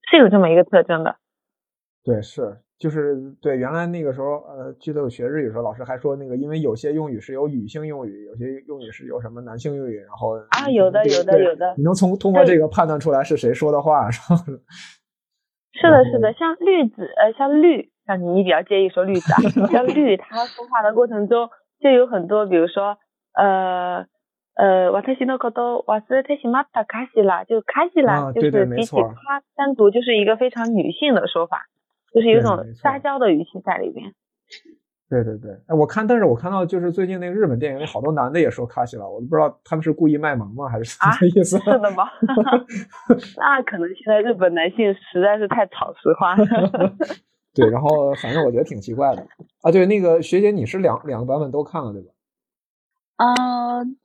[0.09, 1.17] 是有这么一个特征的，
[2.05, 3.59] 对，是，就是对。
[3.59, 14.37] 原来那个时候，呃，记得我学日语的时候，老师还说那个，因为有些用语是有女性用语，有些用语是有什么男性用语，然后啊，有的，有的，有的，你能从通过这个判断出来是谁说的话，是吧？
[15.75, 19.43] 是的，是的，像绿子，呃，像绿，像你比较介意说绿子啊，
[19.73, 21.51] 像绿，他说话的过程中
[21.81, 22.97] 就有很多，比如说，
[23.35, 24.07] 呃。
[24.57, 31.67] 呃，瓦特西诺可多瓦斯特西马塔卡西拉，就卡西拉，就是比起他单独就是一个非常女性的说法，
[32.13, 34.15] 就是有种撒娇的语气在里边。
[35.09, 41.59] 对对对，哎，我看，但是我看到就是最近那个日本电影里好多男的也说卡西拉，我都不知道他们是故意卖萌吗，还是什么意思？
[41.63, 42.09] 是的吗？
[43.37, 46.45] 那可能现在日本男性实在是太草食化了。
[47.55, 49.27] 对，然后反正我觉得挺奇怪的
[49.63, 49.71] 啊。
[49.71, 52.09] 对，那个学姐，你是两两个版本都看了对吧？
[53.19, 53.97] 嗯。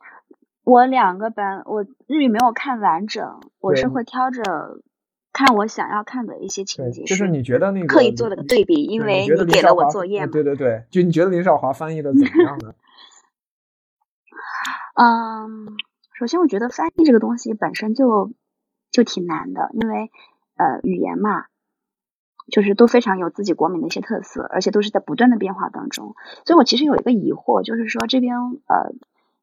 [0.72, 4.80] 我两个版，我日语没有看完整，我是会挑着
[5.34, 7.04] 看我想要看的一些情节。
[7.04, 10.32] 就是你觉得那个刻意做了个对比，因为你给了我作业嘛。
[10.32, 12.74] 对对对，就你觉得林少华翻译的怎么样呢？
[14.96, 15.76] 嗯，
[16.14, 18.32] 首先我觉得翻译这个东西本身就
[18.92, 20.10] 就挺难的，因为
[20.56, 21.48] 呃语言嘛，
[22.50, 26.16] 就是都非常有自己国民的一些特色，而且都是在不断的变化当中。
[26.46, 28.38] 所以我其实有一个疑惑，就是说这边
[28.68, 28.94] 呃。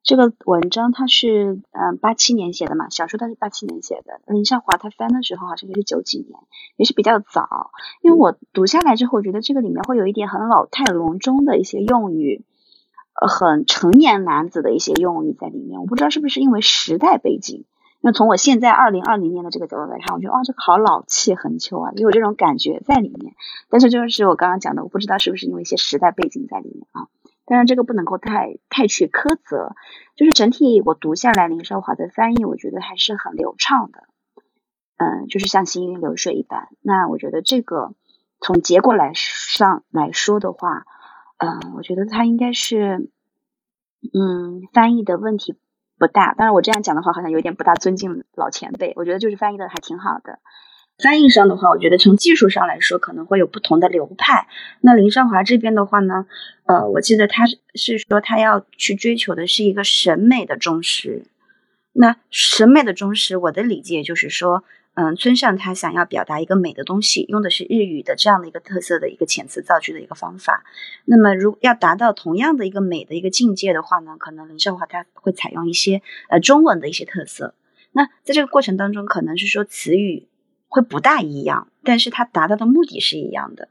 [0.09, 6.41] 这个文章它是嗯八七年写的嘛，小说它是八七年写的，林少华他翻的时候好像也是九几年，
[6.79, 7.73] 也是比较早。
[8.01, 12.43] 因为我读下来之后，我觉得这个里面会有一点很老态龙钟的一些用语，
[13.21, 15.79] 呃，很成年男子的一些用语在里面。
[15.79, 17.67] 我不知道是不是因为时代背景，
[18.01, 23.35] 那从我现在二零二零年的这个角度来看，我觉得哇，这个好老气横秋啊，有这种感觉在里面。
[23.69, 27.09] 但是就是我刚刚讲的，我不知道是不是因为一些时代背景在里面啊。
[27.49, 29.75] 当然，这个不能够太太去苛责，
[30.17, 34.05] 就是整体我读下来，林少华的翻译，我觉得还是很流畅的，
[34.99, 36.69] 嗯，就是像行云流水一般。
[36.83, 37.95] 那我觉得这个
[38.39, 40.85] 从结果来上来说的话，
[41.39, 43.11] 嗯，我觉得他应该是，
[44.13, 45.59] 嗯，翻译的问题
[45.99, 46.35] 不大。
[46.35, 48.93] 当然，我这样讲的话，好像有点不大尊敬老前辈。
[48.97, 50.39] 我觉得就是翻译的还挺好的。
[51.03, 54.49] 翻译上的话，我觉得从技术上来说可能会有不同的流派。
[54.81, 56.27] 那林少华这边的话呢，
[56.67, 57.45] 呃，我记得他
[57.75, 61.23] 是说他要去追求的是一个审美的忠实。
[61.93, 64.65] 那审美的忠实，我的理解就是说，
[64.95, 70.65] 嗯，村上他想要表达一个美的东西，用的是日语的这样的一个特色的一个遣词造句的一个方法。
[71.05, 77.55] 那么，如要达到同样的一个美的一个境界的话呢，可能林少华他会采用一些呃中文的一些特色。
[77.93, 80.28] 那在这个过程当中，可能是说词语
[80.69, 83.69] 会不大一样，但是他达到的目的是一样的。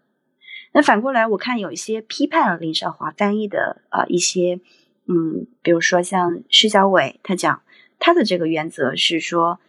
[0.73, 4.59] 那反过来，我看有一些批判林少华翻译的啊一些，
[5.07, 7.61] 嗯，比如说像施小伟，他讲
[7.99, 9.59] 他的这个原则是说。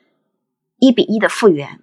[0.80, 1.80] 一比一的复原，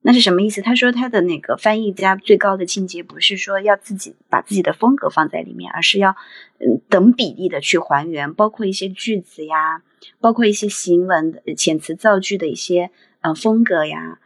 [0.00, 0.62] 那是什么意思？
[0.62, 6.16] 他说他的那个翻译家最高的境界不是说要自己把自己的风格放在里面，而是要
[6.58, 9.82] 嗯等比例的去还原，包括一些句子呀，
[10.22, 12.90] 包括一些行文遣词造句的一些
[13.20, 14.18] 呃风格呀，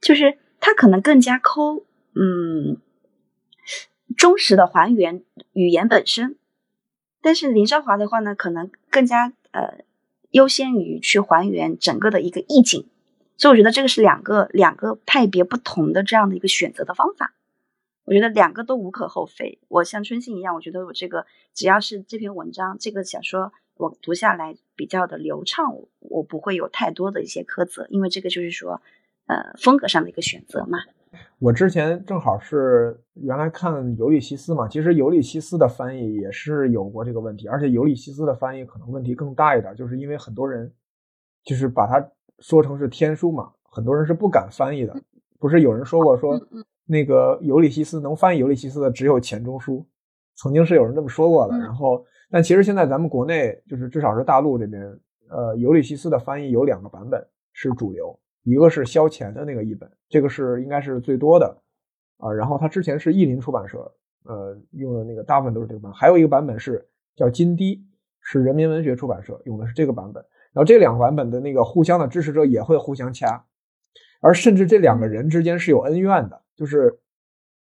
[0.00, 2.78] 就是他可能更加抠嗯
[4.16, 6.36] 忠实的还原语言本身，
[7.20, 9.84] 但是林少华的话呢，可能更加呃
[10.30, 12.86] 优先于去还原整个的一个意境。
[13.38, 17.34] 所以我觉得这个是两个两个派别不同的这样的一个选择的方法，
[18.04, 19.58] 我觉得两个都无可厚非。
[19.68, 28.80] 我像春信一样，我觉得我这个只要是这篇文章这个小说我读下来比较的流畅，我不会有太多的一些苛责，因为这个就是说，
[29.26, 30.78] 呃，风格上的一个选择嘛。
[31.38, 40.72] 我之前正好是原来看《尤利西斯》嘛，其实《尤利西斯》的翻译也是有过这个问题，而且《尤利西斯》的翻译可能问题更大一点，就是因为很多人
[41.44, 42.06] 就是把它。
[42.40, 44.94] 说成是天书嘛，很多人是不敢翻译的。
[45.38, 46.38] 不是有人说过说
[46.84, 49.82] 那个尤利西斯能翻译尤利西斯的只有钱钟书，
[50.34, 51.56] 曾经是有人这么说过的。
[51.56, 54.82] 然后，但其实现在咱们国内就是至少是大陆这边，
[55.30, 61.60] 呃，尤利西斯的翻译有两个版本是主流，一个是萧乾的那个译本，这个是应该是最多的
[62.18, 62.32] 啊。
[62.32, 63.92] 然后他之前是译林出版社，
[64.24, 67.84] 呃，用的那个大部分都是这个版，还有一个版本是叫金堤，
[68.20, 70.24] 是人民文学出版社用的是这个版本。
[70.52, 73.44] 然后这两个版本的那个互相的支持者也会互相掐，
[74.20, 76.98] 而甚至这两个人之间是有恩怨的，就是，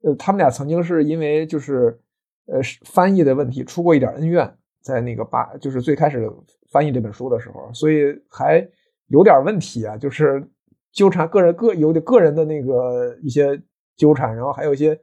[0.03, 1.97] 呃，他们俩曾经是因为就是
[2.45, 6.29] 呃翻译的问题出过一点恩怨，在那个八就是最开始
[6.71, 8.67] 翻译这本书的时候，所以还
[9.07, 10.47] 有点问题啊，就是
[10.93, 13.61] 纠缠个人个有的个人的那个一些
[13.97, 14.97] 纠缠，然后还有一些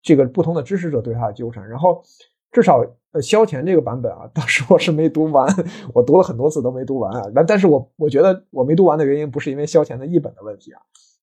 [0.00, 2.02] 这个不同的支持者对他的纠缠，然后
[2.50, 2.82] 至少。
[3.10, 5.48] 呃，萧乾这个版本啊，当时我是没读完，
[5.94, 7.22] 我读了很多次都没读完啊。
[7.34, 10.80] 但但是我我觉得我没读完的原因不是因为萧乾的译本的问题啊。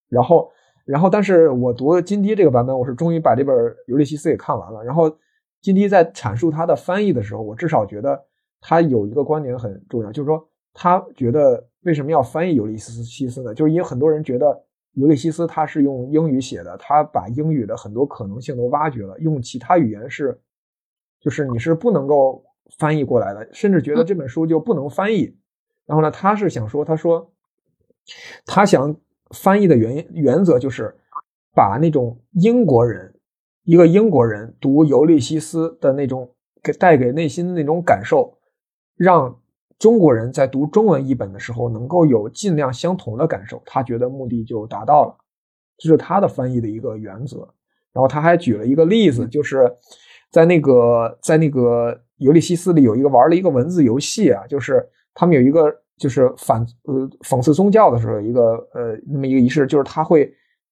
[0.10, 0.50] 然后，
[0.84, 3.56] 然后，但是我读金堤这个版本，我是终于把这本
[3.86, 4.84] 《尤利西斯》给看完了。
[4.84, 5.16] 然后，
[5.62, 8.20] 金堤在阐述他的翻译的时候，我至少觉得
[8.60, 10.44] 他有一个观点很重要，就是说
[10.74, 13.54] 他觉得为什么要翻译《尤利西斯》西斯呢？
[13.54, 14.46] 就是因为很多人觉得
[14.94, 20.40] 《尤利西斯》他是用英语写的，他把英语的很多可能性都挖掘了，用其他语言是。
[21.22, 22.44] 就是你是不能够
[22.78, 25.36] 翻译过来的，甚至觉得这本书就不能翻译。
[25.88, 27.34] 然后呢，他是想说，他说
[28.46, 28.96] 他想
[29.32, 30.96] 翻译的原原则就是
[31.56, 33.12] 把那种英国人
[33.64, 36.32] 一个英国人读《尤利西斯》的那种
[36.62, 38.38] 给带给内心的那种感受，
[38.96, 39.40] 让
[39.80, 43.62] 中国人在读中文译本的时候能够有尽量相同的感受。
[43.66, 45.16] 他觉得目的就达到了，
[45.78, 47.48] 这是他的翻译的一个原则。
[47.94, 49.72] 然后他还举了一个例子，就是。
[50.32, 60.30] 在那个在那个《尤利西斯》里有一个玩了一个文字游戏啊，就是他们有一个就是反呃讽刺宗教的时候，一个呃那么一个仪式，就是他会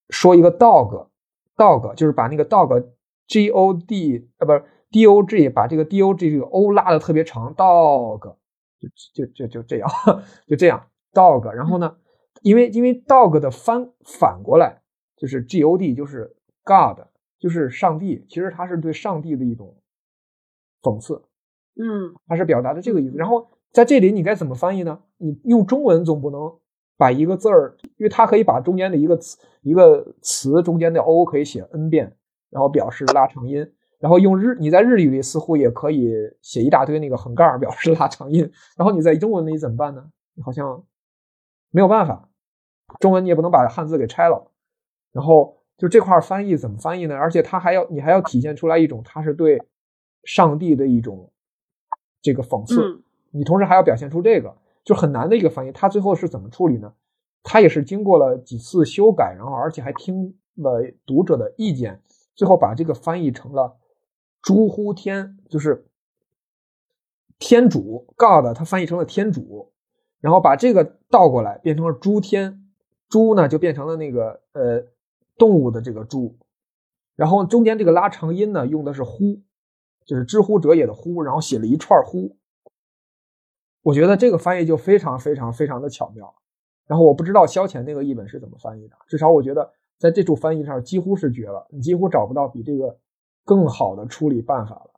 [0.10, 1.08] 说一个 dog
[1.56, 2.86] dog，就是把那个 dog
[3.26, 4.62] g o d 啊不是
[4.92, 8.36] d o g 把这个 d o g 这个 o 拉的特别长 dog
[9.14, 9.90] 就就就就这样
[10.48, 11.96] 就这样 dog，然后呢，
[12.42, 14.82] 因为因为 dog 的翻反过来
[15.18, 17.06] 就是 g o d 就是 god。
[17.40, 19.76] 就是上帝，其实它是对上帝的一种
[20.82, 21.24] 讽刺，
[21.76, 23.18] 嗯，它是表达的这个意思。
[23.18, 25.02] 然后在这里你该怎么翻译呢？
[25.18, 26.58] 你用中文总不能
[26.96, 32.16] 把一个字儿，因为它可以把中间的一个词一个词中间的 o 可以写 n 遍，
[32.50, 33.70] 然后表示拉长音。
[34.04, 38.52] 然后用日你在日语里似乎也可以写一大堆那个横杠表示拉长音。
[38.76, 40.04] 然后你在中文里怎么办呢？
[40.34, 40.84] 你好像
[41.72, 42.28] 没有办法，
[43.00, 44.52] 中文你也不能把汉字给拆了，
[45.14, 45.58] 然后。
[45.76, 47.16] 就这块翻译怎么翻译呢？
[47.16, 49.60] 而且它还要你还要体现出来一种它是对
[50.24, 51.30] 上帝的一种
[52.22, 53.02] 这个讽刺，
[53.32, 54.56] 你同时还要表现出这个
[54.86, 55.72] 就很难的一个翻译。
[55.72, 56.94] 它最后是怎么处理呢？
[57.42, 62.00] 他也是经过了几次修改，然后而且还听了读者的意见，
[62.36, 63.76] 最后把这个翻译成了
[64.44, 65.88] “诸乎天”，就是
[67.40, 69.72] 天主 God，他翻译成了天主，
[70.20, 72.70] 然后把这个倒过来变成了“诸天
[73.10, 74.86] ”，“诸”呢就变成了那个呃。
[75.36, 76.38] 动物的这个“猪”，
[77.18, 79.42] 然后中间这个拉长音呢，用的是“乎”，
[80.06, 82.38] 就是“知乎者也”的“乎”，然后写了一串“乎”。
[83.82, 86.36] 我觉得这个翻译就非常非常非常的巧妙。
[86.86, 93.00] 然后我不知道萧乾那个译本是怎么翻译的，至少我觉得在这处翻译上几乎是绝了，你几乎找不到比这个
[93.46, 94.92] 更好的处理办法了。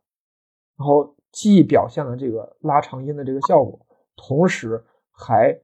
[0.78, 3.80] 然后既表现了这个拉长音的这个效果，
[4.16, 5.58] 同时还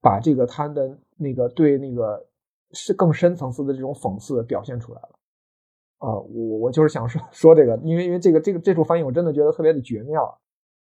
[0.00, 2.26] 把这个他的那个对那个
[2.72, 5.08] 是更深层次的这种讽刺表现出来了。
[5.98, 10.38] 啊，我我就是想说说这个，因为因为这个这个这处翻译我真的觉得特别的绝妙。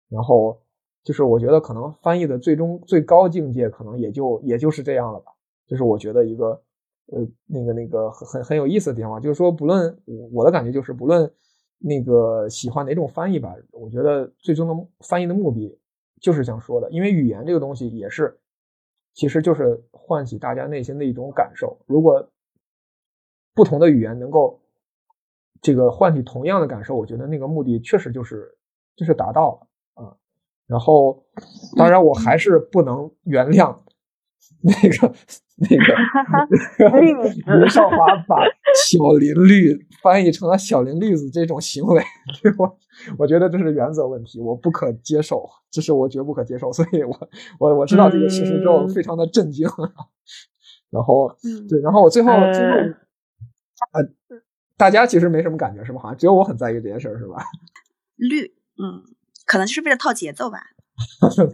[0.09, 0.59] 然后
[1.03, 5.31] 就是我觉得可能翻译的最终最高境界可能也就也就是这样了吧。
[5.65, 6.61] 就是我觉得一个
[7.07, 9.97] 呃那个那个很很很有意思的地方，就是说不论
[10.31, 11.31] 我的感觉就是不论
[11.77, 15.77] 那个喜欢哪种翻译吧，我觉得最终的翻译的目的
[16.21, 18.39] 就是想说的，因为语言这个东西也是
[19.13, 21.77] 其实就是唤起大家内心的一种感受。
[21.85, 22.27] 如果
[23.53, 24.59] 不同的语言能够
[25.61, 28.57] 这个唤起同样的感受，我觉得那个目的确实就是
[28.95, 30.17] 就是达到了啊。
[30.65, 31.23] 然后，
[31.77, 33.77] 当然我还是不能原谅
[34.61, 35.13] 那个
[36.79, 38.37] 那个刘少华把
[38.75, 42.03] 小林绿翻译成了小林绿子这种行为，
[42.41, 42.77] 对我
[43.17, 46.71] 我觉得这是原则问题，我不可接受，这是我绝不可接受。
[46.73, 49.67] 所以我我我知道这个事实之后，非常的震惊。
[50.89, 51.35] 然后
[51.69, 52.77] 对，然后我最后最后
[53.93, 54.03] 呃。
[54.75, 55.99] 大家其实没什么感觉是吧？
[56.01, 57.35] 好像只有我很在意这件事儿是吧？
[58.17, 58.43] 绿，
[58.81, 59.03] 嗯，
[59.45, 60.57] 可能就是为了套节奏吧。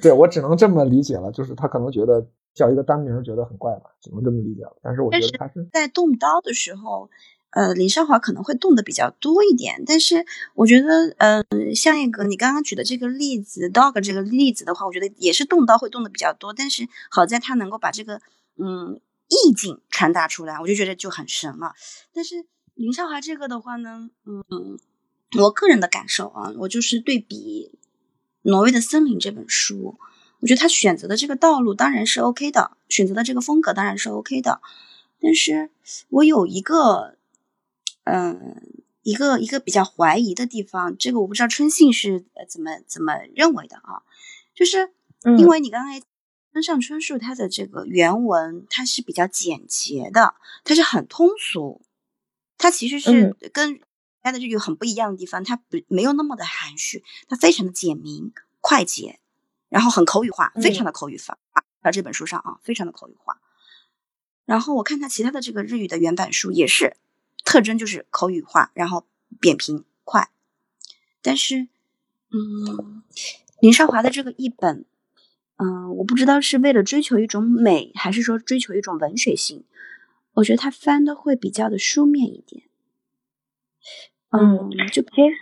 [0.02, 2.26] 对我只能这么理解了，就是他可能觉得
[2.60, 4.78] 叫一个单名觉得很怪吧，只能这么理解了。
[4.84, 7.10] 但是我觉得他是在动刀的时候，
[7.52, 9.84] 呃，林少华可能会动的比较多一点。
[9.86, 10.26] 但是
[10.56, 16.54] 我觉得，嗯，像一个你刚刚举的这个例子，dog 这个例子的话，我觉得也是动刀会动的比较多。
[16.54, 18.22] 但是好在他能够把这个
[18.58, 19.00] 嗯
[19.30, 21.74] 意境传达出来，我就觉得就很神了。
[22.14, 22.46] 但是。
[22.76, 24.80] 林少华这个的话呢，嗯，
[25.38, 27.74] 我个人的感受啊，我就是对比
[28.44, 29.98] 《挪威的森林》这本书，
[30.40, 34.62] 我觉得他选择的这个道路当然是 OK 的，选择的这个风格当然是 OK 的，
[35.22, 35.70] 但是
[36.10, 37.18] 我有一个，
[38.06, 38.62] 嗯，
[39.04, 44.04] 一个一个比较怀疑的地方，这个我不知道春信是怎么怎么认为的啊，
[44.56, 44.92] 就是
[45.38, 46.02] 因为你刚才
[46.52, 51.82] 村上春树他的这个原文，它是比较简洁的，它是很通俗。
[52.58, 53.80] 它其实是跟
[54.22, 59.20] 他的日语很不一样的地方，它不没有那么的含蓄，它非常的简明快捷，
[59.70, 61.38] 然后很口语化，非常的口语化。
[61.82, 63.40] 在这本书上啊，非常的口语化。
[64.46, 66.98] 然后我看他其他的这个日语的原版书也是，
[67.46, 69.06] 特征就是口语化，然后
[69.40, 70.30] 扁平快。
[71.22, 71.68] 但是，
[72.32, 73.04] 嗯，
[73.62, 74.86] 林少华的这个译本，
[75.58, 79.64] 嗯，我不知道是为了追求一种美，还是说追求一种文学性。
[80.34, 82.64] 我觉得他翻的会比较的书面一点，
[84.32, 85.36] 嗯，就其实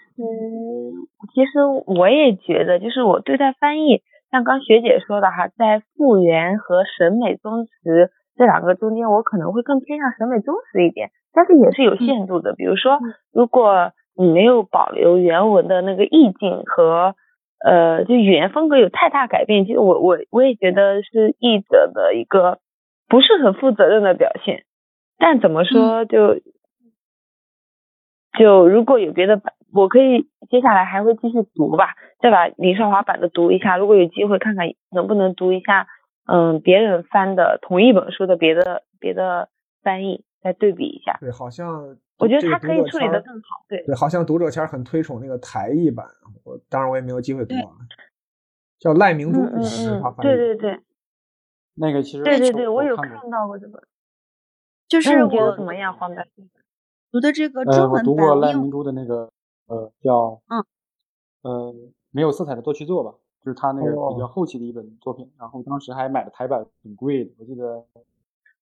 [1.33, 4.01] 其实我也觉得，就是我对待翻译，
[4.31, 12.53] 像刚学姐说的哈，在复原和审美忠实这两个中间，我可能会更偏向审美忠实一点，但是也是有限度的。
[12.53, 12.99] 比如说，
[13.33, 17.15] 如果你没有保留原文的那个意境和
[17.59, 22.59] 呃，就语言风格有太大改变，其实我我我也觉得是译者的一个
[23.07, 24.63] 不是很负责任的表现。
[25.17, 26.35] 但怎么说就
[28.37, 33.77] 就如果有别的版，我可以接下来还会继续读吧，再把林少华版的读一下。
[33.77, 35.87] 如果有机会看看能不能读一下，
[36.25, 39.49] 嗯，别人翻的同一本书的别的别的
[39.83, 41.17] 翻译，再对比一下。
[41.19, 43.65] 对，好像我觉得他可以处理的更好。
[43.67, 46.05] 对对，好像读者圈很推崇那个台译版，
[46.43, 47.75] 我当然我也没有机会读啊。
[48.79, 50.79] 叫赖明珠，嗯嗯，对对对，
[51.75, 53.81] 那个其实对对对，我有看到过这本。
[54.87, 56.27] 就是我怎么样，黄白
[57.11, 59.31] 读的这个中文版，我读过赖明珠的那个，
[59.67, 60.65] 呃，叫嗯，
[61.43, 61.75] 呃，
[62.11, 63.13] 没有色彩的多去做吧，
[63.43, 65.29] 就是他那个比较后期的一本作品。
[65.37, 67.31] 然后当时还买的台版，挺贵的。
[67.37, 67.83] 我记得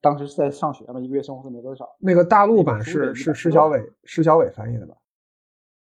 [0.02, 1.96] 当时是在上学嘛，一个月生活费没多少。
[2.00, 4.96] 那个大陆版是是施小伟施小伟翻译的吧？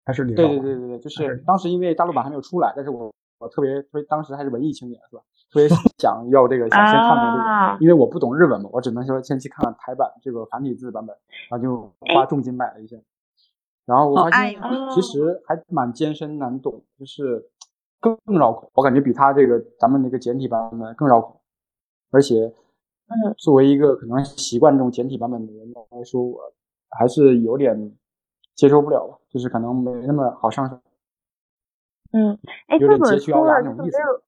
[0.06, 0.36] 还是李？
[0.36, 5.22] 对对对对对，就是当时因为大陆版还没有出来，但是我我特别特别当时还是文艺青年是吧？
[5.52, 5.70] 特别
[6.00, 11.16] 想要这个， 想先看看这个，因为我不懂日文嘛，我只能说先去看看台版这个繁体字版本，
[11.50, 12.98] 然后就花重金买了一下。
[13.86, 14.60] 然后我发现
[14.94, 17.44] 其实还蛮艰深难懂，就是
[18.00, 18.70] 更更绕口。
[18.74, 21.42] 我感觉比他这个咱们那个简体版本更绕口，
[22.12, 22.36] 而且，
[23.08, 26.40] 嗯，作为一个可能习惯这种简体版本的人来说，我
[26.98, 27.92] 还是有点
[28.56, 30.80] 接受不了吧，就是可能没那么好上手。
[32.12, 32.38] 嗯，
[32.68, 34.22] 哎，这本书啊，就没有。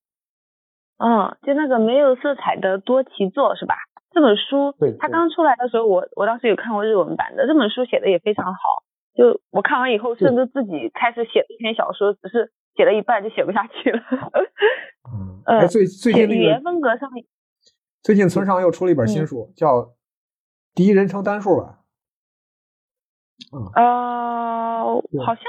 [0.98, 3.76] 嗯，就那个没有色彩的多奇作是吧？
[4.12, 8.84] 这本书，它刚出来的时候，我我当时有看过日文版的，这本书写的也非常好。
[9.16, 14.02] 就我看完以后，甚至自己开始写一篇小说，只是写了一半就写不下去了。
[15.46, 17.26] 嗯，最最近语言风格上面，
[18.04, 19.78] 最近村上又出了一本新书，叫
[20.74, 21.80] 《第一人称单数》吧。
[23.76, 24.84] 呃，
[25.26, 25.44] 好像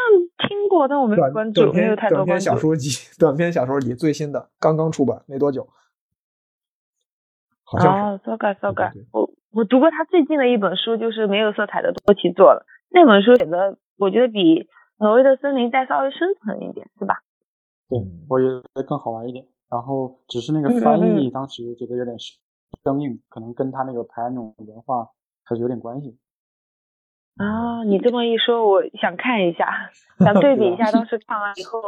[0.48, 5.68] 听过，但我没有关注，没有太多短篇小说集，短篇小说集最新的，刚刚出版没多久。
[7.64, 8.24] 好像是。
[8.24, 12.64] so ga so ga，我我读过他最近的一本书，就是没有色彩的多奇作了。
[12.90, 14.62] 那本书写的，我觉得比
[14.98, 17.16] 《挪威的森林》再稍微深层一点，是吧？
[17.88, 17.98] 对，
[18.28, 19.46] 我觉得更好玩一点。
[19.70, 22.16] 然后只是那个翻译，当时觉得有点
[22.84, 25.08] 生硬，可能跟他那个排那种文化
[25.44, 26.16] 还是有点关系。
[27.36, 29.90] 啊，你这么一说，我想看一下，
[30.20, 31.80] 想对比一下当时看完以后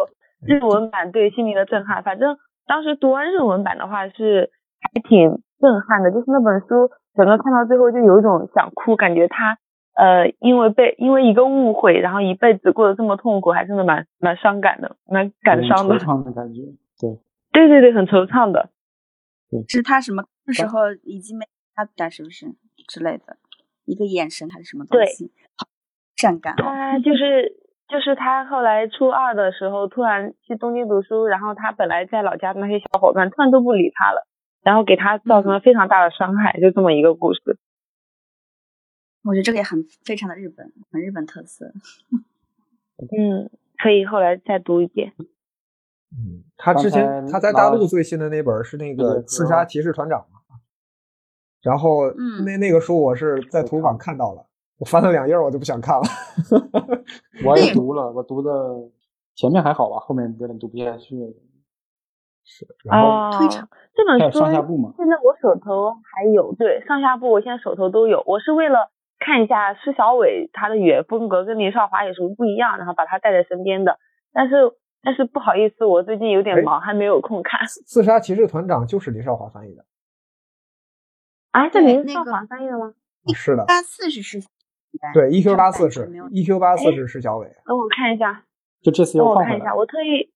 [0.44, 2.02] 日文版对心灵的震撼。
[2.02, 4.50] 反正当时读完日文版的话是
[4.80, 9.56] 还挺震撼的，就是那本书整个看到最后就有一种想哭，感觉他
[9.98, 15.98] 呃因为被因为一个误会，然后一辈子过得这么痛苦，还真的蛮蛮伤感的，蛮感伤的。
[15.98, 16.62] 惆怅的感觉，
[17.00, 17.18] 对。
[17.50, 18.70] 对对对，很惆怅的。
[19.66, 20.22] 是他什么
[20.52, 22.46] 时候已经没他的，是不是
[22.86, 23.36] 之类的？
[23.86, 25.32] 一个眼神还是什么东西？
[26.14, 26.54] 善感。
[26.56, 27.56] 他就是
[27.88, 34.26] 就是他后来初二的时候，突然去东京读书，然后他本来在老家的那些小伙伴突然都不理他了，
[34.62, 37.58] 然后给他造成了非常大的伤害，就这么一个故事。
[39.24, 41.72] 我觉得这个也很非常的日本，很日本特色。
[42.98, 45.12] 嗯，可以后来再读一遍。
[46.10, 50.40] 嗯，他之前他在大陆最新的那本是那个《刺杀骑士团长》嘛，
[51.62, 52.10] 然后
[52.44, 54.46] 那那个书我是在图书馆看到了，
[54.78, 56.02] 我翻了两页我就不想看了。
[57.44, 58.50] 我也读了，我读的
[59.34, 61.36] 前面还好吧，后面有点读不下去。
[62.42, 63.38] 是，然后
[63.94, 68.24] 这本书上下部嘛，现在我手头还有，对上下部我现在手头都有。
[68.26, 73.98] 我是为了看一下施小伟他的语言风格跟林少华有什么不一样，然后把他带在身边的，
[74.32, 74.72] 但是。
[75.00, 77.64] 但是不好意思，我最近有点忙，还没有空看。
[77.86, 79.84] 刺杀骑士团长就是林少华翻译的，
[81.52, 82.92] 啊，是林少华翻译的吗？
[83.32, 84.40] 是的，八四是施，
[85.14, 87.46] 对，E Q 八四是，E Q 八四是施小伟。
[87.64, 88.42] 等我看一下，
[88.82, 90.32] 就这次我看一下，我特意，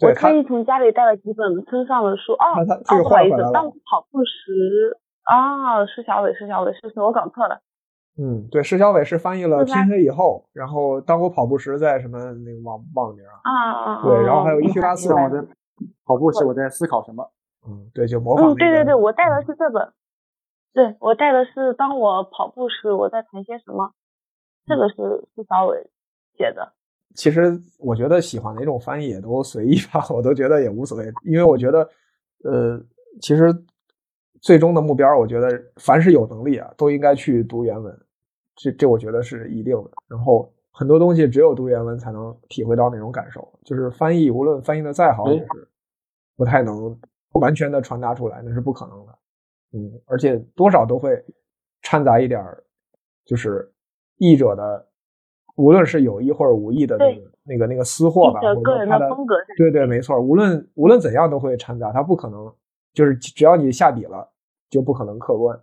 [0.00, 2.34] 我特意从家里带了几本村上的书。
[2.34, 7.60] 哦，哦，不好意思，当我跑步时，啊，施小伟，施小伟，是是，我搞错了。
[8.20, 15.40] 嗯，对，施小伟是翻译了《天黑以后》，然后当我跑步时在什么那个忘忘了名啊啊对，然后还有一七八四，我在
[16.04, 17.30] 跑步时我在思考什么？
[17.68, 18.52] 嗯，对，就模仿。
[18.52, 19.92] 嗯，对对对，我带的是这本，
[20.72, 23.92] 对我带的是当我跑步时我在谈些什么，
[24.66, 24.94] 这个是
[25.36, 25.88] 施小伟
[26.36, 26.72] 写的。
[27.14, 31.88] 其实我觉得喜欢哪种翻译也都随意吧，我都觉得也无所谓，因为我觉得，
[32.42, 32.80] 呃，
[33.20, 33.54] 其实
[34.40, 37.96] 最终的目标，我觉得凡是有能力啊，都应该去读原文。
[38.58, 39.90] 这这我觉得是一定的。
[40.08, 45.46] 然后很多东西只有读原文才能体会到那种感受，就是翻译无论翻译的再好，也是
[46.36, 46.94] 不太能
[47.32, 49.18] 完全的传达出来，那是不可能的。
[49.72, 51.22] 嗯，而且多少都会
[51.82, 52.62] 掺杂一点儿，
[53.24, 53.70] 就是
[54.16, 54.86] 译者的，
[55.56, 59.34] 无论是有意或者无意的那个那个那个私货吧，或者他的风格。
[59.56, 62.52] 对对，没错，无论无论怎样都会掺杂，他不可能
[62.94, 64.28] 就是只要你下笔了，
[64.70, 65.60] 就不可能客观。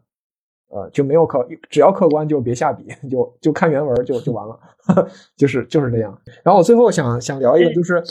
[0.76, 4.60] 呃，就没有客，只要客观就别下笔，就就看原文就就完了，
[5.38, 6.22] 就是就是这样。
[6.44, 8.02] 然后我最后想想聊一个，就是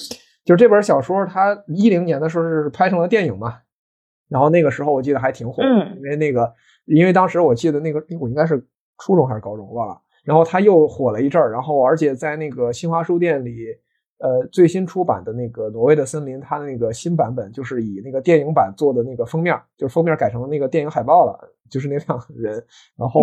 [0.47, 3.59] 就是这本小说，它一零年的时候是拍成了电影嘛，
[4.31, 5.63] 然后那个时候我记得还挺火，
[5.97, 6.51] 因为那个
[6.87, 8.67] 因为当时我记得那个我应该是
[8.97, 13.53] 初中还是高中忘了，然后它又火了一阵儿，然后而且在那个新华书店里。
[14.25, 21.39] 呃，最新出版的那个《挪威的森林》，它的那个新版本就是以那个电影版做的那个封面，就是封面改成那个电影海报了，
[21.69, 22.55] 就是那两个人。
[22.97, 23.21] 然后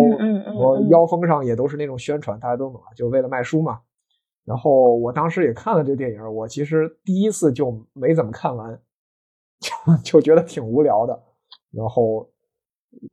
[0.54, 3.80] 我腰封上也都是那种宣传，大家都懂，就为了卖书嘛。
[4.44, 8.80] 然后我当时也看了这个电影，我其实第一次就没怎么看完，
[9.58, 9.72] 就
[10.04, 11.20] 就觉得挺无聊的。
[11.72, 12.30] 然后，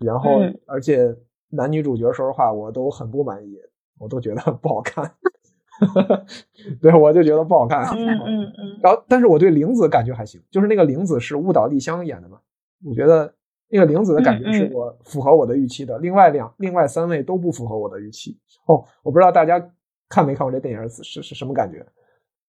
[0.05, 0.29] 然后
[0.67, 1.11] 而且
[1.49, 3.57] 男女主角说实话我都很不满意，
[3.97, 5.11] 我都觉得不好看。
[6.81, 7.83] 对，我就觉得不好看。
[7.95, 8.79] 嗯嗯嗯。
[8.83, 12.37] 然后，但是我对玲子感觉还行，就是那个玲子是误导丽香演的嘛，
[12.85, 13.33] 我觉得
[13.69, 15.97] 那个玲子的感觉是我符合我的预期的。
[15.99, 18.37] 另外两、另外三位都不符合我的预期。
[18.67, 19.59] 哦，我不知道大家
[20.09, 21.85] 看没看过这电影是是是什么感觉？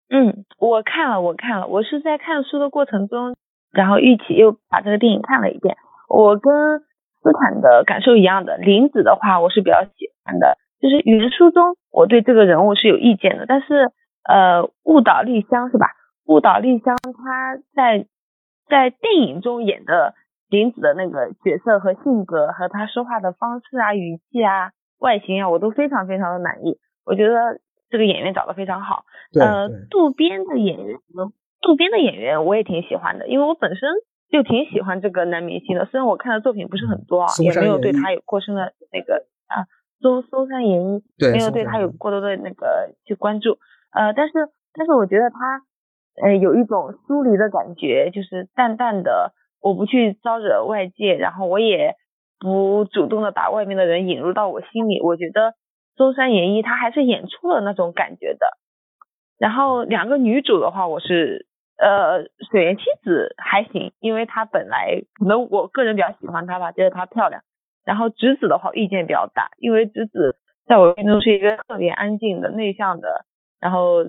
[0.09, 3.37] 嗯，我看了，我看了，我是在看书的过程中，
[3.71, 5.77] 然后一起又把这个电影看了一遍。
[6.09, 6.81] 我跟
[7.23, 10.59] 斯坦的感受一样的，玲子的话我是比较喜欢的。
[10.81, 13.91] 就是原书中，我对这个人物是有意见的，但是
[14.29, 15.87] 呃，误导丽香是吧？
[16.27, 18.07] 误导丽香她在
[18.69, 20.15] 在电影中演的
[20.49, 26.79] 林子的那个角色和性格，和她说话的方式啊、语气啊、外形啊，我都非常非常的满意。
[27.05, 29.05] 我觉得这个演员找的非常好。
[29.41, 30.99] 呃，渡边的演员，
[31.61, 33.89] 渡边的演员我也挺喜欢的，因为我本身
[34.31, 35.87] 就挺喜欢这个男明星的。
[35.87, 39.67] 虽然我看的作品不是很多啊，也没有对他有过深的那个啊，
[40.01, 41.03] 搜搜山演义
[41.33, 43.59] 没有对他有过多的那个去关注。
[43.93, 44.33] 呃，但是
[44.73, 45.63] 但是我觉得他
[46.23, 51.95] 呃有一种疏离的感觉，就是淡淡的，我不去招惹外界，然后我也
[52.39, 55.01] 不主动的把外面的人引入到我心里。
[55.03, 55.55] 我觉得
[55.97, 58.47] 搜山演义他还是演出了那种感觉的。
[59.39, 61.47] 然后两个女主的话，我是
[61.79, 67.43] 呃水原希子还行，因为她本来可能我个人比较喜欢她吧，觉得她漂亮。
[67.85, 70.37] 然后直子的话意见比较大，因为直子
[70.67, 73.25] 在我心中是一个特别安静的、内向的，
[73.61, 74.05] 然后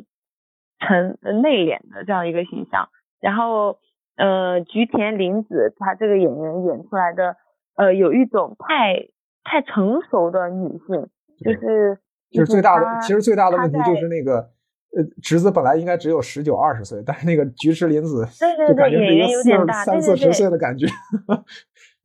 [0.79, 2.89] 沉内敛的这样一个形象。
[3.19, 3.79] 然后
[4.17, 7.35] 呃菊田凛子她这个演员演出来的
[7.75, 9.07] 呃有一种太
[9.43, 11.07] 太成熟的女性，
[11.43, 11.99] 就是
[12.31, 14.49] 就是最大的其实最大的问题就是那个。
[14.93, 18.27] 呃，侄子本来应该只有十九二十岁，但是那个菊池凛子
[18.67, 19.49] 就感觉是一个四
[19.85, 20.85] 三四十岁的感觉，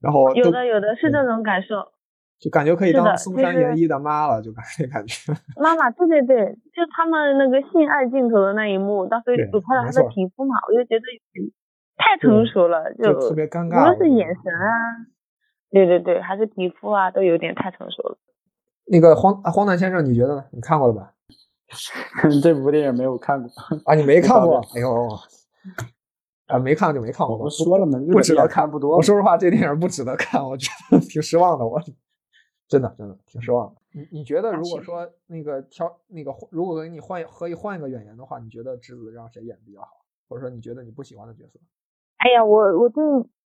[0.06, 1.82] 然后有的有的是这种感受，
[2.38, 5.32] 就感觉可以当松山研一的妈了，就感觉感觉。
[5.60, 11.04] 妈妈，对对对，就他们那个性爱镜头的那一幕，当时我拍了他的皮肤嘛，我就觉得
[11.96, 14.70] 太成熟了，就特别尴尬，无论是眼神啊，
[15.70, 18.16] 对对对，还是皮肤啊，都有点太成熟了。
[18.86, 20.44] 那个荒荒诞先生，你觉得呢？
[20.52, 21.12] 你看过了吧？
[22.40, 23.50] 这部电影没有看过
[23.84, 24.60] 啊，你没看过？
[24.76, 25.08] 哎呦，
[26.46, 27.36] 啊，没看就没看过。
[27.36, 28.96] 我说了嘛，不值得看不多。
[28.96, 31.66] 我说实话，这电影不值得看，我觉得挺失望的。
[31.66, 31.80] 我
[32.68, 33.80] 真的真的挺失望的。
[33.92, 39.88] 你你觉得，如果说那个挑那个，如果给你换可以换一个演员的话，你觉得侄子让谁演比较好？
[40.28, 41.58] 或者说你觉得你不喜欢的角色？
[42.18, 43.02] 哎呀，我我对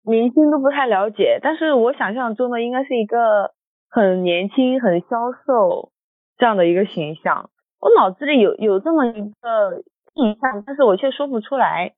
[0.04, 3.54] 明星都不太了解，但是我想象中的应该是一个
[3.90, 5.92] 很年轻、很消瘦
[6.38, 7.52] 这样的一个形象。
[7.80, 9.84] 我脑子里有有这么一个
[10.16, 11.94] 印象，但是我却说不出来。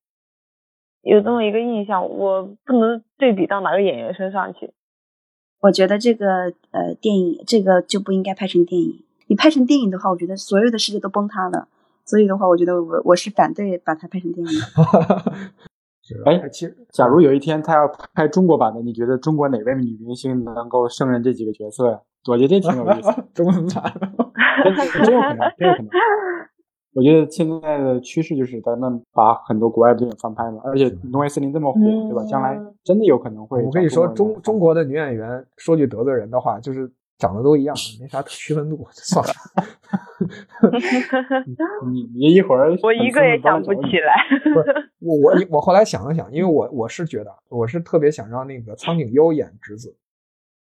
[1.01, 4.71] 有这么一个印象，我不能对比到哪个演员身上去。
[5.59, 9.03] 我觉得这个呃电影，这个就不应该拍成电影。
[9.27, 11.67] 你拍成电影的话，我觉得所有的世界都崩塌了。
[12.05, 14.53] 所以的话，我觉得我我是反对把它拍成电影。
[16.25, 21.99] 哎，其实假如有一天他要拍中国版的，你觉得中国哪位女明星能够胜任这几个角色呀？
[22.27, 23.11] 我觉得这挺有意思。
[23.33, 23.93] 中文版。
[24.63, 25.89] 真有可能，真有可能。
[26.93, 32.23] 我觉得现在的趋势就是咱们把很多国外的电影翻拍嘛，而且《挪威森林》这么火，对吧？
[32.25, 33.63] 将来真的有可能会。
[33.63, 39.31] 我跟你说，中中国的女演员，说句得罪人的话，就是长得都一样，没啥区分度，算了。
[41.91, 44.13] 你你一会儿 我一个也想不起来。
[44.99, 49.95] 我我我后来想了想，因为我我是觉得，我是特别想让那个苍井优演侄子，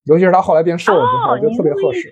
[0.06, 2.12] 尤其是他后来变瘦了之后，就特别合适。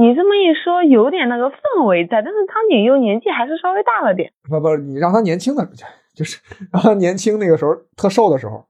[0.00, 4.32] 你这么一说，有点那个氛围在，但是苍井优年纪还是稍微大了点。
[4.48, 5.68] 不不，你让他年轻的，
[6.14, 6.40] 就是
[6.72, 8.66] 让他年轻那个时候特瘦的时候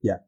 [0.00, 0.20] 演。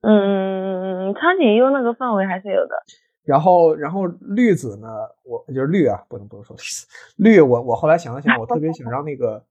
[0.00, 2.74] 嗯，苍井优那个氛围还是有的。
[3.22, 4.88] 然后，然后绿子呢？
[5.22, 6.88] 我就是绿啊，不能不能说绿子。
[7.18, 9.44] 绿，我我后来想了想， 我特别想让那个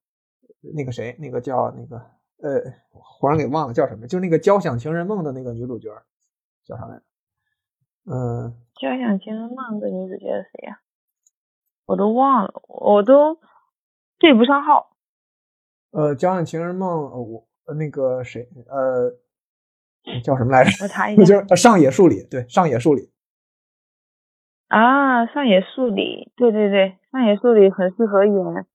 [0.75, 1.95] 那个谁，那个叫那个
[2.43, 2.61] 呃，
[2.91, 5.89] 忽然给忘了叫什么，就是那个《交响情人梦》的那个女主角
[6.65, 7.03] 叫啥来着？
[8.05, 8.55] 嗯。
[8.79, 10.79] 交响情人梦的女主角是谁呀？
[11.85, 13.37] 我都忘了，我都
[14.17, 14.95] 对不上号。
[15.91, 17.45] 呃，交响情人梦，我
[17.75, 19.11] 那个谁，呃，
[20.23, 20.71] 叫什么来着？
[20.83, 21.23] 我查一 下。
[21.23, 23.11] 就是上野树里，对，上野树里。
[24.69, 28.65] 啊，上野树里，对对对，上野树里很适合演，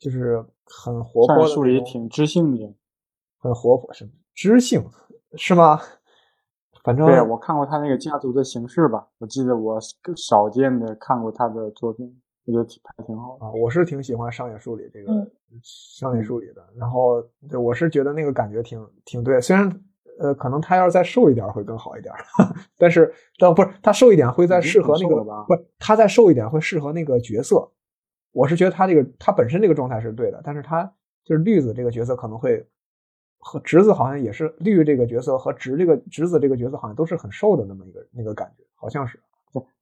[0.00, 1.46] 就是很活泼的。
[1.48, 2.74] 树里挺知性的，
[3.38, 4.90] 很活泼，是知性
[5.36, 5.78] 是吗？
[6.84, 9.78] 反正对我看过他那个家族的形式吧，我记得我
[10.14, 13.50] 少见的看过他的作品，我觉得挺拍挺好啊。
[13.52, 15.26] 我是挺喜欢商野树里这个
[15.62, 19.40] 商野树里的，然后对我是觉得那个感觉挺挺对。
[19.40, 19.68] 虽然
[20.20, 22.14] 呃，可能他要是再瘦一点会更好一点，
[22.76, 27.66] 但是但不是他瘦一点会再适合那个不是他再瘦一点会适合那个角色。
[28.32, 30.84] 我是觉得他这个他本身这个状态是对的，但是他
[31.24, 32.62] 就是绿子这个角色可能会。
[33.44, 39.20] 和侄子好像也是绿这个角色和侄这个侄子这个角色好像都是很瘦的那么一个那个感觉，好像是。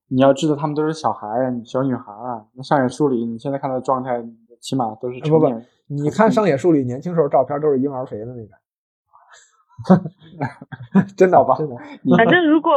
[0.08, 1.26] 你要知道他们都是小孩
[1.64, 2.44] 小女孩啊。
[2.54, 4.22] 那上野树里你现在看到的状态，
[4.60, 5.48] 起码都是不不，
[5.86, 8.50] 你看 上野树里年轻时候照片都是婴儿肥的那个。
[11.16, 11.56] 真的吧？
[11.58, 11.76] 真的。
[12.18, 12.74] 反正如果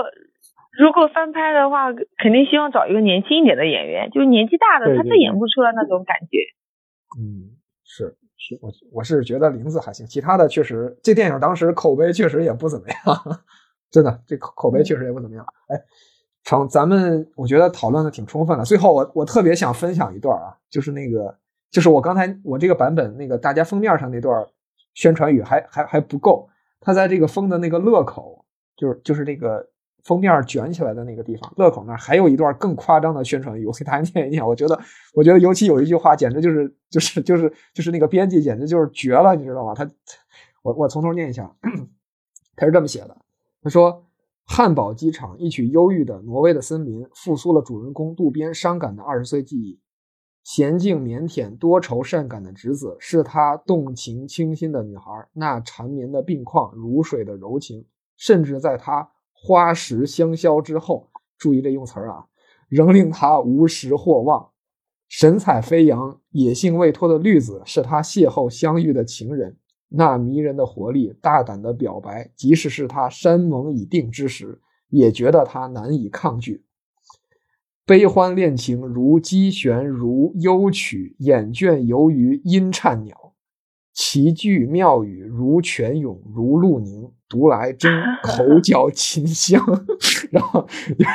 [0.80, 6.38] 如果翻拍的话，肯定希望找一个年轻一点的演员，就是年纪大的他再演不出来那种感觉。
[7.20, 8.16] 嗯，是。
[8.62, 12.98] 我我是觉得林子还行，其他的确实这电影当时口碑确实也不怎么样，
[13.90, 15.45] 真的这口口碑确实也不怎么样。
[15.68, 15.82] 哎，
[16.44, 18.64] 成，咱们我觉得讨论的挺充分的。
[18.64, 21.36] 最后我我特别想分享一段啊，就是那个
[21.72, 24.45] 就是我刚才我这个版本那个大家封面上那段
[24.94, 26.48] 宣传语还还还不够，
[26.80, 28.45] 他在这个封的那个乐口，
[28.76, 29.68] 就是就是那个
[30.06, 34.48] 封面卷起来的那个地方，乐口那儿还有一段更夸张的宣传语，我给大家念一念。
[34.48, 34.80] 我觉得，
[35.14, 39.73] 我觉得尤其有一句话，简直就是就是就是就是那个编辑简直就是绝了，你知道吗？
[39.76, 39.86] 他，
[40.64, 41.53] 我我从头念一下，
[42.56, 43.18] 他是这么写的，
[43.61, 44.03] 他说。
[44.48, 49.80] 汉堡机场，一曲忧郁的挪威的森林，复苏了主人公渡边伤感的二十岁记忆。
[50.45, 55.27] 娴静腼腆、多愁善感的侄子，是他动情倾心的女孩。
[55.34, 57.88] 那缠绵的病况，如水的柔情，
[58.18, 62.26] 甚至在他花时香消之后，注意这用词儿啊，
[62.70, 64.49] 仍令他无时或忘。
[65.07, 69.56] 神采飞扬、野性未脱的绿子，是他邂逅相遇的情人。
[69.88, 74.60] 那迷人的活力，大胆的表白，即使是他山盟已定之时，
[74.90, 76.66] 也觉得他难以抗拒。
[77.86, 83.34] 悲欢恋情如机弦，如幽曲；眼倦游于音颤鸟，
[83.94, 87.12] 奇句妙语如泉涌，如露凝。
[87.36, 87.91] 读来真
[88.24, 89.62] 口 角琴香，
[90.32, 90.66] 然后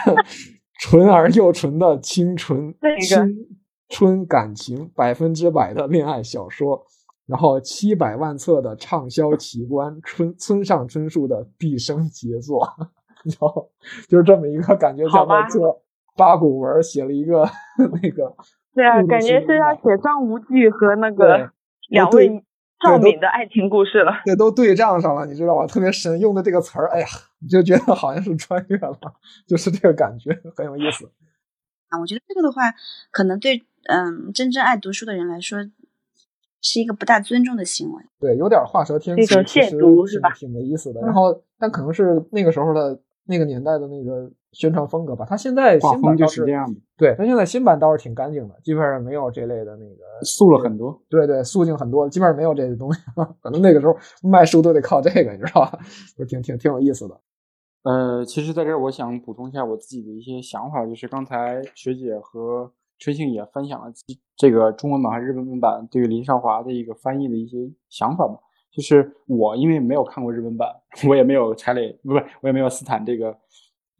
[0.78, 3.34] 纯而又纯的清纯青
[3.88, 6.84] 春感情，百分之百的恋爱小说。
[7.26, 12.68] 然后七百万册的畅销 奇观，村村上春树的毕生杰作，
[13.24, 13.70] 然后
[14.09, 15.80] 就是这么一个感觉，像在做
[16.16, 17.48] 八股文，写了一个
[18.02, 18.34] 那个。
[18.74, 21.51] 对啊，感觉是要写张无忌和那个
[21.88, 22.44] 两位
[22.82, 24.12] 赵敏的爱情故事了。
[24.24, 25.66] 对，都对仗上了，你知道吗？
[25.66, 27.07] 特别神，用的这个词儿，哎呀，
[27.40, 28.98] 你就觉得好像是穿越了，
[29.47, 31.11] 就是这个感觉，很有意思。
[31.89, 32.74] 啊，我觉得这个的话，
[33.11, 35.70] 可能对嗯真正爱读书的人来说。
[36.62, 40.31] 是一个不大尊重的行为，对，有点画蛇添足，亵渎是吧？
[40.35, 41.01] 挺没意思的。
[41.01, 43.01] 然后，但可能是那个时候的
[43.31, 45.24] 那个年代的那个宣传风格吧。
[45.24, 51.01] 他现在新版就是这样的，对他现在新版倒是挺干净的，基本上没有这类的那个素了很多。
[51.09, 53.01] 对对，素净很多，基本上没有这些东西。
[53.40, 55.78] 可能那个时候卖书都得靠这个，你知道吧？
[56.19, 57.19] 就挺挺挺有意思的。
[57.85, 62.70] 呃，其实在这儿我想补充一下我自己的一些想法，就是刚才学姐和。
[63.02, 63.90] 春庆也分享了
[64.36, 67.57] 这个中文版和日本版对于林少华的一个翻译的一些
[67.89, 68.35] 想法吧。
[68.72, 70.68] 就是我因为没有看过日本版，
[71.09, 73.36] 我也没有柴磊，不是我也没有斯坦这个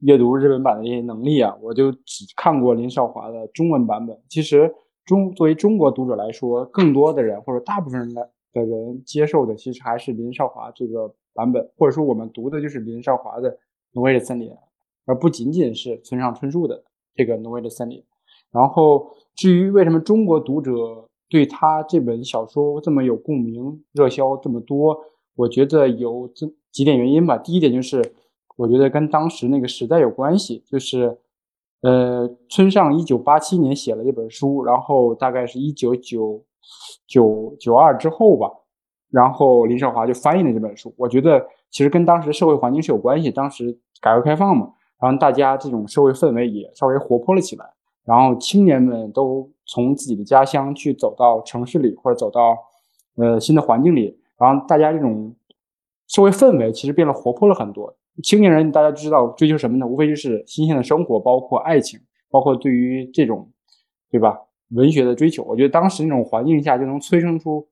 [0.01, 4.17] 阅读日本版的这些能力啊，我就只看过林少华的中文版本。
[4.29, 4.73] 其实
[5.05, 13.51] 中作为中国读者来说，更多的人或者大部分人的的人接受的其实还是林少华这个版本，或者说我们读的就是林少华的
[13.93, 14.51] 《挪威的森林》，
[15.05, 16.83] 而不仅仅是村上春树的
[17.15, 17.99] 这个《挪威的森林》。
[18.53, 20.73] 然后，至于为什么中国读者
[21.31, 24.99] 对他这本小说这么有共鸣、热销这么多，
[25.37, 27.39] 我觉得有这几点原因吧。
[27.39, 28.03] 第一点就是，
[28.57, 30.65] 我觉得跟当时那个时代有关系。
[30.67, 31.17] 就是，
[31.83, 36.45] 呃，村上一九八七年写了一本书，然后大概是一九九
[37.07, 38.51] 九九二之后吧，
[39.11, 40.93] 然后林少华就翻译了这本书。
[40.97, 43.31] 我觉得其实跟当时社会环境是有关系。
[43.31, 44.69] 当时改革开放嘛，
[45.01, 47.65] 然后大家这种社会氛围也稍微活泼了起来。
[48.05, 52.59] 然后青年们都从自己的家乡去走到城市里，或者走到
[53.15, 55.33] 呃新的环境里，然后大家这种
[56.09, 57.97] 社会氛围其实变得活泼了很多。
[58.25, 59.87] 青年人大家知道追求什么呢？
[59.87, 63.49] 无非就是新鲜的生活，包括爱情，包括对于这种
[64.11, 64.37] 对吧
[64.71, 65.45] 文学的追求。
[65.45, 67.69] 我觉得当时那种环境下就能催生出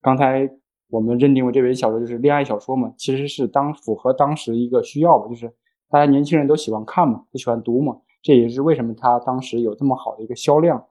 [0.00, 0.48] 刚才
[0.88, 5.52] 我们认定为这本小说就是恋爱小说嘛，其实是当符合当时一个需要吧，就是
[5.90, 7.98] 大家年轻人都喜欢看嘛，都喜欢读嘛。
[8.22, 10.82] 这也是为什么他当时有这么好的一个销量，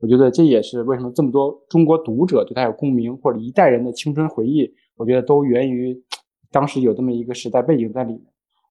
[0.00, 6.00] 我觉得这也是为什么这么多中国读者对他有共鸣，或者一代人的青春回忆，我觉得都源于
[6.52, 8.22] 当时有这么一个时代背景在里面。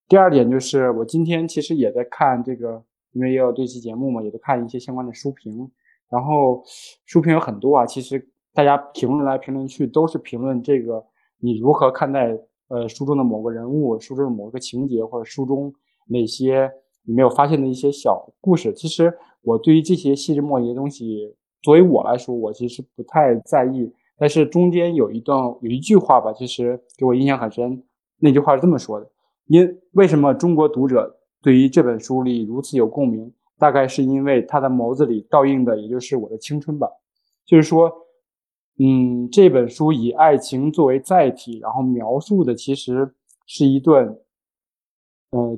[0.08, 2.82] 第二点就是我今天其实也在看这个，
[3.12, 5.70] 因为也有这期节目嘛，也在看一些相关的书评，
[6.10, 6.64] 然后
[7.06, 11.06] 书评有很多啊，其实大家评论来评论去都是评论这个
[11.40, 12.38] 你如何看待
[12.70, 15.74] 呃书中的某个人物，书中的某个情节，或者书中
[16.08, 16.72] 哪些。
[17.10, 19.18] 你没有发现的一些小故事，其实
[19.48, 23.90] 我对于这些细枝末节的东西，作为我来说，我其实不太在意。
[24.18, 27.82] 但是中间有一段有一句话吧，其实给我印象很深。
[28.20, 29.10] 那句话是这么说的：
[29.46, 33.32] 因为什么中国读者对于这本书里如此有共鸣？
[33.58, 36.90] 大概是因为他的眸子里倒映的，也就是我的青春吧。
[37.46, 37.90] 就是说，
[38.80, 43.16] 嗯，这本书以爱情作为载体，然后描述的其实
[43.46, 44.18] 是一段，
[45.32, 45.58] 呃。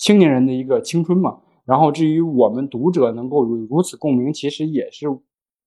[0.00, 5.06] 青年人的一个青春嘛，然后至于我们读者能够如此共鸣，其实也是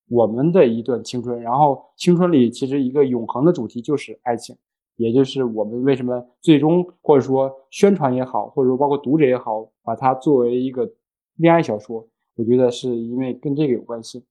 [0.08, 1.40] 我们的一段青春。
[1.40, 4.56] 然后青春里其实一个永恒的主题就是爱情，
[4.96, 10.90] 也就是我们为什么最终或者说宣传也好，或者说包括读者也好，把它作为一个
[11.36, 12.04] 恋爱小说，
[12.34, 14.24] 我觉得是因为跟这个有关系。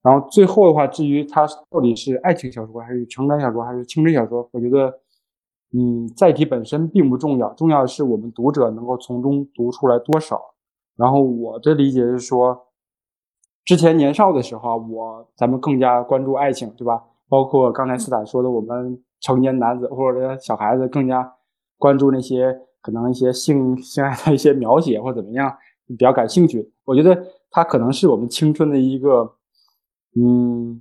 [0.00, 4.98] 然后最后的话，至于它到底是爱情小说还是成长小说还是青春小说，我觉得，
[5.72, 10.40] 嗯，载体本身并不重要，重要的是我们读者能够从中读出来多少。
[10.96, 12.66] 然后我的理解是说，
[13.64, 17.04] 之前年少的时候，我咱们更加关注爱情，对吧？
[17.28, 21.34] 包括刚才斯坦说的，我们成年男子或者小孩子更加
[21.76, 25.54] 关注那些可能一些性性爱的一些描写或怎么样，
[25.86, 26.72] 比较感兴趣。
[26.84, 29.34] 我觉得它可能是我们青春的一个，
[30.16, 30.80] 嗯，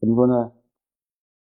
[0.00, 0.50] 怎么说呢？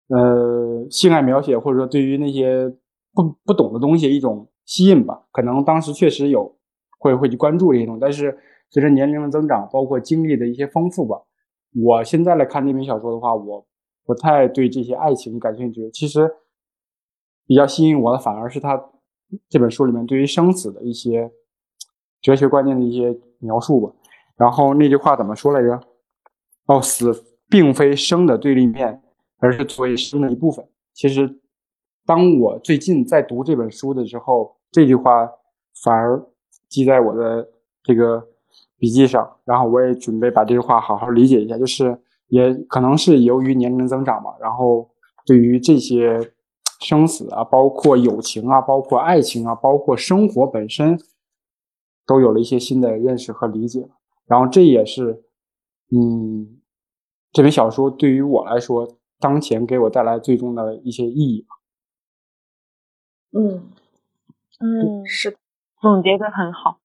[0.07, 0.46] 呃，
[0.89, 2.68] 性爱描写或者说对于那些
[3.14, 5.26] 不不懂的东西一种吸引吧。
[5.31, 6.55] 可能当时确实有。
[6.99, 8.35] 会会去关注这些东西，但是
[8.72, 11.15] 随着年龄的增长，包括经历的一些丰富吧，
[11.85, 13.64] 我现在来看这篇小说的话，我
[14.03, 15.91] 不太对这些爱情感兴趣。
[15.91, 16.27] 其实
[17.45, 18.84] 比较吸引我的，反而是他
[19.47, 21.31] 这本书里面对于生死的一些
[22.19, 23.93] 哲学观念的一些描述吧。
[24.35, 25.80] 然后那句话怎么说来着？
[26.65, 27.14] 哦，死
[27.47, 28.99] 并非生的对立面，
[29.38, 30.68] 而是作为生的一部分。
[30.97, 31.39] 其实，
[32.05, 35.31] 当我最近在读这本书的时候，这句话
[35.83, 36.21] 反而。
[36.69, 37.47] 记在我的
[37.81, 38.21] 这个
[38.77, 41.57] 笔记上，然后我也准备把这句话好好理解一下。
[41.57, 41.97] 就是
[42.27, 44.89] 也可能是由于年龄增长嘛，然后
[45.25, 46.19] 对于这些
[46.81, 50.99] 生死啊，包括友情啊，包括爱情啊，包括生活本身，
[52.05, 53.87] 都有了一些新的认识和理解。
[54.25, 55.23] 然后这也是，
[55.95, 56.59] 嗯，
[57.31, 61.56] 这本小说对于我来说，当前给我带来最终的一些意义吧。
[63.38, 63.72] 嗯
[64.60, 65.38] 嗯，是。
[65.80, 66.80] 总结的很好，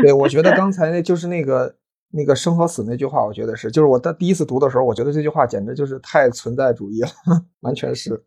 [0.00, 1.76] 对我觉得刚才那就是那个
[2.10, 7.08] 那个生和死那句话，我觉得是，就是我的第一次读的时候，我觉得这句话简直就是太存在主义了，
[7.60, 8.24] 完全是，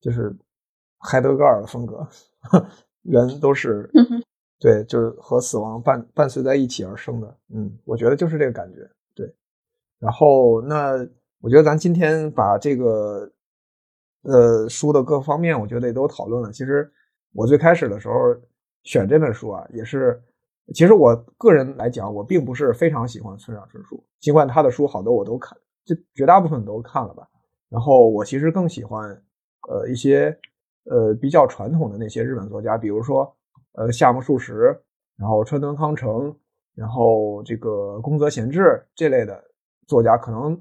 [0.00, 0.36] 就是
[0.98, 2.04] 海德格尔的风格，
[3.02, 3.88] 人都是，
[4.58, 9.32] 对，就是和死亡伴伴随在一起而生的，嗯，我觉得就是这个感觉，对。
[10.00, 11.06] 然后那
[11.42, 13.30] 我觉得咱今天把这个
[14.22, 16.50] 呃书的各方面，我觉得也都讨论了。
[16.50, 16.90] 其实
[17.34, 18.14] 我最开始的时候。
[18.84, 20.20] 选这本书啊，也是，
[20.74, 27.24] 其实我个人来讲，我并不是非常喜欢村上春树，尽管他的书好多我都看，就绝大部分都看了吧。
[27.68, 29.08] 然后我其实更喜欢，
[29.68, 30.36] 呃，一些
[30.90, 33.32] 呃比较传统的那些日本作家，比如说
[33.74, 34.76] 呃夏目漱石，
[35.16, 36.34] 然后川端康成，
[36.74, 39.40] 然后这个宫泽贤治这类的
[39.86, 40.60] 作家，可能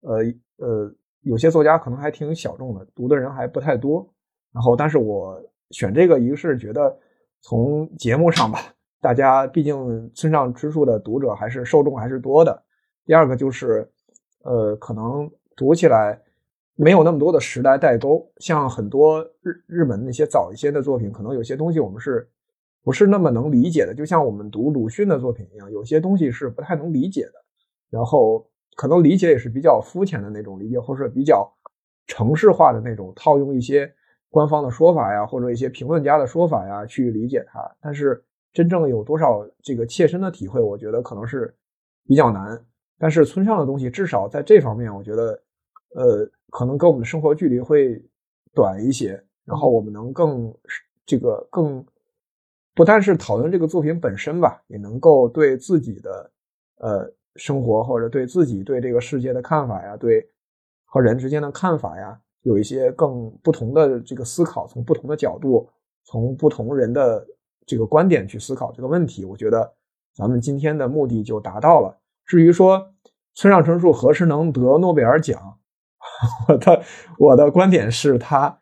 [0.00, 0.18] 呃
[0.58, 4.06] 呃有些作家可能还挺小众的，读的人还不太多。
[4.52, 5.40] 然后，但是我
[5.70, 6.98] 选这个，一个是觉得。
[7.42, 8.58] 从节目上吧，
[9.00, 12.62] 大家毕竟村上春树的读者还是受众还是多的。
[13.06, 13.90] 第二个就是，
[14.42, 16.20] 呃，可能读起来
[16.76, 22.28] 没有那么多的时代代沟，像很多日日本那些早一些的作品，可能有些东西我们是
[22.82, 23.94] 不是那么能理解的？
[23.94, 27.32] 就像我们读鲁迅的作品一样，有些东西是不太能理解的。
[27.88, 28.46] 然后
[28.80, 31.46] 可能理解也是比较肤浅的那种理解，或者比较
[32.06, 33.92] 程式化的那种套用一些。
[34.30, 37.60] 官方的说法呀，或者一些评论家的说法呀，去理解它。
[37.82, 38.24] 但是
[38.54, 41.54] 真正有多少这个切身的体会，我觉得可能是
[42.06, 42.64] 比较难。
[42.96, 45.42] 但是村上的东西，至少在这方面，我觉得，
[45.94, 48.02] 呃，可能跟我们的生活距离会
[48.54, 49.22] 短一些。
[49.44, 50.54] 然后我们能更
[51.04, 51.84] 这个更
[52.74, 56.30] 不但是讨论这个作品本身吧，也能够对自己的
[56.76, 60.28] 呃生活或者对自己对这个世界的看法呀，对
[60.84, 62.20] 和人之间的看法呀。
[62.42, 65.68] 有一些更不同的这个思考，从不同的角度，
[66.04, 67.22] 从不同人的
[67.66, 69.70] 这个观点去思考这个问题，我觉得
[70.14, 71.94] 咱们今天的目的就达到了。
[72.24, 72.94] 至于说
[73.34, 75.58] 村上春树何时能得诺贝尔奖，
[76.48, 76.82] 我的
[77.18, 78.58] 我的观点是他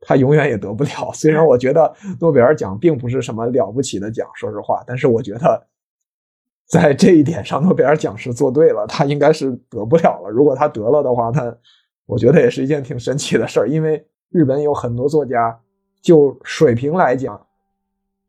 [0.00, 1.12] 他永远也得不了。
[1.14, 5.68] 虽然我觉得诺贝尔奖并不是什么了不起的奖，说实话，但是我觉得
[6.70, 10.30] 在这一点上，诺贝尔奖是做对了，他应该是得不了了。
[10.30, 11.54] 如果他得了的话，他。
[12.06, 15.56] 我觉得也是一件挺神奇的事儿，因为日本有很多作家，
[16.02, 17.40] 就水平来讲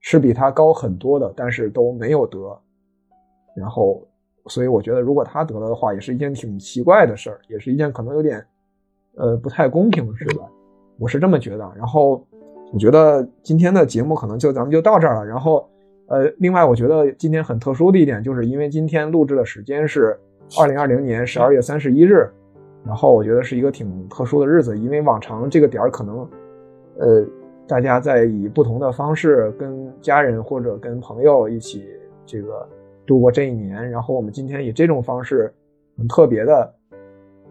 [0.01, 2.38] 是比他高很多的，但是都没有得。
[3.55, 4.07] 然后，
[4.45, 8.45] 所以我觉得如果他得了的话，也是一件挺奇怪的事儿，也是一件可能有点
[9.15, 10.43] 呃不太公平的事吧。
[10.99, 11.68] 我是这么觉得。
[11.76, 12.23] 然后，
[12.72, 15.26] 我觉得今天的节目可能就咱们就到这儿了。
[15.26, 15.68] 然后，
[16.11, 20.19] 呃，另外我觉得今天很特殊的一点，就是因为今天录制的时间是
[20.59, 22.29] 二零二零年十二月三十一日。
[22.85, 26.27] 然后我觉得是一个挺特殊的日子，因为往常这个点儿可能，
[26.97, 27.25] 呃，
[27.65, 31.88] 大家在以不同的方式跟家人或者跟朋友一起
[32.25, 32.67] 这个
[33.05, 33.89] 度过这一年。
[33.89, 35.53] 然后我们今天以这种方式，
[35.95, 36.73] 很特别的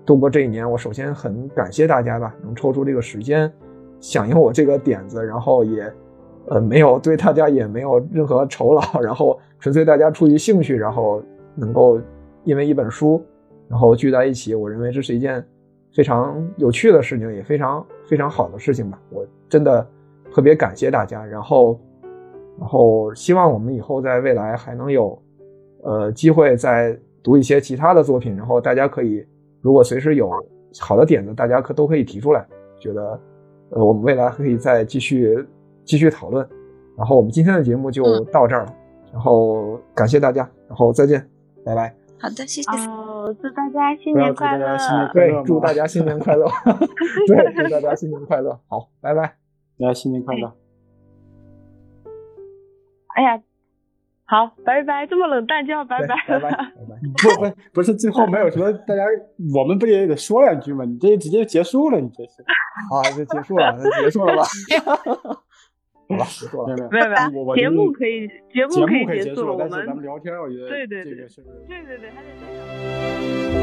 [0.04, 0.70] 度过这一年。
[0.70, 3.50] 我首先很感谢大家吧，能抽出这个时间
[4.00, 5.90] 响应我这个点子，然后也
[6.48, 11.22] 呃没有对大家也没有任何酬劳， 然后纯粹大家出于兴趣，然后
[11.54, 12.00] 能够
[12.44, 13.22] 因为一本书。
[13.68, 15.40] 然后聚在一起，我认为这是一件
[15.94, 19.00] 非常有趣的事情，也非常非常好的事情吧。
[19.10, 19.86] 我真的
[20.34, 21.78] 特别感谢大家，然后
[22.58, 25.16] 然后希望我们以后在未来还能有
[25.84, 29.24] 呃机会再读一些其他的作品，然后大家可以
[29.60, 30.28] 如果随时有
[30.80, 32.44] 好的点子，大家可都可以提出来，
[32.80, 33.20] 觉得
[33.70, 35.46] 呃我们未来可以再继续
[35.90, 36.48] 继续讨论。
[36.96, 38.72] 然后我们今天的节目就到这儿了，
[39.12, 41.28] 然后感谢大家，然后再见，
[41.64, 41.92] 拜拜。
[42.20, 42.70] 好的，谢谢。
[42.70, 44.76] 哦，祝大家新年快乐！
[45.12, 46.46] 对，祝大家新年快乐！
[47.26, 48.56] 对，祝大家新年快乐！
[48.68, 49.34] 好，拜拜，
[49.80, 50.52] 大家新年快乐！
[53.16, 53.42] 哎呀，
[54.26, 56.58] 好，拜拜，这么冷淡就要拜拜，拜拜，拜
[56.88, 57.00] 拜。
[57.16, 59.02] 不不不是，最后没有什么大家，
[59.58, 60.84] 我们不也得说两句吗？
[60.84, 62.42] 你这直接结束了，你这是？
[62.92, 64.42] 啊，就结束了，那结束了吧？
[66.10, 66.76] 好了， 结束了。
[66.90, 71.42] 没有没有，节目可以节目可以结束了，但是咱们聊天，我觉得对对这个是。
[71.68, 73.59] 对对对，还得。